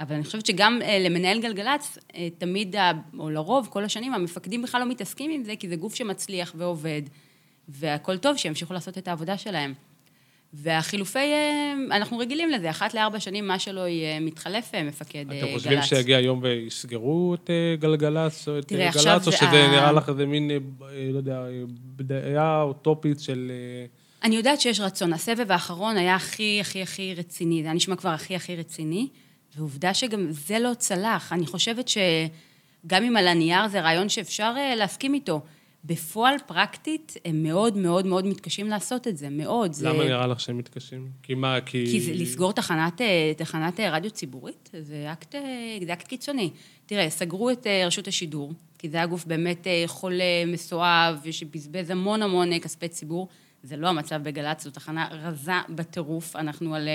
אבל 0.00 0.14
אני 0.14 0.24
חושבת 0.24 0.46
שגם 0.46 0.78
אה, 0.82 0.98
למנהל 0.98 1.40
גלגלצ, 1.40 1.98
אה, 2.14 2.28
תמיד, 2.38 2.76
או 3.18 3.30
לרוב, 3.30 3.68
כל 3.70 3.84
השנים, 3.84 4.14
המפקדים 4.14 4.62
בכלל 4.62 4.80
לא 4.80 4.88
מתעסקים 4.88 5.30
עם 5.30 5.44
זה, 5.44 5.56
כי 5.58 5.68
זה 5.68 5.76
גוף 5.76 5.94
שמצליח 5.94 6.52
ועובד, 6.56 7.02
והכל 7.68 8.18
טוב, 8.18 8.36
שימשיכו 8.36 8.74
לעשות 8.74 8.98
את 8.98 9.08
העבודה 9.08 9.38
שלהם. 9.38 9.74
והחילופי, 10.52 11.18
אה, 11.18 11.72
אנחנו 11.90 12.18
רגילים 12.18 12.50
לזה, 12.50 12.70
אחת 12.70 12.94
לארבע 12.94 13.20
שנים, 13.20 13.46
מה 13.48 13.58
שלא 13.58 13.88
יהיה, 13.88 14.20
מתחלף 14.20 14.74
מפקד 14.74 15.24
גל"צ. 15.28 15.42
אתם 15.42 15.52
חושבים 15.54 15.82
שיגיע 15.82 16.20
יום 16.20 16.40
ויסגרו 16.42 17.34
את 17.34 17.50
גלגלצ 17.80 18.48
או 18.48 18.58
את 18.58 18.72
גל"צ, 18.72 18.96
או 19.26 19.30
זה 19.30 19.32
שזה 19.32 19.46
ה- 19.46 19.70
נראה 19.70 19.92
לך 19.92 20.08
איזה 20.08 20.26
מין, 20.26 20.50
לא 21.12 21.18
יודע, 21.18 21.42
בדעה 21.96 22.62
אוטופית 22.62 23.20
של... 23.20 23.52
אני 24.22 24.36
יודעת 24.36 24.60
שיש 24.60 24.80
רצון. 24.80 25.12
הסבב 25.12 25.52
האחרון 25.52 25.96
היה 25.96 26.14
הכי, 26.14 26.58
הכי, 26.60 26.82
הכי 26.82 27.14
רציני. 27.14 27.62
זה 27.62 27.68
היה 27.68 27.74
נשמע 27.74 27.96
כבר 27.96 28.10
הכי, 28.10 28.36
הכי 28.36 28.56
רציני, 28.56 29.08
ועובדה 29.56 29.94
שגם 29.94 30.26
זה 30.30 30.58
לא 30.58 30.74
צלח. 30.74 31.32
אני 31.32 31.46
חושבת 31.46 31.88
שגם 31.88 33.04
אם 33.04 33.16
על 33.16 33.28
הנייר 33.28 33.68
זה 33.68 33.80
רעיון 33.80 34.08
שאפשר 34.08 34.54
אה, 34.56 34.74
להסכים 34.74 35.14
איתו, 35.14 35.40
בפועל, 35.84 36.34
פרקטית, 36.46 37.14
הם 37.24 37.42
מאוד 37.42 37.76
מאוד 37.76 38.06
מאוד 38.06 38.26
מתקשים 38.26 38.68
לעשות 38.68 39.08
את 39.08 39.16
זה, 39.16 39.30
מאוד. 39.30 39.72
זה... 39.72 39.88
למה 39.88 40.04
נראה 40.04 40.26
לך 40.26 40.40
שהם 40.40 40.58
מתקשים? 40.58 41.08
כי 41.22 41.34
מה, 41.34 41.60
כי... 41.60 41.86
כי 41.86 42.00
זה 42.00 42.12
לסגור 42.12 42.52
תחנת, 42.52 43.00
אה, 43.00 43.32
תחנת 43.36 43.80
אה, 43.80 43.90
רדיו 43.90 44.10
ציבורית, 44.10 44.70
זה 44.80 45.12
אקט, 45.12 45.34
זה 45.86 45.92
אקט 45.92 46.08
קיצוני. 46.08 46.50
תראה, 46.86 47.10
סגרו 47.10 47.50
את 47.50 47.66
רשות 47.86 48.08
השידור, 48.08 48.52
כי 48.78 48.88
זה 48.88 48.96
היה 48.96 49.06
גוף 49.06 49.24
באמת 49.24 49.66
חולה, 49.86 50.46
מסואב, 50.46 51.20
שבזבז 51.30 51.90
המון 51.90 52.22
המון 52.22 52.58
כספי 52.58 52.88
ציבור. 52.88 53.28
זה 53.62 53.76
לא 53.76 53.88
המצב 53.88 54.22
בגל"צ, 54.22 54.64
זו 54.64 54.70
תחנה 54.70 55.08
רזה 55.10 55.52
בטירוף. 55.68 56.36
אנחנו 56.36 56.74
על, 56.74 56.88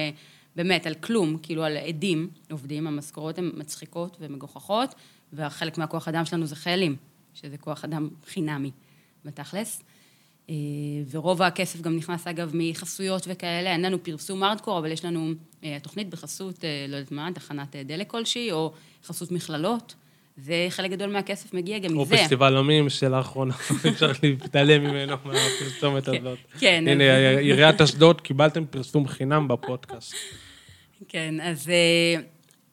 באמת, 0.55 0.85
על 0.85 0.93
כלום, 0.93 1.37
כאילו 1.43 1.63
על 1.63 1.77
אדים 1.77 2.29
עובדים, 2.51 2.87
המשכורות 2.87 3.37
הן 3.37 3.51
מצחיקות 3.53 4.17
ומגוחכות, 4.19 4.95
וחלק 5.33 5.77
מהכוח 5.77 6.07
אדם 6.07 6.25
שלנו 6.25 6.45
זה 6.45 6.55
חיילים, 6.55 6.95
שזה 7.33 7.57
כוח 7.57 7.83
אדם 7.83 8.09
חינמי, 8.27 8.71
בתכלס. 9.25 9.83
אה, 10.49 10.55
ורוב 11.11 11.41
הכסף 11.41 11.81
גם 11.81 11.95
נכנס, 11.95 12.27
אגב, 12.27 12.51
מחסויות 12.53 13.27
וכאלה. 13.27 13.71
אין 13.71 13.81
לנו 13.81 14.03
פרסום 14.03 14.43
ארדקור, 14.43 14.79
אבל 14.79 14.91
יש 14.91 15.05
לנו 15.05 15.31
אה, 15.63 15.77
תוכנית 15.81 16.09
בחסות, 16.09 16.65
אה, 16.65 16.85
לא 16.89 16.95
יודעת 16.95 17.11
מה, 17.11 17.29
תחנת 17.33 17.75
דלק 17.75 18.11
כלשהי, 18.11 18.51
או 18.51 18.73
חסות 19.05 19.31
מכללות. 19.31 19.95
זה 20.37 20.67
חלק 20.69 20.91
גדול 20.91 21.11
מהכסף 21.11 21.53
מגיע 21.53 21.79
גם 21.79 21.97
או 21.97 22.01
מזה. 22.01 22.17
פסטיבל 22.17 22.57
עמים 22.57 22.89
שלאחרונה, 22.89 23.53
אפשר 23.89 24.11
להתעלם 24.23 24.83
ממנו 24.83 25.15
מהפרסומת 25.25 26.07
הזאת. 26.07 26.39
כן, 26.59 26.83
הנה, 26.87 27.37
עיריית 27.37 27.81
אשדוד, 27.81 28.21
קיבלתם 28.21 28.65
פרסום 28.65 29.07
חינם 29.07 29.47
בפודקאסט. 29.47 30.15
כן, 31.07 31.41
אז, 31.41 31.69
אה, 31.69 32.21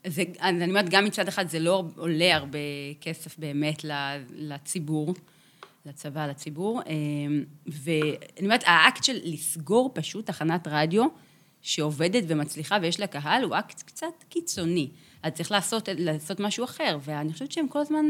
זה, 0.06 0.22
אז 0.38 0.54
אני 0.54 0.64
אומרת, 0.64 0.88
גם 0.88 1.04
מצד 1.04 1.28
אחד 1.28 1.48
זה 1.48 1.58
לא 1.58 1.84
עולה 1.96 2.36
הרבה 2.36 2.58
כסף 3.00 3.38
באמת 3.38 3.84
לציבור, 4.30 5.14
לצבא, 5.86 6.26
לציבור, 6.26 6.80
אה, 6.86 6.92
ואני 7.66 8.46
אומרת, 8.46 8.62
האקט 8.66 9.04
של 9.04 9.18
לסגור 9.24 9.90
פשוט 9.94 10.26
תחנת 10.26 10.68
רדיו 10.70 11.06
שעובדת 11.62 12.24
ומצליחה 12.26 12.78
ויש 12.82 13.00
לה 13.00 13.06
קהל, 13.06 13.42
הוא 13.42 13.58
אקט 13.58 13.82
קצת 13.82 14.24
קיצוני. 14.28 14.88
אז 15.22 15.32
צריך 15.32 15.50
לעשות, 15.50 15.88
לעשות 15.98 16.40
משהו 16.40 16.64
אחר, 16.64 16.98
ואני 17.04 17.32
חושבת 17.32 17.52
שהם 17.52 17.68
כל 17.68 17.78
הזמן... 17.78 18.06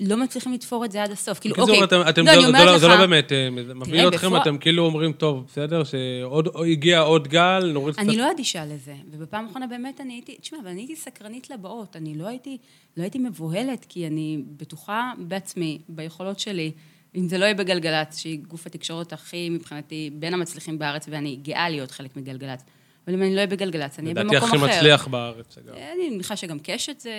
לא 0.00 0.16
מצליחים 0.16 0.52
לתפור 0.52 0.84
את 0.84 0.92
זה 0.92 1.02
עד 1.02 1.10
הסוף. 1.10 1.38
כאילו, 1.38 1.54
אוקיי, 1.58 1.84
אתם- 1.84 2.00
אתם- 2.08 2.24
לא, 2.26 2.30
אני 2.30 2.36
זה- 2.36 2.42
זה 2.42 2.46
אומרת 2.48 2.66
לא- 2.66 2.78
זה 2.78 2.86
לך- 2.86 2.92
לא 2.92 3.06
באמת 3.06 3.32
אה, 3.32 3.50
מביא 3.50 4.08
אתכם, 4.08 4.26
בפועל- 4.26 4.42
אתם 4.42 4.58
כאילו 4.58 4.84
אומרים, 4.86 5.12
טוב, 5.12 5.44
בסדר, 5.48 5.84
שעוד 5.84 6.48
הגיע 6.72 7.00
עוד 7.00 7.28
גל, 7.28 7.70
נוריד 7.72 7.94
קצת... 7.94 8.02
אני 8.04 8.16
לא 8.16 8.30
אדישה 8.30 8.64
לזה, 8.66 8.94
ובפעם 9.10 9.46
האחרונה 9.46 9.66
באמת 9.66 10.00
אני 10.00 10.12
הייתי, 10.14 10.36
תשמע, 10.40 10.58
אבל 10.62 10.68
אני 10.68 10.80
הייתי 10.80 10.96
סקרנית 10.96 11.50
לבאות, 11.50 11.96
אני 11.96 12.14
לא 12.18 12.26
הייתי, 12.28 12.58
לא 12.96 13.02
הייתי 13.02 13.18
מבוהלת, 13.18 13.86
כי 13.88 14.06
אני 14.06 14.42
בטוחה 14.56 15.12
בעצמי, 15.18 15.78
ביכולות 15.88 16.38
שלי, 16.38 16.72
אם 17.16 17.28
זה 17.28 17.38
לא 17.38 17.44
יהיה 17.44 17.54
בגלגלצ, 17.54 18.18
שהיא 18.18 18.38
גוף 18.48 18.66
התקשורת 18.66 19.12
הכי, 19.12 19.50
מבחינתי, 19.50 20.10
בין 20.12 20.34
המצליחים 20.34 20.78
בארץ, 20.78 21.06
ואני 21.10 21.36
גאה 21.42 21.68
להיות 21.68 21.90
חלק 21.90 22.16
מגלגלצ, 22.16 22.60
אבל 23.08 23.16
אם 23.16 23.22
אני 23.22 23.30
לא 23.30 23.36
אהיה 23.36 23.46
בגלגלצ, 23.46 23.98
אני 23.98 24.12
אהיה 24.12 24.24
לדעתי 24.24 24.36
במקום 24.36 24.48
הכי 24.48 24.66
אחר. 24.66 24.76
מצליח 24.78 25.06
בארץ, 25.08 25.58
אגב. 25.58 25.74
אני 25.74 26.10
מניחה 26.10 26.36
שגם 26.36 26.58
קשת 26.62 27.00
זה 27.00 27.10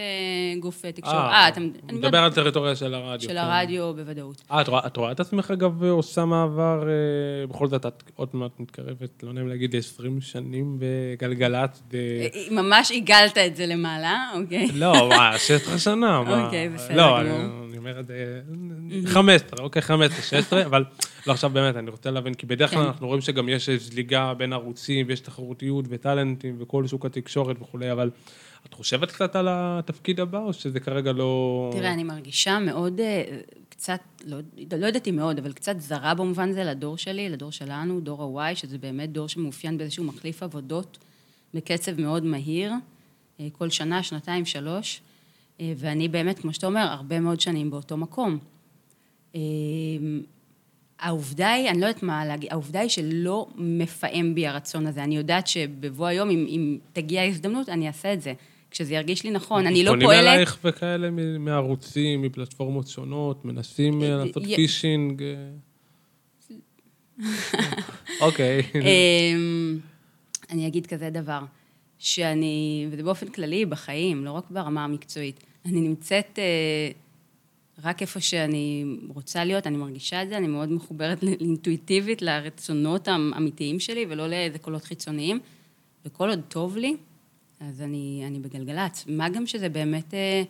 גוף 0.59 0.86
תקשורת. 0.86 1.16
אה, 1.16 1.32
אה, 1.32 1.47
אתה... 1.47 1.57
אני 1.59 1.97
מדבר 1.97 2.18
על 2.18 2.32
טריטוריה 2.34 2.76
של 2.76 2.93
הרדיו. 2.93 3.22
של 3.22 3.36
כן. 3.36 3.38
הרדיו, 3.38 3.93
בוודאות. 3.93 4.41
אה, 4.51 4.61
את 4.61 4.68
רואה- 4.97 5.11
את 5.11 5.20
עצמך, 5.20 5.51
אגב, 5.51 5.84
עושה 5.84 6.26
מעבר, 6.26 6.84
אה, 6.88 7.47
בכל 7.47 7.68
זאת, 7.68 7.86
את 7.86 8.03
עוד 8.16 8.30
מעט 8.34 8.51
מתקרבת, 8.59 9.24
לא 9.24 9.34
נעים 9.34 9.47
להגיד, 9.47 9.76
20 9.76 10.22
שנים 10.22 10.80
בגלגלצ. 10.80 11.84
אה, 11.93 11.99
ממש 12.51 12.91
עיגלת 12.91 13.38
את 13.38 13.55
זה 13.55 13.66
למעלה, 13.66 14.18
אוקיי? 14.36 14.68
לא, 14.74 15.09
מה, 15.09 15.38
16 15.38 15.78
שנה, 15.80 16.22
מה? 16.22 16.43
אוקיי, 16.45 16.70
בסדר 16.70 16.95
לא, 16.97 17.03
גמור. 17.03 17.20
אני- 17.20 17.30
אני 17.70 17.78
אומר 17.78 17.99
את 17.99 18.07
זה, 18.07 18.41
15, 19.05 19.59
אוקיי, 19.66 19.82
15, 19.82 20.22
16, 20.22 20.66
אבל 20.66 20.84
לא, 21.28 21.34
עכשיו 21.34 21.49
באמת, 21.49 21.76
אני 21.76 21.89
רוצה 21.89 22.11
להבין, 22.11 22.34
כי 22.34 22.45
בדרך 22.45 22.70
כלל 22.70 22.80
כן. 22.80 22.88
אנחנו 22.88 23.07
רואים 23.07 23.22
שגם 23.22 23.49
יש 23.49 23.70
זליגה 23.70 24.34
בין 24.34 24.53
ערוצים, 24.53 25.05
ויש 25.09 25.20
תחרותיות 25.20 25.86
וטאלנטים 25.89 26.55
וכל 26.59 26.88
שוק 26.88 27.05
התקשורת 27.05 27.61
וכולי, 27.61 27.91
אבל 27.91 28.09
את 28.65 28.74
חושבת 28.74 29.11
קצת 29.11 29.36
על 29.36 29.47
התפקיד 29.49 30.20
הבא, 30.20 30.39
או 30.39 30.53
שזה 30.53 30.80
כרגע 30.80 31.11
לא... 31.11 31.72
תראה, 31.74 31.93
אני 31.93 32.03
מרגישה 32.03 32.59
מאוד, 32.59 32.99
אה, 32.99 33.24
קצת, 33.70 33.99
לא, 34.26 34.38
לא 34.80 34.86
יודעת 34.86 35.07
אם 35.07 35.15
מאוד, 35.15 35.39
אבל 35.39 35.53
קצת 35.53 35.80
זרה 35.80 36.13
במובן 36.13 36.51
זה 36.51 36.63
לדור 36.63 36.97
שלי, 36.97 37.30
לדור 37.30 37.51
שלנו, 37.51 37.99
דור 37.99 38.41
ה-Y, 38.41 38.55
שזה 38.55 38.78
באמת 38.78 39.11
דור 39.11 39.28
שמאופיין 39.28 39.78
באיזשהו 39.78 40.03
מחליף 40.03 40.43
עבודות 40.43 40.97
בקצב 41.53 42.01
מאוד 42.01 42.24
מהיר, 42.24 42.72
אה, 43.39 43.47
כל 43.51 43.70
שנה, 43.70 44.03
שנתיים, 44.03 44.45
שלוש, 44.45 45.01
אה, 45.61 45.74
ואני 45.78 46.07
באמת, 46.07 46.39
כמו 46.39 46.53
שאתה 46.53 46.67
אומר, 46.67 46.82
הרבה 46.82 47.20
מאוד 47.20 47.39
שנים 47.39 47.72
באותו 47.72 47.97
מקום. 47.97 48.39
אה, 51.02 51.08
העובדה 51.08 51.52
היא, 51.52 51.70
אני 51.70 51.82
לא 51.82 51.86
יודעת 51.86 52.04
מה 52.04 52.26
להגיד, 52.26 52.50
העובדה 52.52 52.80
היא 52.80 52.89
שלא 52.89 53.47
מפעם 53.56 54.36
בי 54.36 54.47
הרצון 54.47 54.88
הזה. 54.88 55.04
אני 55.04 55.18
יודעת 55.18 55.47
שבבוא 55.47 56.08
היום, 56.08 56.30
אם, 56.30 56.45
אם 56.50 56.78
תגיע 56.93 57.22
ההזדמנות, 57.22 57.70
אני 57.70 57.88
אעשה 57.88 58.14
את 58.14 58.22
זה. 58.22 58.34
כשזה 58.72 58.93
ירגיש 58.93 59.24
לי 59.24 59.32
נכון, 59.32 59.68
אני 59.68 59.84
לא 59.84 59.91
פונים 59.91 60.08
פועלת... 60.08 60.28
אלייך 60.28 60.58
וכאלה 60.64 61.10
מערוצים, 61.39 62.22
מפלטפורמות 62.22 62.88
שונות, 62.88 63.45
מנסים 63.45 64.04
אה, 64.04 64.10
לעשות 64.10 64.43
י- 64.45 64.56
פישינג. 64.56 65.24
אה. 65.24 65.50
אוקיי. 68.22 68.62
אמ, 68.76 69.80
אני 70.52 70.68
אגיד 70.68 70.88
כזה 70.88 71.10
דבר, 71.10 71.39
שאני, 72.00 72.88
וזה 72.91 73.04
באופן 73.04 73.28
כללי 73.28 73.66
בחיים, 73.66 74.26
לא 74.26 74.32
רק 74.32 74.43
ברמה 74.50 74.84
המקצועית, 74.84 75.43
אני 75.66 75.82
נמצאת 75.82 76.39
אה, 76.39 76.91
רק 77.84 78.01
איפה 78.01 78.19
שאני 78.19 78.86
רוצה 79.15 79.43
להיות, 79.45 79.67
אני 79.67 79.77
מרגישה 79.77 80.23
את 80.23 80.30
זה, 80.30 80.38
אני 80.38 80.47
מאוד 80.47 80.71
מחוברת 80.71 81.23
אינטואיטיבית 81.23 82.21
לרצונות 82.21 83.07
האמיתיים 83.07 83.80
שלי, 83.80 84.05
ולא 84.09 84.27
לאיזה 84.27 84.59
קולות 84.59 84.84
חיצוניים, 84.84 85.39
וכל 86.05 86.30
עוד 86.30 86.41
טוב 86.47 86.77
לי, 86.77 86.95
אז 87.59 87.82
אני, 87.82 88.23
אני 88.27 88.39
בגלגלצ. 88.39 89.05
מה 89.07 89.30
גם 89.30 89.47
שזה 89.47 89.69
באמת, 89.69 90.13
אה, 90.13 90.43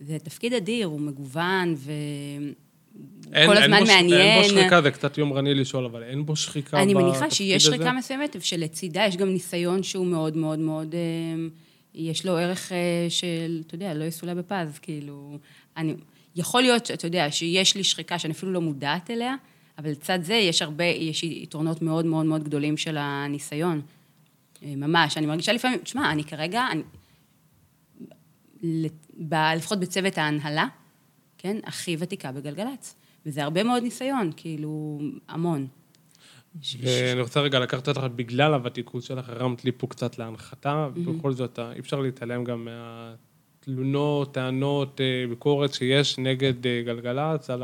זה 0.00 0.18
תפקיד 0.18 0.52
אדיר, 0.52 0.86
הוא 0.86 1.00
מגוון, 1.00 1.74
ו... 1.76 1.92
אין- 3.32 3.46
כל 3.50 3.56
אין 3.56 3.62
הזמן 3.62 3.80
בו 3.80 3.86
ש- 3.86 3.90
אין 3.90 4.10
מעניין. 4.10 4.42
בו 4.42 4.48
שחיקה, 4.48 4.82
זה 4.82 4.90
קצת 4.90 5.18
יומרני 5.18 5.54
לשאול, 5.54 5.84
אבל 5.84 6.02
אין 6.02 6.26
בו 6.26 6.36
שחיקה 6.36 6.82
אני 6.82 6.94
בתפקיד 6.94 7.08
מניחה 7.10 7.30
שיש 7.30 7.66
הזה? 7.66 7.76
שחיקה 7.76 7.92
מסוימת, 7.92 8.36
ושלצידה 8.38 9.04
יש 9.06 9.16
גם 9.16 9.28
ניסיון 9.28 9.82
שהוא 9.82 10.06
מאוד 10.06 10.36
מאוד 10.36 10.58
מאוד, 10.58 10.94
אה, 10.94 11.00
יש 11.94 12.26
לו 12.26 12.36
ערך 12.36 12.72
אה, 12.72 12.76
של, 13.08 13.62
אתה 13.66 13.74
יודע, 13.74 13.94
לא 13.94 14.04
יסולא 14.04 14.34
בפז, 14.34 14.78
כאילו, 14.78 15.38
אני, 15.76 15.94
יכול 16.36 16.62
להיות, 16.62 16.90
אתה 16.90 17.06
יודע, 17.06 17.30
שיש 17.30 17.76
לי 17.76 17.84
שחיקה 17.84 18.18
שאני 18.18 18.32
אפילו 18.32 18.52
לא 18.52 18.60
מודעת 18.60 19.10
אליה, 19.10 19.34
אבל 19.78 19.90
לצד 19.90 20.18
זה 20.22 20.34
יש 20.34 20.62
הרבה, 20.62 20.84
יש 20.84 21.24
יתרונות 21.24 21.82
מאוד 21.82 22.06
מאוד 22.06 22.26
מאוד 22.26 22.44
גדולים 22.44 22.76
של 22.76 22.96
הניסיון. 22.96 23.80
אה, 24.62 24.76
ממש, 24.76 25.16
אני 25.16 25.26
מרגישה 25.26 25.52
לפעמים, 25.52 25.78
תשמע, 25.78 26.12
אני 26.12 26.24
כרגע, 26.24 26.64
אני, 26.70 26.82
לפחות 29.56 29.80
בצוות 29.80 30.18
ההנהלה, 30.18 30.66
כן, 31.38 31.56
הכי 31.64 31.96
ותיקה 31.98 32.32
בגלגלצ. 32.32 32.96
וזה 33.26 33.42
הרבה 33.42 33.62
מאוד 33.62 33.82
ניסיון, 33.82 34.30
כאילו, 34.36 35.00
המון. 35.28 35.66
ואני 36.80 37.20
רוצה 37.20 37.40
רגע 37.40 37.58
לקחת 37.58 37.88
אותך, 37.88 38.00
בגלל 38.16 38.54
הוותיקות 38.54 39.02
שלך, 39.02 39.28
הרמת 39.28 39.64
לי 39.64 39.72
פה 39.72 39.86
קצת 39.86 40.18
להנחתה, 40.18 40.88
ובכל 40.94 41.32
זאת, 41.32 41.58
אי 41.58 41.80
אפשר 41.80 42.00
להתעלם 42.00 42.44
גם 42.44 42.68
מהתלונות, 43.66 44.34
טענות, 44.34 45.00
אה, 45.00 45.24
ביקורת 45.28 45.74
שיש 45.74 46.18
נגד 46.18 46.66
אה, 46.66 46.82
גלגלצ 46.86 47.50
על 47.50 47.62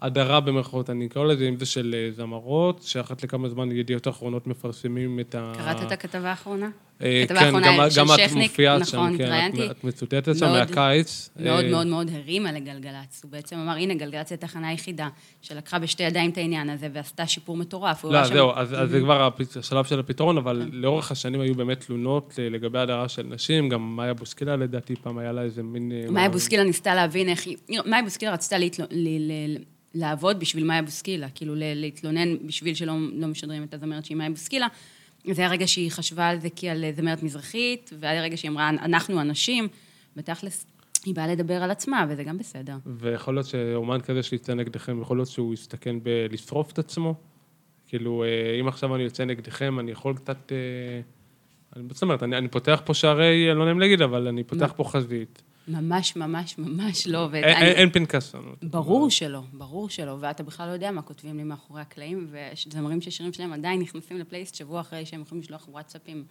ההדרה 0.00 0.40
במרכאות, 0.40 0.90
אני 0.90 1.06
אקרא 1.06 1.24
לזה, 1.24 1.48
אם 1.48 1.56
זה 1.56 1.66
של 1.66 1.94
אה, 1.98 2.12
זמרות, 2.12 2.82
שאחת 2.82 3.22
לכמה 3.22 3.48
זמן 3.48 3.72
ידיעות 3.72 4.08
אחרונות 4.08 4.46
מפרסמים 4.46 5.20
את 5.20 5.34
ה... 5.34 5.52
קראת 5.56 5.82
את 5.82 5.92
הכתבה 5.92 6.30
האחרונה? 6.30 6.70
אה, 7.02 7.24
כן, 7.28 7.34
גם, 7.34 7.90
של 7.90 8.00
גם 8.00 8.06
את 8.24 8.32
מופיעת 8.32 8.80
נכון, 8.80 9.12
שם, 9.12 9.18
כן. 9.18 9.50
את, 9.54 9.70
את 9.70 9.84
מצוטטת 9.84 10.36
שם 10.38 10.46
מהקיץ. 10.46 11.30
מאוד 11.36 11.64
אה, 11.64 11.70
מאוד 11.70 11.86
מאוד 11.86 12.10
הרימה 12.14 12.52
לגלגלצ. 12.52 13.20
הוא 13.24 13.30
בעצם 13.32 13.56
אמר, 13.56 13.72
הנה, 13.72 13.94
גלגלצ 13.94 14.30
היא 14.30 14.36
התחנה 14.36 14.68
היחידה 14.68 15.08
שלקחה 15.42 15.78
בשתי 15.78 16.02
ידיים 16.02 16.30
את 16.30 16.38
העניין 16.38 16.70
הזה 16.70 16.88
ועשתה 16.92 17.26
שיפור 17.26 17.56
מטורף. 17.56 18.04
לא, 18.04 18.10
הראה 18.10 18.24
שם- 18.26 18.34
זהו, 18.34 18.50
אז, 18.54 18.74
אז 18.82 18.90
זה 18.90 19.00
כבר 19.00 19.22
הפ- 19.22 19.56
השלב 19.56 19.84
של 19.84 20.00
הפתרון, 20.00 20.38
אבל 20.38 20.68
לאורך 20.72 21.10
השנים 21.12 21.40
היו 21.40 21.54
באמת 21.54 21.80
תלונות 21.80 22.34
אה, 22.38 22.48
לגבי 22.48 22.78
הדרה 22.78 23.08
של 23.08 23.22
נשים, 23.22 23.68
גם 23.68 23.96
מאיה 23.96 24.14
בוסקילה 24.14 24.56
לדעתי 24.56 24.94
פעם 24.96 25.18
היה 25.18 25.32
לה 25.32 25.42
איזה 25.42 25.62
מין... 25.62 25.92
מאיה 26.10 26.28
בוסקילה 26.28 26.64
ניסתה 26.64 26.94
להבין 26.94 27.28
איך 27.28 27.46
היא... 27.46 27.56
מאיה 27.86 28.02
בוסקילה 28.02 28.32
רצתה 28.32 28.58
להתל... 28.58 28.82
ל... 28.90 29.08
ל... 29.32 29.56
לעבוד 29.94 30.40
בשביל 30.40 30.64
מאיה 30.64 30.82
בוסקילה, 30.82 31.28
כאילו 31.34 31.54
ל... 31.54 31.62
להתלונן 31.64 32.46
בשביל 32.46 32.74
שלא 32.74 32.92
לא 33.12 33.26
משדרים 33.26 33.62
את 33.62 33.74
הזמרת 33.74 34.04
שהיא 34.04 34.16
מאיה 34.16 34.30
בוסקילה. 34.30 34.66
זה 35.34 35.42
היה 35.42 35.50
רגע 35.50 35.66
שהיא 35.66 35.90
חשבה 35.90 36.28
על 36.28 36.40
זה 36.40 36.48
כעל 36.56 36.84
זמרת 36.96 37.22
מזרחית, 37.22 37.90
והיה 38.00 38.22
רגע 38.22 38.36
שהיא 38.36 38.50
אמרה, 38.50 38.68
אנחנו 38.68 39.20
הנשים, 39.20 39.68
בתכלס, 40.16 40.66
היא 41.04 41.14
באה 41.14 41.26
לדבר 41.26 41.62
על 41.62 41.70
עצמה, 41.70 42.06
וזה 42.08 42.24
גם 42.24 42.38
בסדר. 42.38 42.76
ויכול 42.86 43.34
להיות 43.34 43.46
שאומן 43.46 44.00
כזה 44.00 44.22
שיצא 44.22 44.54
נגדכם, 44.54 45.00
יכול 45.02 45.16
להיות 45.16 45.28
שהוא 45.28 45.54
יסתכן 45.54 45.96
בלשרוף 46.02 46.72
את 46.72 46.78
עצמו? 46.78 47.14
כאילו, 47.86 48.24
אה, 48.24 48.28
אם 48.60 48.68
עכשיו 48.68 48.94
אני 48.94 49.02
יוצא 49.02 49.24
נגדכם, 49.24 49.78
אני 49.80 49.90
יכול 49.90 50.14
קצת... 50.16 50.52
אה, 50.52 51.00
אני- 51.76 51.88
זאת 51.92 52.02
אומרת, 52.02 52.22
אני, 52.22 52.38
אני 52.38 52.48
פותח 52.48 52.82
פה 52.84 52.94
שערי, 52.94 53.54
לא 53.54 53.64
נעים 53.64 53.80
להגיד, 53.80 54.02
אבל 54.02 54.28
אני 54.28 54.44
פותח 54.44 54.72
פה 54.76 54.84
חזית. 54.84 55.42
ממש, 55.68 56.16
ממש, 56.16 56.58
ממש 56.58 57.06
לא. 57.06 57.22
אין, 57.24 57.30
ואני- 57.32 57.44
אין, 57.66 57.76
אין 57.76 57.90
פנקסנות. 57.90 58.64
ברור 58.64 59.10
שלא, 59.10 59.42
ברור 59.52 59.88
שלא, 59.90 60.16
ואתה 60.20 60.42
בכלל 60.42 60.66
לא 60.68 60.72
יודע 60.72 60.90
מה 60.90 61.02
כותבים 61.02 61.36
לי 61.36 61.42
מאחורי 61.44 61.80
הקלעים, 61.80 62.26
וזמרים 62.30 63.00
שהשירים 63.00 63.32
שלהם 63.32 63.52
עדיין 63.52 63.80
נכנסים 63.80 64.18
לפלייסט 64.18 64.54
שבוע 64.54 64.80
אחרי 64.80 65.06
שהם 65.06 65.20
יכולים 65.20 65.42
לשלוח 65.42 65.68
וואטסאפים 65.68 66.24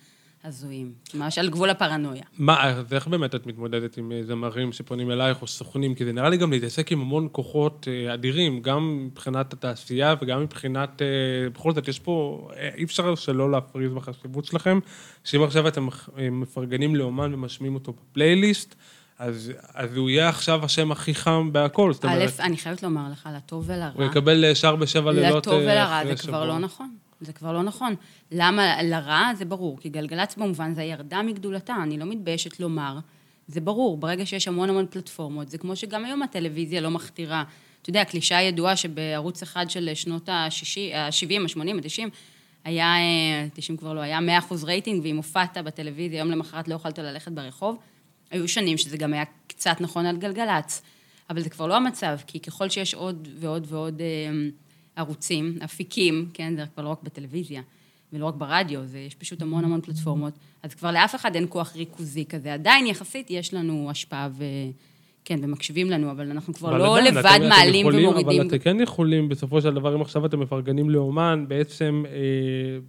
הזויים. 0.43 0.93
ממש 1.13 1.38
על 1.38 1.49
גבול 1.49 1.69
הפרנויה. 1.69 2.23
מה, 2.38 2.63
אז 2.63 2.93
איך 2.93 3.07
באמת 3.07 3.35
את 3.35 3.45
מתמודדת 3.45 3.97
עם 3.97 4.11
אה, 4.11 4.23
זמרים 4.23 4.71
שפונים 4.73 5.11
אלייך 5.11 5.41
או 5.41 5.47
סוכנים? 5.47 5.95
כי 5.95 6.05
זה 6.05 6.11
נראה 6.13 6.29
לי 6.29 6.38
גם 6.38 6.51
להתעסק 6.51 6.91
עם 6.91 7.01
המון 7.01 7.27
כוחות 7.31 7.88
אה, 7.88 8.13
אדירים, 8.13 8.61
גם 8.61 9.05
מבחינת 9.05 9.53
התעשייה 9.53 10.15
וגם 10.21 10.41
מבחינת... 10.41 11.01
אה, 11.01 11.07
בכל 11.49 11.73
זאת, 11.73 11.88
יש 11.88 11.99
פה... 11.99 12.47
אי 12.77 12.83
אפשר 12.83 13.15
שלא 13.15 13.51
להפריז 13.51 13.93
בחשיבות 13.93 14.45
שלכם, 14.45 14.79
שאם 15.23 15.43
עכשיו 15.43 15.67
אתם 15.67 15.88
מפרגנים 16.31 16.95
לאומן 16.95 17.33
ומשמיעים 17.33 17.75
אותו 17.75 17.93
בפלייליסט, 17.93 18.75
אז, 19.20 19.51
אז 19.74 19.97
הוא 19.97 20.09
יהיה 20.09 20.30
עכשיו 20.30 20.65
השם 20.65 20.91
הכי 20.91 21.15
חם 21.15 21.49
בהכל. 21.51 21.93
זאת 21.93 22.05
א', 22.05 22.07
אומרת, 22.07 22.39
אני 22.39 22.57
חייבת 22.57 22.84
לומר 22.84 23.11
לך, 23.11 23.30
לטוב 23.38 23.63
ולרע. 23.68 23.91
הוא 23.93 24.05
יקבל 24.05 24.45
אה, 24.45 24.55
שער 24.55 24.76
בשבע 24.76 25.11
לילות 25.11 25.47
לטוב 25.47 25.53
אה, 25.53 25.59
ולרע, 25.59 26.15
זה 26.15 26.28
כבר. 26.28 26.45
לא 26.45 26.59
נכון. 26.59 26.95
זה 27.22 27.34
כבר 27.34 27.53
לא 27.53 27.63
נכון. 27.63 27.95
למה 28.32 28.84
לרע? 28.84 29.32
זה 29.38 29.45
ברור, 29.45 29.78
כי 29.82 29.89
גלגלצ 29.89 30.36
במובן 30.36 30.74
זה 30.74 30.84
ירדה 30.84 31.22
מגדולתה, 31.22 31.76
אני 31.84 31.97
לא 31.97 32.05
מתביישת 32.05 32.59
לומר. 32.59 32.97
זה 33.47 33.61
ברור, 33.61 33.97
ברגע 33.97 34.26
שיש 34.26 34.47
המון 34.47 34.70
המון 34.70 34.86
פלטפורמות, 34.89 35.49
זה 35.49 35.57
כמו 35.57 35.76
שגם 35.76 36.05
היום 36.05 36.22
הטלוויזיה 36.22 36.82
לא 36.82 36.91
מכתירה. 36.91 37.43
אתה 37.82 37.89
יודע, 37.89 38.01
הקלישאה 38.01 38.38
הידועה 38.38 38.76
שבערוץ 38.76 39.41
אחד 39.41 39.70
של 39.70 39.89
שנות 39.93 40.30
ה-60, 40.30 40.95
ה-70, 40.95 41.59
ה-80, 41.59 41.76
ה-90, 41.76 42.09
היה, 42.63 42.95
אה, 42.95 43.47
90 43.53 43.78
כבר 43.78 43.93
לא, 43.93 43.99
היה 43.99 44.20
100% 44.49 44.63
רייטינג, 44.63 45.03
ואם 45.03 45.18
הופעת 45.18 45.57
בטלוויזיה, 45.57 46.20
יום 46.20 46.32
למחרת 46.32 46.68
לא 46.68 46.76
יכולת 46.76 46.99
ללכת 46.99 47.32
ברחוב. 47.32 47.78
היו 48.32 48.47
שנים 48.47 48.78
שזה 48.78 48.97
גם 48.97 49.13
היה 49.13 49.23
קצת 49.47 49.75
נכון 49.80 50.05
על 50.05 50.17
גלגלצ, 50.17 50.82
אבל 51.30 51.41
זה 51.41 51.49
כבר 51.49 51.67
לא 51.67 51.75
המצב, 51.75 52.17
כי 52.28 52.39
ככל 52.39 52.69
שיש 52.69 52.93
עוד 52.93 53.28
ועוד 53.39 53.65
ועוד 53.69 54.01
אה, 54.01 54.07
ערוצים, 54.95 55.57
אפיקים, 55.65 56.30
כן, 56.34 56.53
זה 56.55 56.63
כבר 56.73 56.84
לא 56.84 56.89
רק 56.89 57.03
בטלוויזיה, 57.03 57.61
ולא 58.13 58.25
רק 58.25 58.36
ברדיו, 58.36 58.86
זה, 58.86 58.99
יש 58.99 59.15
פשוט 59.15 59.41
המון 59.41 59.63
המון 59.63 59.82
פלטפורמות, 59.82 60.34
אז 60.63 60.73
כבר 60.75 60.91
לאף 60.91 61.15
אחד 61.15 61.36
אין 61.36 61.45
כוח 61.49 61.75
ריכוזי 61.75 62.25
כזה. 62.25 62.53
עדיין 62.53 62.88
יחסית 62.88 63.28
יש 63.32 63.53
לנו 63.53 63.89
השפעה 63.91 64.30
ו... 64.32 64.43
כן, 65.25 65.39
ומקשיבים 65.41 65.89
לנו, 65.91 66.11
אבל 66.11 66.32
אנחנו 66.32 66.53
כבר 66.53 66.69
אבל 66.69 66.78
לא 66.78 66.97
עדיין, 66.97 67.13
לבד 67.15 67.25
אתם- 67.25 67.36
אתם 67.36 67.49
מעלים 67.49 67.82
יכולים, 67.88 68.07
ומורידים. 68.09 68.41
אבל 68.41 68.47
אתם 68.49 68.57
כן 68.57 68.80
יכולים, 68.80 69.30
בסופו 69.30 69.61
של 69.61 69.73
דבר, 69.73 69.95
אם 69.95 70.01
עכשיו 70.01 70.25
אתם 70.25 70.39
מפרגנים 70.39 70.89
לאומן, 70.89 71.45
בעצם... 71.47 72.03
אה, 72.07 72.80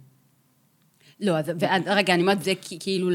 לא, 1.19 1.37
אז 1.37 1.51
ואז- 1.59 1.83
רגע, 1.87 2.13
אני 2.13 2.21
אומרת, 2.21 2.43
זה 2.43 2.53
כאילו 2.79 3.09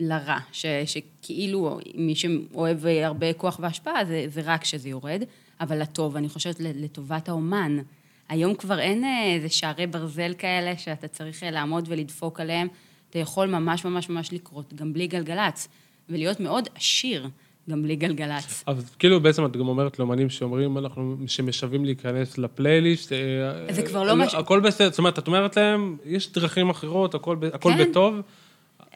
לרע, 0.00 0.38
ש- 0.52 0.66
שכאילו 0.86 1.78
מי 1.94 2.14
שאוהב 2.14 2.86
הרבה 2.86 3.32
כוח 3.32 3.58
והשפעה, 3.62 4.04
זה, 4.04 4.24
זה 4.28 4.40
רק 4.44 4.62
כשזה 4.62 4.88
יורד, 4.88 5.22
אבל 5.60 5.82
לטוב, 5.82 6.16
אני 6.16 6.28
חושבת 6.28 6.56
לטובת 6.60 7.28
האומן. 7.28 7.78
היום 8.28 8.54
כבר 8.54 8.78
אין 8.78 9.04
אה, 9.04 9.34
איזה 9.34 9.48
שערי 9.48 9.86
ברזל 9.86 10.34
כאלה 10.38 10.78
שאתה 10.78 11.08
צריך 11.08 11.42
אה, 11.42 11.50
לעמוד 11.50 11.84
ולדפוק 11.88 12.40
עליהם, 12.40 12.68
אתה 13.10 13.18
יכול 13.18 13.46
ממש 13.48 13.84
ממש 13.84 14.08
ממש 14.08 14.32
לקרות, 14.32 14.74
גם 14.74 14.92
בלי 14.92 15.06
גלגלצ, 15.06 15.68
ולהיות 16.08 16.40
מאוד 16.40 16.68
עשיר, 16.74 17.28
גם 17.70 17.82
בלי 17.82 17.96
גלגלצ. 17.96 18.64
אז 18.66 18.96
כאילו 18.98 19.20
בעצם 19.20 19.44
את 19.46 19.56
גם 19.56 19.68
אומרת 19.68 19.98
לאמנים 19.98 20.30
שאומרים, 20.30 20.78
אנחנו, 20.78 21.16
שמשווים 21.26 21.84
להיכנס 21.84 22.38
לפלייליסט. 22.38 23.12
אה, 23.12 23.18
זה 23.74 23.82
כבר 23.82 24.02
לא 24.02 24.14
מה 24.16 24.28
ש- 24.28 24.34
הכל 24.34 24.60
בסדר, 24.60 24.90
זאת 24.90 24.98
אומרת, 24.98 25.18
את 25.18 25.26
אומרת 25.26 25.56
להם, 25.56 25.96
יש 26.04 26.32
דרכים 26.32 26.70
אחרות, 26.70 27.14
הכל, 27.14 27.36
הכל 27.52 27.72
כן. 27.76 27.90
בטוב. 27.90 28.14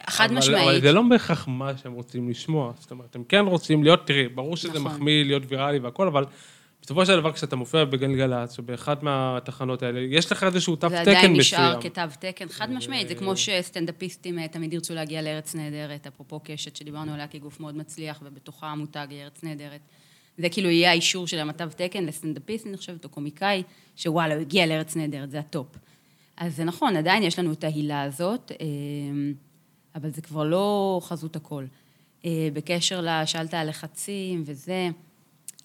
חד 0.08 0.24
אבל- 0.30 0.38
משמעית. 0.38 0.68
אבל 0.68 0.80
זה 0.80 0.92
לא 0.92 1.02
בהכרח 1.10 1.48
מה 1.48 1.72
שהם 1.82 1.92
רוצים 1.92 2.30
לשמוע. 2.30 2.72
זאת 2.80 2.90
אומרת, 2.90 3.16
הם 3.16 3.24
כן 3.24 3.44
רוצים 3.46 3.82
להיות, 3.84 4.06
תראי, 4.06 4.28
ברור 4.28 4.56
שזה 4.56 4.68
נכון. 4.72 4.82
מחמיא 4.84 5.24
להיות 5.24 5.42
ויראלי 5.48 5.78
והכל, 5.78 6.06
אבל 6.06 6.24
בסופו 6.82 7.06
של 7.06 7.16
דבר, 7.20 7.32
כשאתה 7.32 7.56
מופיע 7.56 7.84
בגלגלצ, 7.84 8.58
או 8.58 8.62
באחת 8.62 9.02
מהתחנות 9.02 9.82
האלה, 9.82 10.00
יש 10.00 10.32
לך 10.32 10.44
איזשהו 10.44 10.76
תו 10.76 10.88
תקן 10.88 10.96
זה 10.96 11.00
מסוים. 11.02 11.16
עדיין 11.16 11.36
נשאר 11.36 11.80
כתו 11.80 12.00
תקן, 12.20 12.48
חד 12.48 12.70
משמעית. 12.72 13.08
זה 13.08 13.14
כמו 13.14 13.36
שסטנדאפיסטים 13.36 14.38
אה, 14.38 14.48
תמיד 14.48 14.72
ירצו 14.72 14.94
להגיע 14.94 15.22
לארץ 15.22 15.54
נהדרת, 15.54 16.06
אפרופו 16.06 16.40
קשת, 16.44 16.76
שדיברנו 16.76 17.12
עליה 17.14 17.26
כגוף 17.26 17.60
מאוד 17.60 17.76
מצליח, 17.76 18.20
ובתוכה 18.24 18.66
המותג 18.66 19.06
ארץ 19.12 19.42
נהדרת. 19.42 19.80
זה 20.38 20.48
כאילו 20.48 20.70
יהיה 20.70 20.90
האישור 20.90 21.26
שלהם, 21.26 21.50
התו 21.50 21.64
תקן 21.76 22.04
לסטנדאפיסט, 22.04 22.66
אני 22.66 22.76
חושבת, 22.76 23.04
או 23.04 23.08
קומיקאי, 23.08 23.62
שוואלה, 23.96 24.34
הוא 24.34 24.40
הגיע 24.40 24.66
לארץ 24.66 24.96
נהדרת, 24.96 25.30
זה 25.30 25.38
ה 25.38 25.44
top. 25.44 25.66
אז 26.36 26.56
זה 26.56 26.64
נכון, 26.64 26.96
עדיין 26.96 27.22
יש 27.22 27.38
לנו 27.38 27.52
את 27.52 27.64
ההילה 27.64 28.02
הזאת, 28.02 28.52
אה, 28.60 28.66
אבל 29.94 30.10
זה 30.10 30.22
כבר 30.22 30.44
לא 30.44 31.00
חזות 31.04 31.36
הכל. 31.36 31.64
אה, 32.24 32.48
בקשר 32.52 33.00
ל... 33.00 33.08
שאלת 33.26 33.54
על 33.54 33.68
לחצים 33.68 34.42
וזה, 34.46 34.88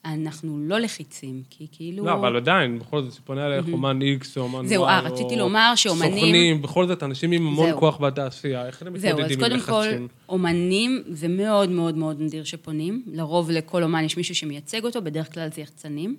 אנחנו 0.06 0.58
לא 0.60 0.80
לחיצים, 0.80 1.44
כי 1.50 1.68
כאילו... 1.72 2.06
לא, 2.06 2.14
אבל 2.14 2.36
עדיין, 2.36 2.80
בכל 2.80 3.02
זאת, 3.02 3.14
שפונה 3.14 3.46
אליך 3.48 3.66
אומן 3.72 4.00
X 4.02 4.26
או 4.38 4.42
אומן 4.42 4.66
Y, 4.66 4.68
זהו, 4.68 4.86
אה, 4.86 5.00
רציתי 5.00 5.36
לומר 5.36 5.74
שאומנים- 5.76 6.14
סוכנים, 6.14 6.62
בכל 6.62 6.88
זאת, 6.88 7.04
אנשים 7.04 7.32
עם 7.32 7.48
המון 7.48 7.70
זהו. 7.70 7.80
כוח 7.80 7.98
בתעשייה, 7.98 8.68
איך 8.68 8.80
זהו, 8.80 8.90
אז 8.90 8.96
מתמודדים 9.04 9.40
עם 9.42 9.50
קודם 9.50 9.60
כל, 9.62 9.86
לחצים? 9.90 10.08
אומנים, 10.30 11.04
זה 11.10 11.28
מאוד 11.28 11.70
מאוד 11.70 11.98
מאוד 11.98 12.22
נדיר 12.22 12.44
שפונים. 12.44 13.04
לרוב 13.08 13.52
לכל 13.52 13.84
אומן 13.84 14.04
יש 14.04 14.18
מישהו 14.18 14.36
שמייצג 14.36 14.86
אותו, 14.86 15.02
בדרך 15.02 15.34
כלל 15.34 15.48
זה 15.52 15.62
יחצנים. 15.62 16.16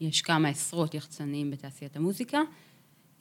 יש 0.00 0.22
כמה 0.22 0.48
עשרות 0.48 0.94
יחצנים 0.94 1.50
בתעשיית 1.50 1.96
המוזיקה. 1.96 2.40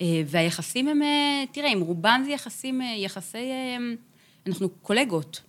אה, 0.01 0.21
והיחסים 0.25 0.87
הם, 0.87 1.01
אה, 1.01 1.43
תראה, 1.51 1.71
עם 1.71 1.81
רובם 1.81 2.21
זה 2.25 2.31
יחסים, 2.31 2.81
אה, 2.81 2.95
יחסי, 2.97 3.49
אנחנו 4.47 4.69
קולגות. 4.69 5.41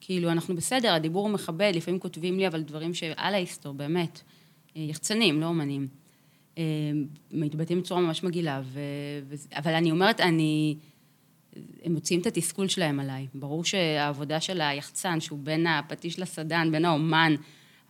כאילו, 0.00 0.30
אנחנו 0.30 0.56
בסדר, 0.56 0.94
הדיבור 0.94 1.22
הוא 1.22 1.30
מכבד, 1.30 1.72
לפעמים 1.74 2.00
כותבים 2.00 2.38
לי 2.38 2.46
אבל 2.46 2.62
דברים 2.62 2.94
שעל 2.94 3.34
ההיסטור, 3.34 3.72
באמת. 3.72 4.20
יחצנים, 4.76 5.40
לא 5.40 5.46
אומנים. 5.46 5.86
מתבטאים 7.32 7.80
בצורה 7.80 8.00
ממש 8.00 8.24
מגעילה, 8.24 8.60
ו... 8.64 8.80
אבל 9.56 9.74
אני 9.74 9.90
אומרת, 9.90 10.20
אני... 10.20 10.76
הם 11.84 11.92
מוציאים 11.92 12.20
את 12.20 12.26
התסכול 12.26 12.68
שלהם 12.68 13.00
עליי. 13.00 13.26
ברור 13.34 13.64
שהעבודה 13.64 14.40
של 14.40 14.60
היחצן, 14.60 15.20
שהוא 15.20 15.38
בין 15.42 15.66
הפטיש 15.66 16.18
לסדן, 16.18 16.68
בין 16.72 16.84
האומן, 16.84 17.34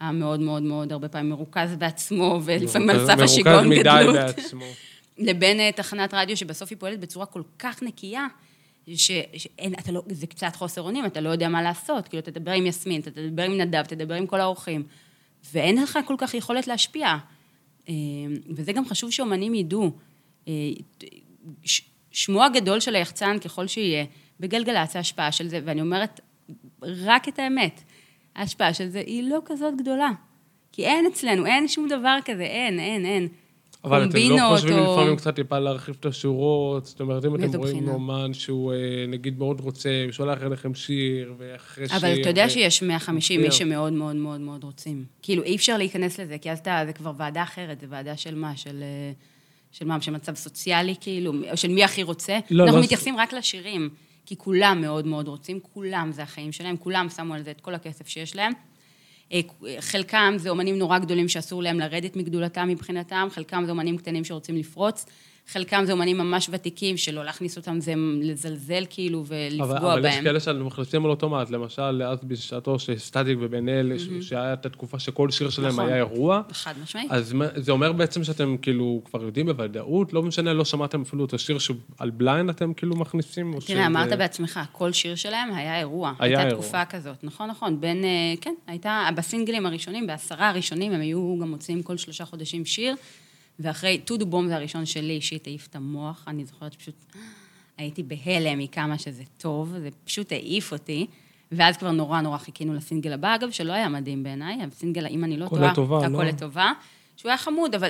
המאוד 0.00 0.40
מאוד 0.40 0.62
מאוד 0.62 0.92
הרבה 0.92 1.08
פעמים 1.08 1.30
מרוכז 1.30 1.76
בעצמו, 1.78 2.40
ולפעמים 2.44 2.90
על 2.90 3.06
סף 3.06 3.18
השיגעון 3.18 3.68
מרוכז 3.68 3.80
מדי 3.80 3.82
גדלות. 3.82 4.14
בעצמו. 4.14 4.64
לבין 5.20 5.60
אה, 5.60 5.72
תחנת 5.72 6.14
רדיו 6.14 6.36
שבסוף 6.36 6.70
היא 6.70 6.78
פועלת 6.78 7.00
בצורה 7.00 7.26
כל 7.26 7.42
כך 7.58 7.82
נקייה, 7.82 8.26
ש- 8.94 9.10
שאין, 9.36 9.74
אתה 9.74 9.92
לא, 9.92 10.02
זה 10.10 10.26
קצת 10.26 10.56
חוסר 10.56 10.82
אונים, 10.82 11.06
אתה 11.06 11.20
לא 11.20 11.28
יודע 11.28 11.48
מה 11.48 11.62
לעשות. 11.62 12.08
כאילו, 12.08 12.22
תדבר 12.22 12.52
עם 12.52 12.66
יסמין, 12.66 13.00
תדבר 13.00 13.42
עם 13.42 13.60
נדב, 13.60 13.82
תדבר 13.82 14.14
עם 14.14 14.26
כל 14.26 14.40
האורחים, 14.40 14.82
ואין 15.52 15.82
לך 15.82 15.98
כל 16.06 16.14
כך 16.18 16.34
יכולת 16.34 16.66
להשפיע. 16.66 17.16
אה, 17.88 17.94
וזה 18.56 18.72
גם 18.72 18.88
חשוב 18.88 19.10
שאומנים 19.10 19.54
ידעו. 19.54 19.90
אה, 20.48 20.52
שמו 22.12 22.44
הגדול 22.44 22.80
של 22.80 22.94
היחצן, 22.94 23.38
ככל 23.38 23.66
שיהיה, 23.66 24.04
בגלגלצ 24.40 24.96
ההשפעה 24.96 25.32
של 25.32 25.48
זה, 25.48 25.60
ואני 25.64 25.80
אומרת 25.80 26.20
רק 26.82 27.28
את 27.28 27.38
האמת, 27.38 27.82
ההשפעה 28.36 28.74
של 28.74 28.88
זה 28.88 29.00
היא 29.00 29.22
לא 29.22 29.38
כזאת 29.44 29.76
גדולה. 29.76 30.10
כי 30.72 30.86
אין 30.86 31.06
אצלנו, 31.06 31.46
אין 31.46 31.68
שום 31.68 31.88
דבר 31.88 32.18
כזה, 32.24 32.42
אין, 32.42 32.80
אין, 32.80 33.06
אין. 33.06 33.28
אבל 33.84 34.04
אתם 34.04 34.18
לא 34.18 34.54
חושבים 34.54 34.78
או- 34.78 34.92
לפעמים 34.94 35.16
קצת 35.16 35.34
טיפה 35.36 35.58
להרחיב 35.58 35.96
את 36.00 36.06
השורות? 36.06 36.86
זאת 36.86 37.00
אומרת, 37.00 37.24
אם 37.24 37.34
אתם 37.34 37.58
רואים? 37.58 37.88
אומן 37.88 38.34
שהוא 38.34 38.72
אה, 38.72 38.78
נגיד 39.08 39.38
מאוד 39.38 39.60
רוצה, 39.60 40.02
הוא 40.04 40.12
שולח 40.12 40.42
אליכם 40.42 40.74
שיר, 40.74 41.34
ואחרי 41.38 41.88
שיר... 41.88 41.96
אבל 41.96 42.20
אתה 42.20 42.28
יודע 42.28 42.44
ו- 42.46 42.50
שיש 42.50 42.82
150 42.82 43.44
איש. 43.44 43.58
שמאוד 43.58 43.92
מאוד 43.92 44.16
מאוד 44.16 44.40
מאוד 44.40 44.64
רוצים. 44.64 45.04
כאילו, 45.22 45.42
אי 45.42 45.56
אפשר 45.56 45.76
להיכנס 45.76 46.20
לזה, 46.20 46.38
כי 46.38 46.50
אז 46.50 46.58
אתה, 46.58 46.82
זה 46.86 46.92
כבר 46.92 47.12
ועדה 47.16 47.42
אחרת, 47.42 47.80
זה 47.80 47.86
ועדה 47.90 48.16
של 48.16 48.34
מה? 48.34 48.56
של... 48.56 48.82
אה, 48.82 49.12
של 49.72 49.84
מה? 49.86 50.00
של 50.00 50.12
מצב 50.12 50.34
סוציאלי, 50.34 50.94
כאילו? 51.00 51.32
או 51.50 51.56
של 51.56 51.68
מי 51.68 51.84
הכי 51.84 52.02
רוצה? 52.02 52.38
לא, 52.50 52.64
אנחנו 52.64 52.78
לא- 52.78 52.84
מתייחסים 52.84 53.16
רק 53.18 53.32
לשירים, 53.32 53.88
כי 54.26 54.36
כולם 54.36 54.78
מאוד 54.80 55.06
מאוד 55.06 55.28
רוצים, 55.28 55.60
כולם 55.74 56.10
זה 56.12 56.22
החיים 56.22 56.52
שלהם, 56.52 56.76
כולם 56.76 57.08
שמו 57.16 57.34
על 57.34 57.42
זה 57.42 57.50
את 57.50 57.60
כל 57.60 57.74
הכסף 57.74 58.08
שיש 58.08 58.36
להם. 58.36 58.52
אה, 59.32 59.40
חלקם 59.80 60.34
זה 60.36 60.50
אומנים 60.50 60.78
נורא 60.78 60.98
גדולים 60.98 61.28
שאסור 61.28 61.62
להם 61.62 61.80
לרדת 61.80 62.16
מגדולתם 62.16 62.68
מבחינתם, 62.68 63.28
חלקם 63.30 63.62
זה 63.64 63.70
אומנים 63.70 63.98
קטנים 63.98 64.24
שרוצים 64.24 64.56
לפרוץ, 64.56 65.06
חלקם 65.52 65.82
זה 65.86 65.92
אומנים 65.92 66.18
ממש 66.18 66.48
ותיקים, 66.52 66.96
שלא 66.96 67.24
להכניס 67.24 67.56
אותם 67.56 67.80
זה 67.80 67.92
לזלזל 68.20 68.84
כאילו 68.90 69.24
ולפגוע 69.26 69.64
אבל, 69.78 69.86
אבל 69.86 70.04
יש 70.08 70.14
בהם. 70.14 70.24
כאלה 70.24 70.40
שאנחנו 70.40 70.64
מכניסים 70.64 71.04
על 71.04 71.10
אוטומט, 71.10 71.50
למשל, 71.50 72.02
אז 72.02 72.18
בשעתו 72.24 72.78
שסטטיק 72.78 73.38
ובן 73.40 73.68
אל, 73.68 73.92
ש- 73.98 74.28
שהיה 74.28 74.52
את 74.52 74.66
התקופה 74.66 74.98
שכל 74.98 75.30
שיר 75.30 75.50
שלהם 75.50 75.72
נכון. 75.72 75.86
היה 75.86 75.96
אירוע, 75.96 76.42
חד 76.52 76.74
משמעית. 76.82 77.10
אז 77.12 77.34
זה 77.56 77.72
אומר 77.72 77.92
בעצם 77.92 78.24
שאתם 78.24 78.56
כאילו 78.62 79.02
כבר 79.04 79.22
יודעים 79.22 79.46
בוודאות, 79.46 80.12
לא 80.12 80.22
משנה, 80.22 80.52
לא 80.52 80.64
שמעתם 80.64 81.02
אפילו 81.02 81.24
את 81.24 81.34
השיר 81.34 81.58
שעל 81.58 82.10
בליינד 82.10 82.48
אתם 82.50 82.74
כאילו 82.74 82.96
מכניסים? 82.96 83.50
תראה, 83.50 83.60
שזה- 83.60 83.86
אמרת 83.86 84.12
בעצמך, 84.18 84.60
כל 84.72 84.92
שיר 84.92 85.14
שלהם 85.14 85.54
היה 85.54 85.78
אירוע. 85.78 86.12
היה 86.18 86.38
הייתה 86.38 86.48
אירוע. 86.48 86.62
תקופה 86.62 86.84
כזאת, 86.84 87.24
נכון, 87.24 87.50
נכון. 87.50 87.80
בין, 87.80 88.04
אה, 88.04 88.08
כן, 88.40 88.54
הייתה, 88.66 89.08
בסינגלים 89.16 89.66
הראשונים, 89.66 90.06
בעשרה 90.06 90.48
הראשונים, 90.48 90.92
הם 90.92 91.00
היו 91.00 91.38
גם 91.42 91.50
מוציאים 91.50 91.82
כל 91.82 91.96
שלושה 91.96 92.24
חודשים 92.24 92.64
שיר, 92.64 92.94
ואחרי, 93.60 94.00
טודו 94.04 94.26
בום 94.26 94.48
זה 94.48 94.56
הראשון 94.56 94.86
שלי, 94.86 95.12
אישית 95.12 95.46
העיף 95.46 95.66
את 95.66 95.76
המוח, 95.76 96.24
אני 96.26 96.44
זוכרת 96.44 96.72
שפשוט 96.72 96.94
הייתי 97.78 98.02
בהלם 98.02 98.58
מכמה 98.58 98.98
שזה 98.98 99.22
טוב, 99.38 99.74
זה 99.78 99.88
פשוט 100.04 100.32
העיף 100.32 100.72
אותי. 100.72 101.06
ואז 101.52 101.76
כבר 101.76 101.90
נורא 101.90 102.20
נורא 102.20 102.38
חיכינו 102.38 102.74
לסינגל 102.74 103.12
הבא, 103.12 103.34
אגב, 103.34 103.50
שלא 103.50 103.72
היה 103.72 103.88
מדהים 103.88 104.22
בעיניי, 104.22 104.58
הסינגל, 104.72 105.06
אם 105.06 105.24
אני 105.24 105.36
לא 105.36 105.48
טועה, 105.48 105.70
הכל 105.70 106.08
לא? 106.08 106.24
לטובה, 106.24 106.72
שהוא 107.16 107.30
היה 107.30 107.38
חמוד, 107.38 107.74
אבל 107.74 107.88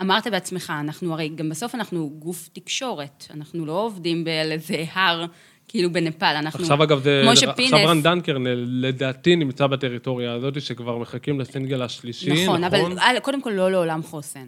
אמרת 0.00 0.26
בעצמך, 0.26 0.72
אנחנו 0.80 1.12
הרי, 1.12 1.28
גם 1.28 1.48
בסוף 1.48 1.74
אנחנו 1.74 2.10
גוף 2.18 2.48
תקשורת, 2.52 3.26
אנחנו 3.34 3.66
לא 3.66 3.84
עובדים 3.84 4.24
על 4.42 4.52
איזה 4.52 4.84
הר, 4.92 5.26
כאילו 5.68 5.92
בנפאל, 5.92 6.36
אנחנו... 6.36 6.60
עכשיו 6.60 6.82
אגב, 6.82 7.02
זה, 7.02 7.20
כמו 7.22 7.30
עכשיו 7.30 7.52
שפינס... 7.52 7.72
רן 7.72 8.02
דנקר 8.02 8.36
לדעתי 8.56 9.36
נמצא 9.36 9.66
בטריטוריה 9.66 10.32
הזאת, 10.32 10.62
שכבר 10.62 10.98
מחכים 10.98 11.40
לסינגל 11.40 11.82
השלישי, 11.82 12.32
נכון? 12.32 12.64
נכון, 12.64 12.64
אבל 12.64 13.20
קודם 13.20 13.42
כל 13.42 13.50
לא 13.50 13.70
לעולם 13.70 14.02
חוסן. 14.02 14.46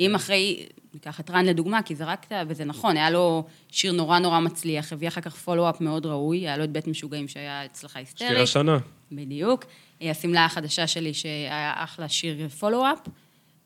אם 0.00 0.14
אחרי, 0.14 0.66
ניקח 0.94 1.20
את 1.20 1.30
רן 1.30 1.44
לדוגמה, 1.46 1.82
כי 1.82 1.94
זרקת, 1.94 2.32
וזה 2.48 2.64
נכון, 2.64 2.96
היה 2.96 3.10
לו 3.10 3.44
שיר 3.68 3.92
נורא 3.92 4.18
נורא 4.18 4.40
מצליח, 4.40 4.92
הביא 4.92 5.08
אחר 5.08 5.20
כך 5.20 5.36
פולו-אפ 5.36 5.80
מאוד 5.80 6.06
ראוי, 6.06 6.38
היה 6.38 6.56
לו 6.56 6.64
את 6.64 6.70
בית 6.70 6.86
משוגעים 6.86 7.28
שהיה 7.28 7.64
אצלך 7.64 7.96
היסטרי. 7.96 8.28
שיר 8.28 8.42
השנה. 8.42 8.78
בדיוק. 9.12 9.64
אה, 10.02 10.10
השמלה 10.10 10.44
החדשה 10.44 10.86
שלי, 10.86 11.14
שהיה 11.14 11.72
אחלה 11.76 12.08
שיר 12.08 12.48
פולו-אפ. 12.48 12.98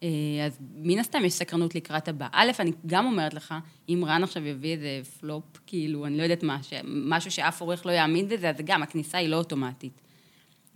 אה, 0.03 0.09
אז 0.47 0.59
מן 0.75 0.99
הסתם 0.99 1.25
יש 1.25 1.33
סקרנות 1.33 1.75
לקראת 1.75 2.09
הבא. 2.09 2.27
א', 2.33 2.51
אני 2.59 2.73
גם 2.87 3.07
אומרת 3.07 3.35
לך, 3.35 3.55
אם 3.89 4.05
רן 4.07 4.23
עכשיו 4.23 4.47
יביא 4.47 4.73
איזה 4.73 5.01
פלופ, 5.21 5.45
כאילו, 5.67 6.07
אני 6.07 6.19
לא 6.19 6.23
יודעת 6.23 6.43
מה, 6.43 6.63
ש- 6.63 6.73
משהו 6.85 7.31
שאף 7.31 7.61
עורך 7.61 7.87
לא 7.87 7.93
יאמין 7.93 8.29
בזה, 8.29 8.51
אז 8.51 8.57
גם, 8.65 8.83
הכניסה 8.83 9.19
היא 9.19 9.29
לא 9.29 9.37
אוטומטית. 9.37 10.01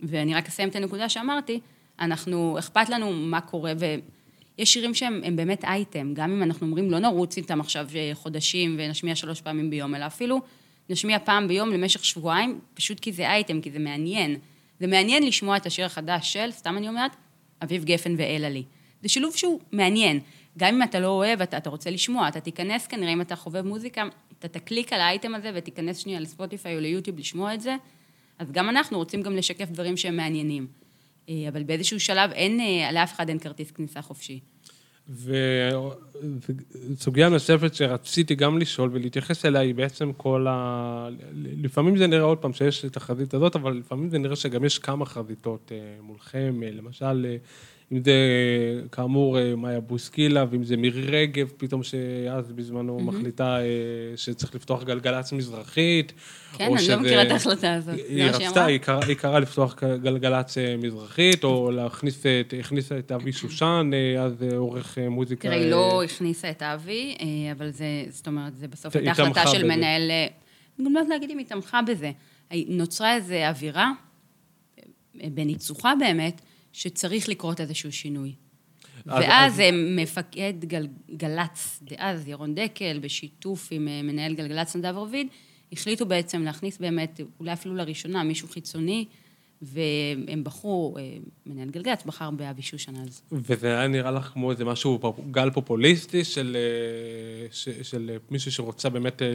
ואני 0.01 0.33
רק 0.35 0.47
אסיים 0.47 0.69
את 0.69 0.75
הנקודה 0.75 1.09
שאמרתי, 1.09 1.59
אנחנו, 1.99 2.59
אכפת 2.59 2.89
לנו 2.89 3.13
מה 3.13 3.41
קורה, 3.41 3.73
ויש 4.59 4.73
שירים 4.73 4.93
שהם 4.93 5.21
הם 5.23 5.35
באמת 5.35 5.65
אייטם, 5.65 6.13
גם 6.13 6.31
אם 6.31 6.43
אנחנו 6.43 6.67
אומרים, 6.67 6.91
לא 6.91 6.99
נרוץ 6.99 7.37
איתם 7.37 7.59
עכשיו 7.59 7.87
אה, 7.95 8.11
חודשים 8.13 8.75
ונשמיע 8.79 9.15
שלוש 9.15 9.41
פעמים 9.41 9.69
ביום, 9.69 9.95
אלא 9.95 10.05
אפילו 10.05 10.41
נשמיע 10.89 11.19
פעם 11.19 11.47
ביום 11.47 11.69
למשך 11.69 12.05
שבועיים, 12.05 12.59
פשוט 12.73 12.99
כי 12.99 13.13
זה 13.13 13.27
אייטם, 13.27 13.61
כי 13.61 13.71
זה 13.71 13.79
מעניין. 13.79 14.35
זה 14.79 14.87
מעניין 14.87 15.23
לשמוע 15.23 15.57
את 15.57 15.65
השיר 15.65 15.85
החדש 15.85 16.33
של, 16.33 16.51
סתם 16.51 16.77
אני 16.77 16.87
אומרת, 16.87 17.11
אביב 17.63 17.83
גפן 17.83 18.15
ואלה 18.17 18.49
לי. 18.49 18.63
זה 19.01 19.09
שילוב 19.09 19.35
שהוא 19.35 19.59
מעניין. 19.71 20.19
גם 20.57 20.73
אם 20.75 20.83
אתה 20.83 20.99
לא 20.99 21.07
אוהב, 21.07 21.41
אתה, 21.41 21.57
אתה 21.57 21.69
רוצה 21.69 21.89
לשמוע, 21.89 22.27
אתה 22.27 22.39
תיכנס 22.39 22.87
כנראה, 22.87 23.13
אם 23.13 23.21
אתה 23.21 23.35
חובב 23.35 23.61
מוזיקה, 23.61 24.03
אתה 24.39 24.47
תקליק 24.47 24.93
על 24.93 25.01
האייטם 25.01 25.35
הזה 25.35 25.51
ותיכנס 25.53 25.97
שנייה 25.97 26.19
לספוטיפיי 26.19 26.75
או 26.75 26.81
ליוטיוב 26.81 27.19
לשמוע 27.19 27.53
את 27.53 27.61
זה, 27.61 27.75
אז 28.39 28.51
גם 28.51 28.69
אנחנו 28.69 28.97
רוצים 28.97 29.21
גם 29.21 29.35
לשקף 29.35 29.69
דברים 29.69 29.97
שהם 29.97 30.17
מעניינים. 30.17 30.67
אה, 31.29 31.49
אבל 31.49 31.63
באיזשהו 31.63 31.99
שלב 31.99 32.31
אין, 32.31 32.59
אה, 32.59 32.91
לאף 32.91 33.13
אחד 33.13 33.29
אין 33.29 33.39
כרטיס 33.39 33.71
כניסה 33.71 34.01
חופשי. 34.01 34.39
וסוגיה 36.95 37.29
נוספת 37.29 37.75
שרציתי 37.75 38.35
גם 38.35 38.57
לשאול 38.57 38.89
ולהתייחס 38.93 39.45
אליה 39.45 39.61
היא 39.61 39.75
בעצם 39.75 40.13
כל 40.13 40.47
ה... 40.49 41.09
לפעמים 41.33 41.97
זה 41.97 42.07
נראה 42.07 42.23
עוד 42.23 42.37
פעם 42.37 42.53
שיש 42.53 42.85
את 42.85 42.97
החזית 42.97 43.33
הזאת, 43.33 43.55
אבל 43.55 43.73
לפעמים 43.73 44.09
זה 44.09 44.17
נראה 44.17 44.35
שגם 44.35 44.65
יש 44.65 44.79
כמה 44.79 45.05
חזיתות 45.05 45.71
אה, 45.71 45.77
מולכם, 46.01 46.61
למשל, 46.63 47.25
אם 47.91 48.03
זה 48.03 48.13
כאמור 48.91 49.39
אה, 49.39 49.55
מאיה 49.55 49.79
בוסקילה, 49.79 50.45
ואם 50.51 50.63
זה 50.63 50.77
מירי 50.77 51.01
רגב, 51.01 51.51
פתאום 51.57 51.83
שאז 51.83 52.51
בזמנו 52.51 52.99
מחליטה 52.99 53.57
אה, 53.59 53.63
שצריך 54.15 54.55
לפתוח 54.55 54.83
גלגלצ 54.83 55.31
מזרחית. 55.33 56.13
כן, 56.57 56.65
אני 56.65 56.79
שזה- 56.79 56.95
לא 56.95 57.01
מכירה 57.01 57.21
את 57.23 57.31
ההחלטה 57.31 57.73
הזאת. 57.73 57.95
היא 58.09 58.23
רצתה? 58.23 58.65
היא 58.65 58.77
קראה- 58.79 59.15
קראה 59.15 59.39
לפתוח 59.39 59.75
גלגלצ 59.83 60.57
אה, 60.57 60.75
מזרחית, 60.77 61.43
או 61.43 61.71
להכניס, 61.71 62.25
את- 62.25 62.53
הכניסה 62.59 62.99
את 62.99 63.11
אבי 63.11 63.33
שושן, 63.41 63.91
אז 64.19 64.33
עורך 64.55 64.97
מוזיקה. 65.09 65.41
תראה, 65.41 65.57
היא 65.61 65.71
לא 65.71 66.03
הכניסה 66.03 66.49
את 66.49 66.61
האבי, 66.61 67.15
אה, 67.21 67.51
אבל 67.51 67.69
זה, 67.71 67.85
זאת 68.09 68.27
אומרת, 68.27 68.55
זה 68.57 68.67
בסוף 68.67 68.95
הייתה 68.95 69.11
החלטה 69.11 69.47
של 69.47 69.57
בזה. 69.57 69.67
מנהל... 69.67 70.11
אני 70.79 70.85
גם 70.85 70.93
לא 70.93 70.99
יודעת 70.99 71.09
להגיד 71.13 71.29
אם 71.31 71.37
היא 71.37 71.45
תמכה 71.45 71.81
בזה. 71.81 72.11
נוצרה 72.67 73.15
איזו 73.15 73.33
אווירה, 73.35 73.91
בניצוחה 75.15 75.93
באמת, 75.99 76.41
שצריך 76.75 77.29
לקרות 77.29 77.61
איזשהו 77.61 77.91
שינוי. 77.91 78.33
ואז 79.05 79.53
אז... 79.53 79.61
מפקד 79.73 80.53
גל, 80.59 80.87
גל"צ 81.15 81.79
דאז, 81.83 82.27
ירון 82.27 82.55
דקל, 82.55 82.99
בשיתוף 82.99 83.67
עם 83.71 83.85
מנהל 83.85 84.33
גלגלצ 84.33 84.75
נדב 84.75 84.97
רביד, 84.97 85.27
החליטו 85.71 86.05
בעצם 86.05 86.43
להכניס 86.43 86.77
באמת, 86.77 87.19
אולי 87.39 87.53
אפילו 87.53 87.75
לראשונה, 87.75 88.23
מישהו 88.23 88.47
חיצוני, 88.47 89.05
והם 89.61 90.43
בחרו, 90.43 90.95
אה, 90.97 91.17
מנהל 91.45 91.69
גלגלצ 91.69 92.03
בחר 92.05 92.31
באבי 92.31 92.61
שושן 92.61 92.95
אז. 92.95 93.21
וזה 93.31 93.77
היה 93.77 93.87
נראה 93.87 94.11
לך 94.11 94.23
כמו 94.23 94.51
איזה 94.51 94.65
משהו, 94.65 94.99
גל 95.31 95.49
פופוליסטי 95.49 96.23
של, 96.23 96.57
אה, 96.59 97.47
של, 97.51 97.83
של 97.83 98.17
מישהו 98.31 98.51
שרוצה 98.51 98.89
באמת 98.89 99.21
אה, 99.21 99.27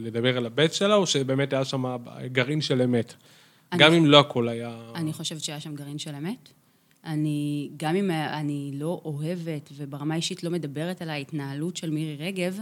לדבר 0.00 0.36
על 0.36 0.46
הבית 0.46 0.72
שלה, 0.72 0.94
או 0.94 1.06
שבאמת 1.06 1.52
היה 1.52 1.64
שם 1.64 1.96
גרעין 2.32 2.60
של 2.60 2.82
אמת? 2.82 3.14
אני, 3.72 3.82
גם 3.82 3.92
אם 3.92 4.06
לא 4.06 4.20
הכל 4.20 4.48
היה... 4.48 4.78
אני 4.94 5.12
חושבת 5.12 5.40
שהיה 5.40 5.60
שם 5.60 5.74
גרעין 5.74 5.98
של 5.98 6.14
אמת. 6.14 6.63
אני, 7.04 7.70
גם 7.76 7.96
אם 7.96 8.10
אני 8.10 8.70
לא 8.74 9.00
אוהבת 9.04 9.70
וברמה 9.76 10.14
אישית 10.14 10.44
לא 10.44 10.50
מדברת 10.50 11.02
על 11.02 11.10
ההתנהלות 11.10 11.76
של 11.76 11.90
מירי 11.90 12.16
רגב, 12.16 12.60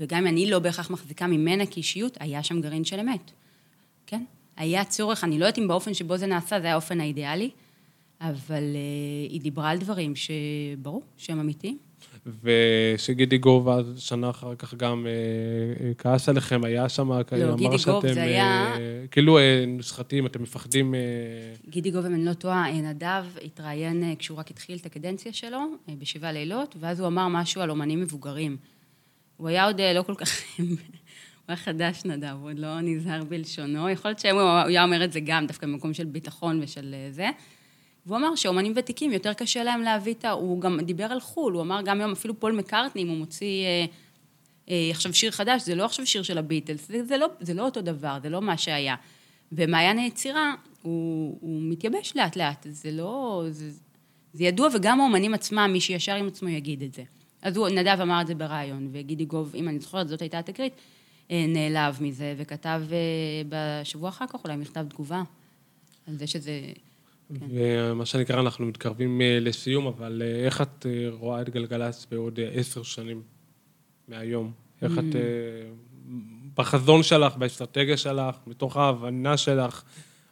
וגם 0.00 0.18
אם 0.18 0.26
אני 0.26 0.50
לא 0.50 0.58
בהכרח 0.58 0.90
מחזיקה 0.90 1.26
ממנה 1.26 1.66
כאישיות, 1.66 2.16
היה 2.20 2.42
שם 2.42 2.60
גרעין 2.60 2.84
של 2.84 3.00
אמת. 3.00 3.30
כן? 4.06 4.24
היה 4.56 4.84
צורך, 4.84 5.24
אני 5.24 5.38
לא 5.38 5.44
יודעת 5.44 5.58
אם 5.58 5.68
באופן 5.68 5.94
שבו 5.94 6.16
זה 6.16 6.26
נעשה, 6.26 6.60
זה 6.60 6.66
היה 6.66 6.72
האופן 6.72 7.00
האידיאלי, 7.00 7.50
אבל 8.20 8.62
uh, 8.62 9.32
היא 9.32 9.40
דיברה 9.40 9.70
על 9.70 9.78
דברים 9.78 10.14
שברור 10.16 11.02
שהם 11.16 11.40
אמיתיים. 11.40 11.78
ושגידי 12.42 13.38
גוב 13.38 13.68
אז 13.68 13.98
שנה 13.98 14.30
אחר 14.30 14.54
כך 14.54 14.74
גם 14.74 15.06
אה, 15.06 15.92
כעס 15.98 16.28
עליכם, 16.28 16.64
היה 16.64 16.88
שם, 16.88 17.12
לא, 17.12 17.56
גידי 17.56 17.76
גוב 17.86 18.06
זה 18.06 18.22
היה... 18.22 18.74
אה, 18.76 19.04
כאילו 19.10 19.38
אה, 19.38 19.64
נוסחתיים, 19.68 20.26
אתם 20.26 20.42
מפחדים... 20.42 20.94
אה... 20.94 21.00
גידי 21.68 21.90
גוב, 21.90 22.06
אם 22.06 22.14
אני 22.14 22.24
לא 22.24 22.32
טועה, 22.32 22.72
נדב 22.72 23.24
התראיין 23.44 24.02
אה, 24.02 24.12
כשהוא 24.18 24.38
רק 24.38 24.50
התחיל 24.50 24.78
את 24.78 24.86
הקדנציה 24.86 25.32
שלו, 25.32 25.58
אה, 25.88 25.94
בשבעה 25.98 26.32
לילות, 26.32 26.76
ואז 26.80 27.00
הוא 27.00 27.08
אמר 27.08 27.28
משהו 27.28 27.62
על 27.62 27.70
אומנים 27.70 28.00
מבוגרים. 28.00 28.56
הוא 29.36 29.48
היה 29.48 29.64
עוד 29.64 29.80
אה, 29.80 29.92
לא 29.92 30.02
כל 30.02 30.14
כך... 30.14 30.28
הוא 30.58 31.52
היה 31.52 31.56
חדש 31.56 32.04
נדב, 32.04 32.36
הוא 32.40 32.50
עוד 32.50 32.58
לא 32.58 32.80
נזהר 32.80 33.24
בלשונו. 33.24 33.88
יכול 33.88 34.08
להיות 34.08 34.18
שהוא 34.18 34.40
היה 34.66 34.84
אומר 34.84 35.04
את 35.04 35.12
זה 35.12 35.20
גם 35.20 35.46
דווקא 35.46 35.66
במקום 35.66 35.94
של 35.94 36.04
ביטחון 36.04 36.60
ושל 36.62 36.94
אה, 36.94 37.08
זה. 37.12 37.28
והוא 38.06 38.18
אמר 38.18 38.34
שאומנים 38.34 38.72
ותיקים, 38.76 39.12
יותר 39.12 39.32
קשה 39.32 39.64
להם 39.64 39.82
להביא 39.82 40.14
את 40.14 40.24
ה... 40.24 40.30
הוא 40.30 40.60
גם 40.60 40.80
דיבר 40.80 41.04
על 41.04 41.20
חו"ל, 41.20 41.52
הוא 41.52 41.62
אמר 41.62 41.82
גם 41.82 42.00
היום, 42.00 42.12
אפילו 42.12 42.40
פול 42.40 42.52
מקארטני, 42.52 43.02
אם 43.02 43.08
הוא 43.08 43.16
מוציא 43.16 43.64
אה, 43.64 43.84
אה, 44.70 44.90
עכשיו 44.90 45.14
שיר 45.14 45.30
חדש, 45.30 45.62
זה 45.62 45.74
לא 45.74 45.84
עכשיו 45.84 46.06
שיר 46.06 46.22
של 46.22 46.38
הביטלס, 46.38 46.88
זה, 46.88 47.04
זה, 47.04 47.16
לא, 47.16 47.26
זה 47.40 47.54
לא 47.54 47.64
אותו 47.64 47.80
דבר, 47.80 48.18
זה 48.22 48.28
לא 48.28 48.42
מה 48.42 48.56
שהיה. 48.56 48.94
במעיין 49.52 49.98
היצירה, 49.98 50.54
הוא, 50.82 51.38
הוא 51.40 51.62
מתייבש 51.62 52.12
לאט 52.16 52.36
לאט, 52.36 52.66
זה 52.70 52.90
לא... 52.90 53.44
זה, 53.50 53.70
זה 54.32 54.44
ידוע, 54.44 54.68
וגם 54.74 55.00
האומנים 55.00 55.34
עצמם, 55.34 55.70
מי 55.72 55.80
שישר 55.80 56.14
עם 56.14 56.26
עצמו 56.26 56.48
יגיד 56.48 56.82
את 56.82 56.94
זה. 56.94 57.02
אז 57.42 57.56
הוא, 57.56 57.68
נדב 57.68 57.98
אמר 58.02 58.20
את 58.20 58.26
זה 58.26 58.34
בריאיון, 58.34 58.88
וגידי 58.92 59.24
גוב, 59.24 59.52
אם 59.54 59.68
אני 59.68 59.78
זוכרת, 59.78 60.08
זאת 60.08 60.22
הייתה 60.22 60.38
התקרית, 60.38 60.72
אה, 61.30 61.44
נעלב 61.48 61.98
מזה, 62.00 62.34
וכתב 62.36 62.82
אה, 62.92 62.96
בשבוע 63.48 64.08
אחר 64.08 64.26
כך 64.26 64.44
אולי 64.44 64.56
מכתב 64.56 64.86
תגובה 64.88 65.22
על 66.08 66.16
זה 66.16 66.26
שזה... 66.26 66.60
כן. 67.28 67.46
ומה 67.50 68.06
שנקרא, 68.06 68.40
אנחנו 68.40 68.66
מתקרבים 68.66 69.20
אה, 69.20 69.38
לסיום, 69.40 69.86
אבל 69.86 70.22
איך 70.44 70.60
את 70.60 70.86
רואה 71.10 71.42
את 71.42 71.50
גלגלצ 71.50 72.06
בעוד 72.10 72.38
עשר 72.54 72.82
שנים 72.82 73.22
מהיום? 74.08 74.52
איך 74.82 74.92
את... 74.98 75.04
Mm. 75.04 75.86
בחזון 76.56 77.02
שלך, 77.02 77.36
באסטרטגיה 77.36 77.96
שלך, 77.96 78.36
מתוך 78.46 78.76
ההבנה 78.76 79.36
שלך 79.36 79.82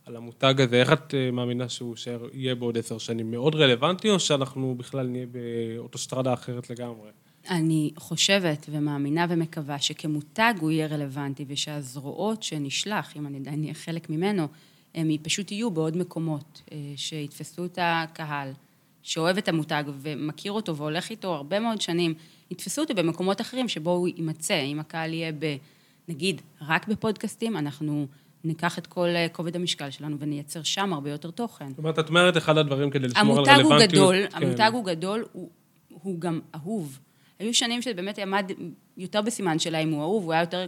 על 0.07 0.16
המותג 0.16 0.55
הזה, 0.61 0.80
איך 0.80 0.92
את 0.92 1.14
מאמינה 1.32 1.68
שהוא 1.68 1.97
יהיה 2.32 2.55
בעוד 2.55 2.78
עשר 2.78 2.99
שנים? 2.99 3.30
מאוד 3.30 3.55
רלוונטי, 3.55 4.11
או 4.11 4.20
שאנחנו 4.20 4.74
בכלל 4.78 5.07
נהיה 5.07 5.26
באוטוסטרדה 5.26 6.32
אחרת 6.32 6.70
לגמרי? 6.70 7.11
אני 7.51 7.90
חושבת 7.97 8.66
ומאמינה 8.70 9.26
ומקווה 9.28 9.78
שכמותג 9.78 10.55
הוא 10.61 10.70
יהיה 10.70 10.86
רלוונטי, 10.86 11.45
ושהזרועות 11.49 12.42
שנשלח, 12.42 13.16
אם 13.16 13.26
אני 13.26 13.38
עדיין 13.38 13.62
אהיה 13.62 13.74
חלק 13.74 14.11
ממנו, 14.11 14.49
הם 14.95 15.11
פשוט 15.22 15.53
יהיו 15.53 15.70
בעוד 15.70 15.97
מקומות, 15.97 16.62
אה, 16.72 16.78
שיתפסו 16.97 17.64
את 17.64 17.78
הקהל, 17.82 18.53
שאוהב 19.03 19.38
את 19.38 19.49
המותג 19.49 19.84
ומכיר 20.01 20.53
אותו 20.53 20.76
והולך 20.76 21.11
איתו 21.11 21.34
הרבה 21.34 21.61
מאוד 21.61 21.80
שנים, 21.80 22.14
יתפסו 22.51 22.82
אותו 22.82 22.95
במקומות 22.95 23.40
אחרים 23.40 23.68
שבו 23.68 23.90
הוא 23.90 24.09
יימצא. 24.09 24.61
אם 24.61 24.80
הקהל 24.80 25.12
יהיה 25.12 25.32
ב... 25.38 25.57
נגיד, 26.09 26.42
רק 26.61 26.88
בפודקאסטים, 26.88 27.57
אנחנו 27.57 28.07
ניקח 28.45 28.78
את 28.78 28.86
כל 28.86 29.09
אה, 29.09 29.26
כובד 29.32 29.57
המשקל 29.57 29.90
שלנו 29.90 30.16
ונייצר 30.18 30.62
שם 30.62 30.92
הרבה 30.92 31.11
יותר 31.11 31.30
תוכן. 31.30 31.68
זאת 31.68 31.78
אומרת, 31.78 31.99
את 31.99 32.09
אומרת 32.09 32.36
אחד 32.36 32.59
הדברים 32.59 32.90
כדי 32.90 33.09
לשמור 33.09 33.38
על 33.38 33.45
רלוונטיות. 33.45 33.70
המותג 33.70 33.97
הוא 33.97 34.18
גדול, 34.18 34.26
כן. 34.30 34.47
המותג 34.47 34.70
הוא 34.72 34.84
גדול, 34.84 35.24
הוא, 35.32 35.51
הוא 35.88 36.20
גם 36.20 36.40
אהוב. 36.55 36.99
היו 37.38 37.55
שנים 37.55 37.82
שבאמת 37.82 38.18
עמד 38.18 38.53
יותר 38.97 39.22
בסימן 39.22 39.59
שלה 39.59 39.78
אם 39.78 39.90
הוא 39.90 40.03
אהוב, 40.03 40.24
הוא 40.24 40.32
היה 40.32 40.42
יותר, 40.42 40.66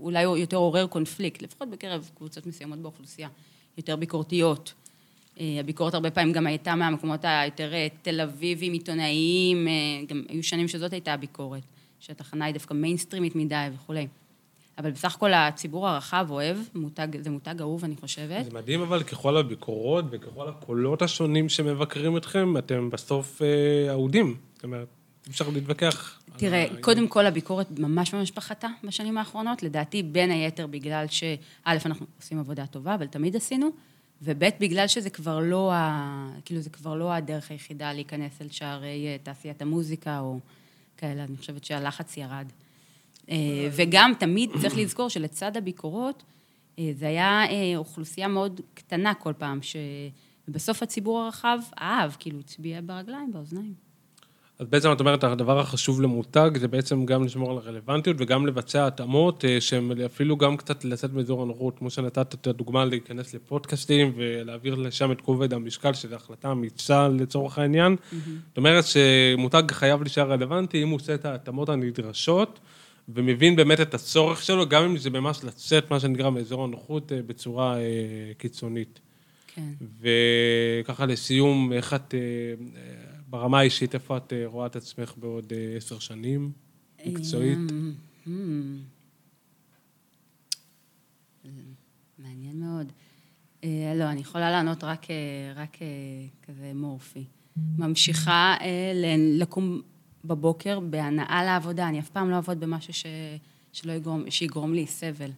אולי 0.00 0.22
יותר 0.22 0.56
עורר 0.56 0.86
קונפליקט, 0.86 1.42
לפחות 1.42 1.70
בקרב 1.70 2.10
קבוצות 2.16 2.46
מסוימות 2.46 2.78
באוכלוסייה, 2.78 3.28
יותר 3.76 3.96
ביקורתיות. 3.96 4.74
אה, 5.40 5.56
הביקורת 5.60 5.94
הרבה 5.94 6.10
פעמים 6.10 6.32
גם 6.32 6.46
הייתה 6.46 6.74
מהמקומות 6.74 7.20
היותר 7.22 7.74
אה, 7.74 7.86
תל 8.02 8.20
אביבים, 8.20 8.72
עיתונאיים, 8.72 9.68
אה, 9.68 9.72
גם 10.08 10.22
היו 10.28 10.42
שנים 10.42 10.68
שזאת 10.68 10.92
הייתה 10.92 11.12
הביקורת, 11.12 11.62
שהתחנה 12.00 12.44
היא 12.44 12.54
דווקא 12.54 12.74
מיינסטרימית 12.74 13.36
מדי 13.36 13.66
וכולי. 13.74 14.06
אבל 14.78 14.90
בסך 14.90 15.14
הכל 15.14 15.34
הציבור 15.34 15.88
הרחב 15.88 16.26
אוהב, 16.30 16.56
מותג, 16.74 17.08
זה 17.20 17.30
מותג 17.30 17.54
אהוב, 17.60 17.84
אני 17.84 17.96
חושבת. 17.96 18.44
זה 18.44 18.50
מדהים, 18.50 18.80
אבל 18.80 19.02
ככל 19.02 19.36
הביקורות 19.36 20.04
וככל 20.10 20.48
הקולות 20.48 21.02
השונים 21.02 21.48
שמבקרים 21.48 22.16
אתכם, 22.16 22.56
אתם 22.58 22.90
בסוף 22.90 23.42
אהודים. 23.88 24.36
זאת 24.54 24.64
אומרת, 24.64 24.88
אפשר 25.28 25.48
להתווכח. 25.48 26.20
תראה, 26.36 26.66
קודם 26.80 27.08
כל 27.08 27.26
הביקורת 27.26 27.66
ממש 27.78 28.14
ממש 28.14 28.30
פחתה 28.30 28.68
בשנים 28.84 29.18
האחרונות, 29.18 29.62
לדעתי 29.62 30.02
בין 30.02 30.30
היתר 30.30 30.66
בגלל 30.66 31.06
שא', 31.08 31.34
אנחנו 31.66 32.06
עושים 32.20 32.38
עבודה 32.38 32.66
טובה, 32.66 32.94
אבל 32.94 33.06
תמיד 33.06 33.36
עשינו, 33.36 33.70
וב', 34.22 34.44
בגלל 34.60 34.86
שזה 34.86 35.10
כבר 35.10 35.40
לא, 35.40 35.72
ה... 35.72 36.28
כאילו 36.44 36.60
זה 36.60 36.70
כבר 36.70 36.94
לא 36.94 37.12
הדרך 37.12 37.50
היחידה 37.50 37.92
להיכנס 37.92 38.42
אל 38.42 38.48
שערי 38.50 39.06
אה, 39.06 39.16
תעשיית 39.22 39.62
המוזיקה 39.62 40.20
או 40.20 40.38
כאלה, 40.96 41.24
אני 41.24 41.36
חושבת 41.36 41.64
שהלחץ 41.64 42.16
ירד. 42.16 42.46
אה, 43.30 43.68
וגם 43.72 44.12
תמיד 44.18 44.50
צריך 44.60 44.76
לזכור 44.76 45.08
שלצד 45.08 45.56
הביקורות, 45.56 46.22
אה, 46.78 46.90
זה 46.98 47.08
היה 47.08 47.42
אוכלוסייה 47.76 48.28
מאוד 48.28 48.60
קטנה 48.74 49.14
כל 49.14 49.32
פעם, 49.38 49.58
שבסוף 50.48 50.82
הציבור 50.82 51.20
הרחב 51.20 51.58
אהב, 51.80 52.12
כאילו 52.18 52.40
הצביע 52.40 52.80
ברגליים, 52.84 53.32
באוזניים. 53.32 53.85
אז 54.58 54.66
בעצם 54.66 54.92
את 54.92 55.00
אומרת, 55.00 55.24
הדבר 55.24 55.60
החשוב 55.60 56.02
למותג 56.02 56.50
זה 56.58 56.68
בעצם 56.68 57.06
גם 57.06 57.24
לשמור 57.24 57.50
על 57.50 57.56
הרלוונטיות 57.56 58.16
וגם 58.20 58.46
לבצע 58.46 58.86
התאמות 58.86 59.44
אה, 59.44 59.60
שהן 59.60 60.00
אפילו 60.00 60.36
גם 60.36 60.56
קצת 60.56 60.84
לצאת 60.84 61.12
מאזור 61.12 61.42
הנוחות, 61.42 61.78
כמו 61.78 61.90
שנתת 61.90 62.34
את 62.34 62.46
הדוגמה 62.46 62.84
להיכנס 62.84 63.34
לפודקאסטים 63.34 64.12
ולהעביר 64.16 64.74
לשם 64.74 65.12
את 65.12 65.20
כובד 65.20 65.54
המשקל, 65.54 65.92
שזו 65.92 66.14
החלטה 66.14 66.52
אמיצה 66.52 67.08
לצורך 67.08 67.58
העניין. 67.58 67.96
Mm-hmm. 67.96 68.14
זאת 68.48 68.56
אומרת 68.56 68.84
שמותג 68.86 69.62
חייב 69.70 70.02
להישאר 70.02 70.30
רלוונטי 70.30 70.82
אם 70.82 70.88
הוא 70.88 70.96
עושה 70.96 71.14
את 71.14 71.24
ההתאמות 71.24 71.68
הנדרשות. 71.68 72.58
ומבין 73.08 73.56
באמת 73.56 73.80
את 73.80 73.94
הצורך 73.94 74.42
שלו, 74.42 74.68
גם 74.68 74.84
אם 74.84 74.96
זה 74.96 75.10
ממש 75.10 75.44
לצאת, 75.44 75.90
מה 75.90 76.00
שנקרא, 76.00 76.30
מאזור 76.30 76.64
הנוחות 76.64 77.12
אה, 77.12 77.20
בצורה 77.26 77.78
אה, 77.78 77.82
קיצונית. 78.38 79.00
כן. 79.54 79.62
וככה 80.82 81.06
לסיום, 81.06 81.72
איך 81.72 81.94
את 81.94 82.14
ברמה 83.26 83.58
האישית, 83.58 83.94
איפה 83.94 84.16
את 84.16 84.32
אה, 84.32 84.42
רואה 84.46 84.66
את 84.66 84.76
עצמך 84.76 85.14
בעוד 85.16 85.52
אה, 85.52 85.76
עשר 85.76 85.98
שנים, 85.98 86.52
מקצועית? 87.06 87.58
אמ, 88.26 88.82
מעניין 92.18 92.60
מאוד. 92.60 92.92
אה, 93.64 93.92
לא, 93.96 94.04
אני 94.04 94.20
יכולה 94.20 94.50
לענות 94.50 94.84
רק, 94.84 95.06
כזה 96.42 96.72
מורפי. 96.74 97.24
ממשיכה 97.78 98.56
לקום 99.38 99.82
בבוקר 100.24 100.80
בהנאה 100.80 101.44
לעבודה. 101.44 101.88
אני 101.88 102.00
אף 102.00 102.08
פעם 102.08 102.30
לא 102.30 102.34
אעבוד 102.36 102.60
במשהו 102.60 103.10
שיגרום 104.28 104.74
לי 104.74 104.86
סבל. 104.86 105.30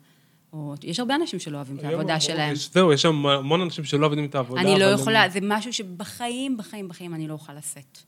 או, 0.53 0.74
יש 0.82 1.01
הרבה 1.01 1.14
אנשים 1.14 1.38
שלא 1.38 1.57
אוהבים 1.57 1.78
את 1.78 1.84
העבודה 1.84 2.20
שלהם. 2.20 2.55
זהו, 2.55 2.92
יש 2.92 3.03
שם 3.03 3.26
המון 3.26 3.61
אנשים 3.61 3.84
שלא 3.84 4.07
אוהבים 4.07 4.24
את 4.24 4.34
העבודה. 4.34 4.61
אני 4.61 4.78
לא 4.78 4.84
יכולה, 4.84 5.24
הם... 5.24 5.30
זה 5.30 5.38
משהו 5.42 5.72
שבחיים, 5.72 6.57
בחיים, 6.57 6.88
בחיים 6.88 7.14
אני 7.14 7.28
לא 7.28 7.32
אוכל 7.32 7.53
לשאת. 7.53 7.99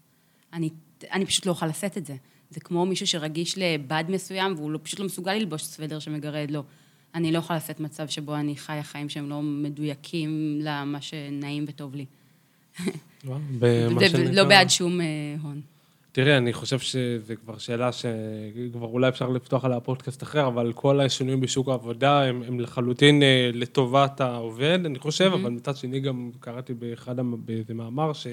אני, 0.53 0.71
אני 1.13 1.27
פשוט 1.27 1.47
לא 1.47 1.51
אוכל 1.51 1.67
לשאת 1.67 1.99
את 1.99 2.07
זה. 2.07 2.17
זה 2.51 2.61
כמו 2.61 2.87
מישהו 2.87 3.07
שרגיש 3.07 3.59
לבד 3.59 4.05
מסוים, 4.09 4.55
והוא 4.57 4.71
לא, 4.71 4.79
פשוט 4.83 5.01
לא 5.01 5.07
מסוגל 5.07 5.35
ללבוש 5.35 5.63
סוודר 5.65 5.99
שמגרד 5.99 6.51
לו. 6.51 6.63
אני 7.15 7.33
לא 7.33 7.39
יכולה 7.39 7.57
לשאת 7.57 7.81
מצב 7.81 8.09
שבו 8.09 8.37
אני 8.37 8.57
חיה 8.57 8.83
חיים 8.83 9.09
שהם 9.09 9.31
לא 9.31 9.43
מדויקים 9.43 10.59
למה 10.63 11.01
שנעים 11.01 11.65
וטוב 11.69 11.95
לי. 11.95 12.07
לא 14.33 14.45
בעד 14.45 14.71
שום 14.71 15.01
אה, 15.01 15.07
הון. 15.43 15.61
תראי, 16.13 16.37
אני 16.37 16.53
חושב 16.53 16.79
שזו 16.79 17.35
כבר 17.45 17.59
שאלה 17.59 17.91
שכבר 17.93 18.87
אולי 18.87 19.09
אפשר 19.09 19.29
לפתוח 19.29 19.65
עליה 19.65 19.81
פודקאסט 19.81 20.23
אחר, 20.23 20.47
אבל 20.47 20.73
כל 20.73 21.01
השינויים 21.01 21.41
בשוק 21.41 21.69
העבודה 21.69 22.23
הם, 22.25 22.43
הם 22.47 22.61
לחלוטין 22.61 23.23
אה, 23.23 23.51
לטובת 23.55 24.21
העובד, 24.21 24.79
אני 24.85 24.99
חושב, 24.99 25.33
mm-hmm. 25.33 25.35
אבל 25.35 25.51
מצד 25.51 25.77
שני 25.77 26.01
גם 26.01 26.31
קראתי 26.41 26.75
באחד, 26.75 27.15
באיזה 27.21 27.75
מאמר, 27.75 28.13
ש... 28.13 28.27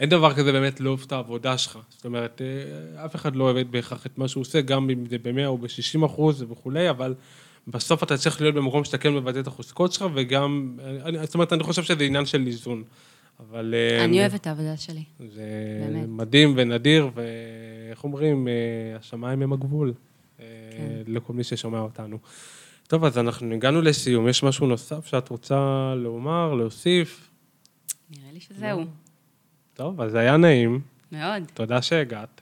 אין 0.00 0.08
דבר 0.08 0.34
כזה 0.34 0.52
באמת 0.52 0.80
לאהוב 0.80 1.02
את 1.06 1.12
העבודה 1.12 1.58
שלך. 1.58 1.78
זאת 1.88 2.04
אומרת, 2.04 2.42
אה, 2.42 3.04
אף 3.04 3.14
אחד 3.14 3.36
לא 3.36 3.44
אוהב 3.44 3.70
בהכרח 3.70 4.06
את 4.06 4.18
מה 4.18 4.28
שהוא 4.28 4.40
עושה, 4.40 4.60
גם 4.60 4.90
אם 4.90 5.06
זה 5.06 5.16
ב-100 5.18 5.46
או 5.46 5.58
ב-60 5.58 6.06
אחוז 6.06 6.44
וכולי, 6.48 6.90
אבל 6.90 7.14
בסוף 7.68 8.02
אתה 8.02 8.16
צריך 8.16 8.40
להיות 8.40 8.54
במקום 8.54 8.84
שאתה 8.84 8.98
כן 8.98 9.14
מבטא 9.14 9.38
את 9.38 9.46
החוזקות 9.46 9.92
שלך, 9.92 10.06
וגם, 10.14 10.76
אני, 11.04 11.18
זאת 11.26 11.34
אומרת, 11.34 11.52
אני 11.52 11.62
חושב 11.62 11.82
שזה 11.82 12.04
עניין 12.04 12.26
של 12.26 12.46
איזון. 12.46 12.82
אבל... 13.50 13.74
אה, 13.74 14.04
אני 14.04 14.20
אוהבת 14.20 14.40
את 14.40 14.46
העבודה 14.46 14.76
שלי. 14.76 15.04
זה 15.18 15.44
באמת. 15.86 16.08
מדהים 16.08 16.54
ונדיר, 16.56 17.10
ואיך 17.14 18.04
אומרים, 18.04 18.48
אה, 18.48 18.52
השמיים 18.98 19.42
הם 19.42 19.52
הגבול, 19.52 19.92
אה, 20.40 20.44
כן. 20.70 21.12
לכל 21.12 21.32
מי 21.32 21.44
ששומע 21.44 21.78
אותנו. 21.78 22.18
טוב, 22.88 23.04
אז 23.04 23.18
אנחנו 23.18 23.54
הגענו 23.54 23.82
לסיום. 23.82 24.28
יש 24.28 24.42
משהו 24.42 24.66
נוסף 24.66 25.06
שאת 25.06 25.28
רוצה 25.28 25.92
לומר, 25.96 26.54
להוסיף? 26.54 27.30
נראה 28.10 28.32
לי 28.32 28.40
שזהו. 28.40 28.84
טוב, 29.74 30.00
אז 30.00 30.14
היה 30.14 30.36
נעים. 30.36 30.80
מאוד. 31.12 31.42
תודה 31.54 31.82
שהגעת. 31.82 32.40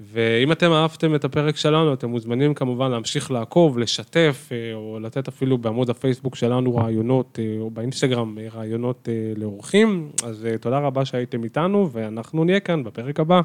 ואם 0.00 0.52
אתם 0.52 0.72
אהבתם 0.72 1.14
את 1.14 1.24
הפרק 1.24 1.56
שלנו, 1.56 1.92
אתם 1.92 2.10
מוזמנים 2.10 2.54
כמובן 2.54 2.90
להמשיך 2.90 3.30
לעקוב, 3.30 3.78
לשתף, 3.78 4.48
אה, 4.52 4.74
או 4.74 4.98
לתת 5.00 5.28
אפילו 5.28 5.58
בעמוד 5.58 5.90
הפייסבוק 5.90 6.36
שלנו 6.36 6.76
רעיונות, 6.76 7.38
אה, 7.42 7.60
או 7.60 7.70
באינסטגרם 7.70 8.38
אה, 8.38 8.48
רעיונות 8.54 9.08
לאורחים. 9.36 10.10
אז 10.24 10.46
תודה 10.60 10.78
רבה 10.78 11.04
שהייתם 11.04 11.44
איתנו, 11.44 11.90
ואנחנו 11.92 12.44
נהיה 12.44 12.60
כאן 12.60 12.84
בפרק 12.84 13.20
הבא. 13.20 13.40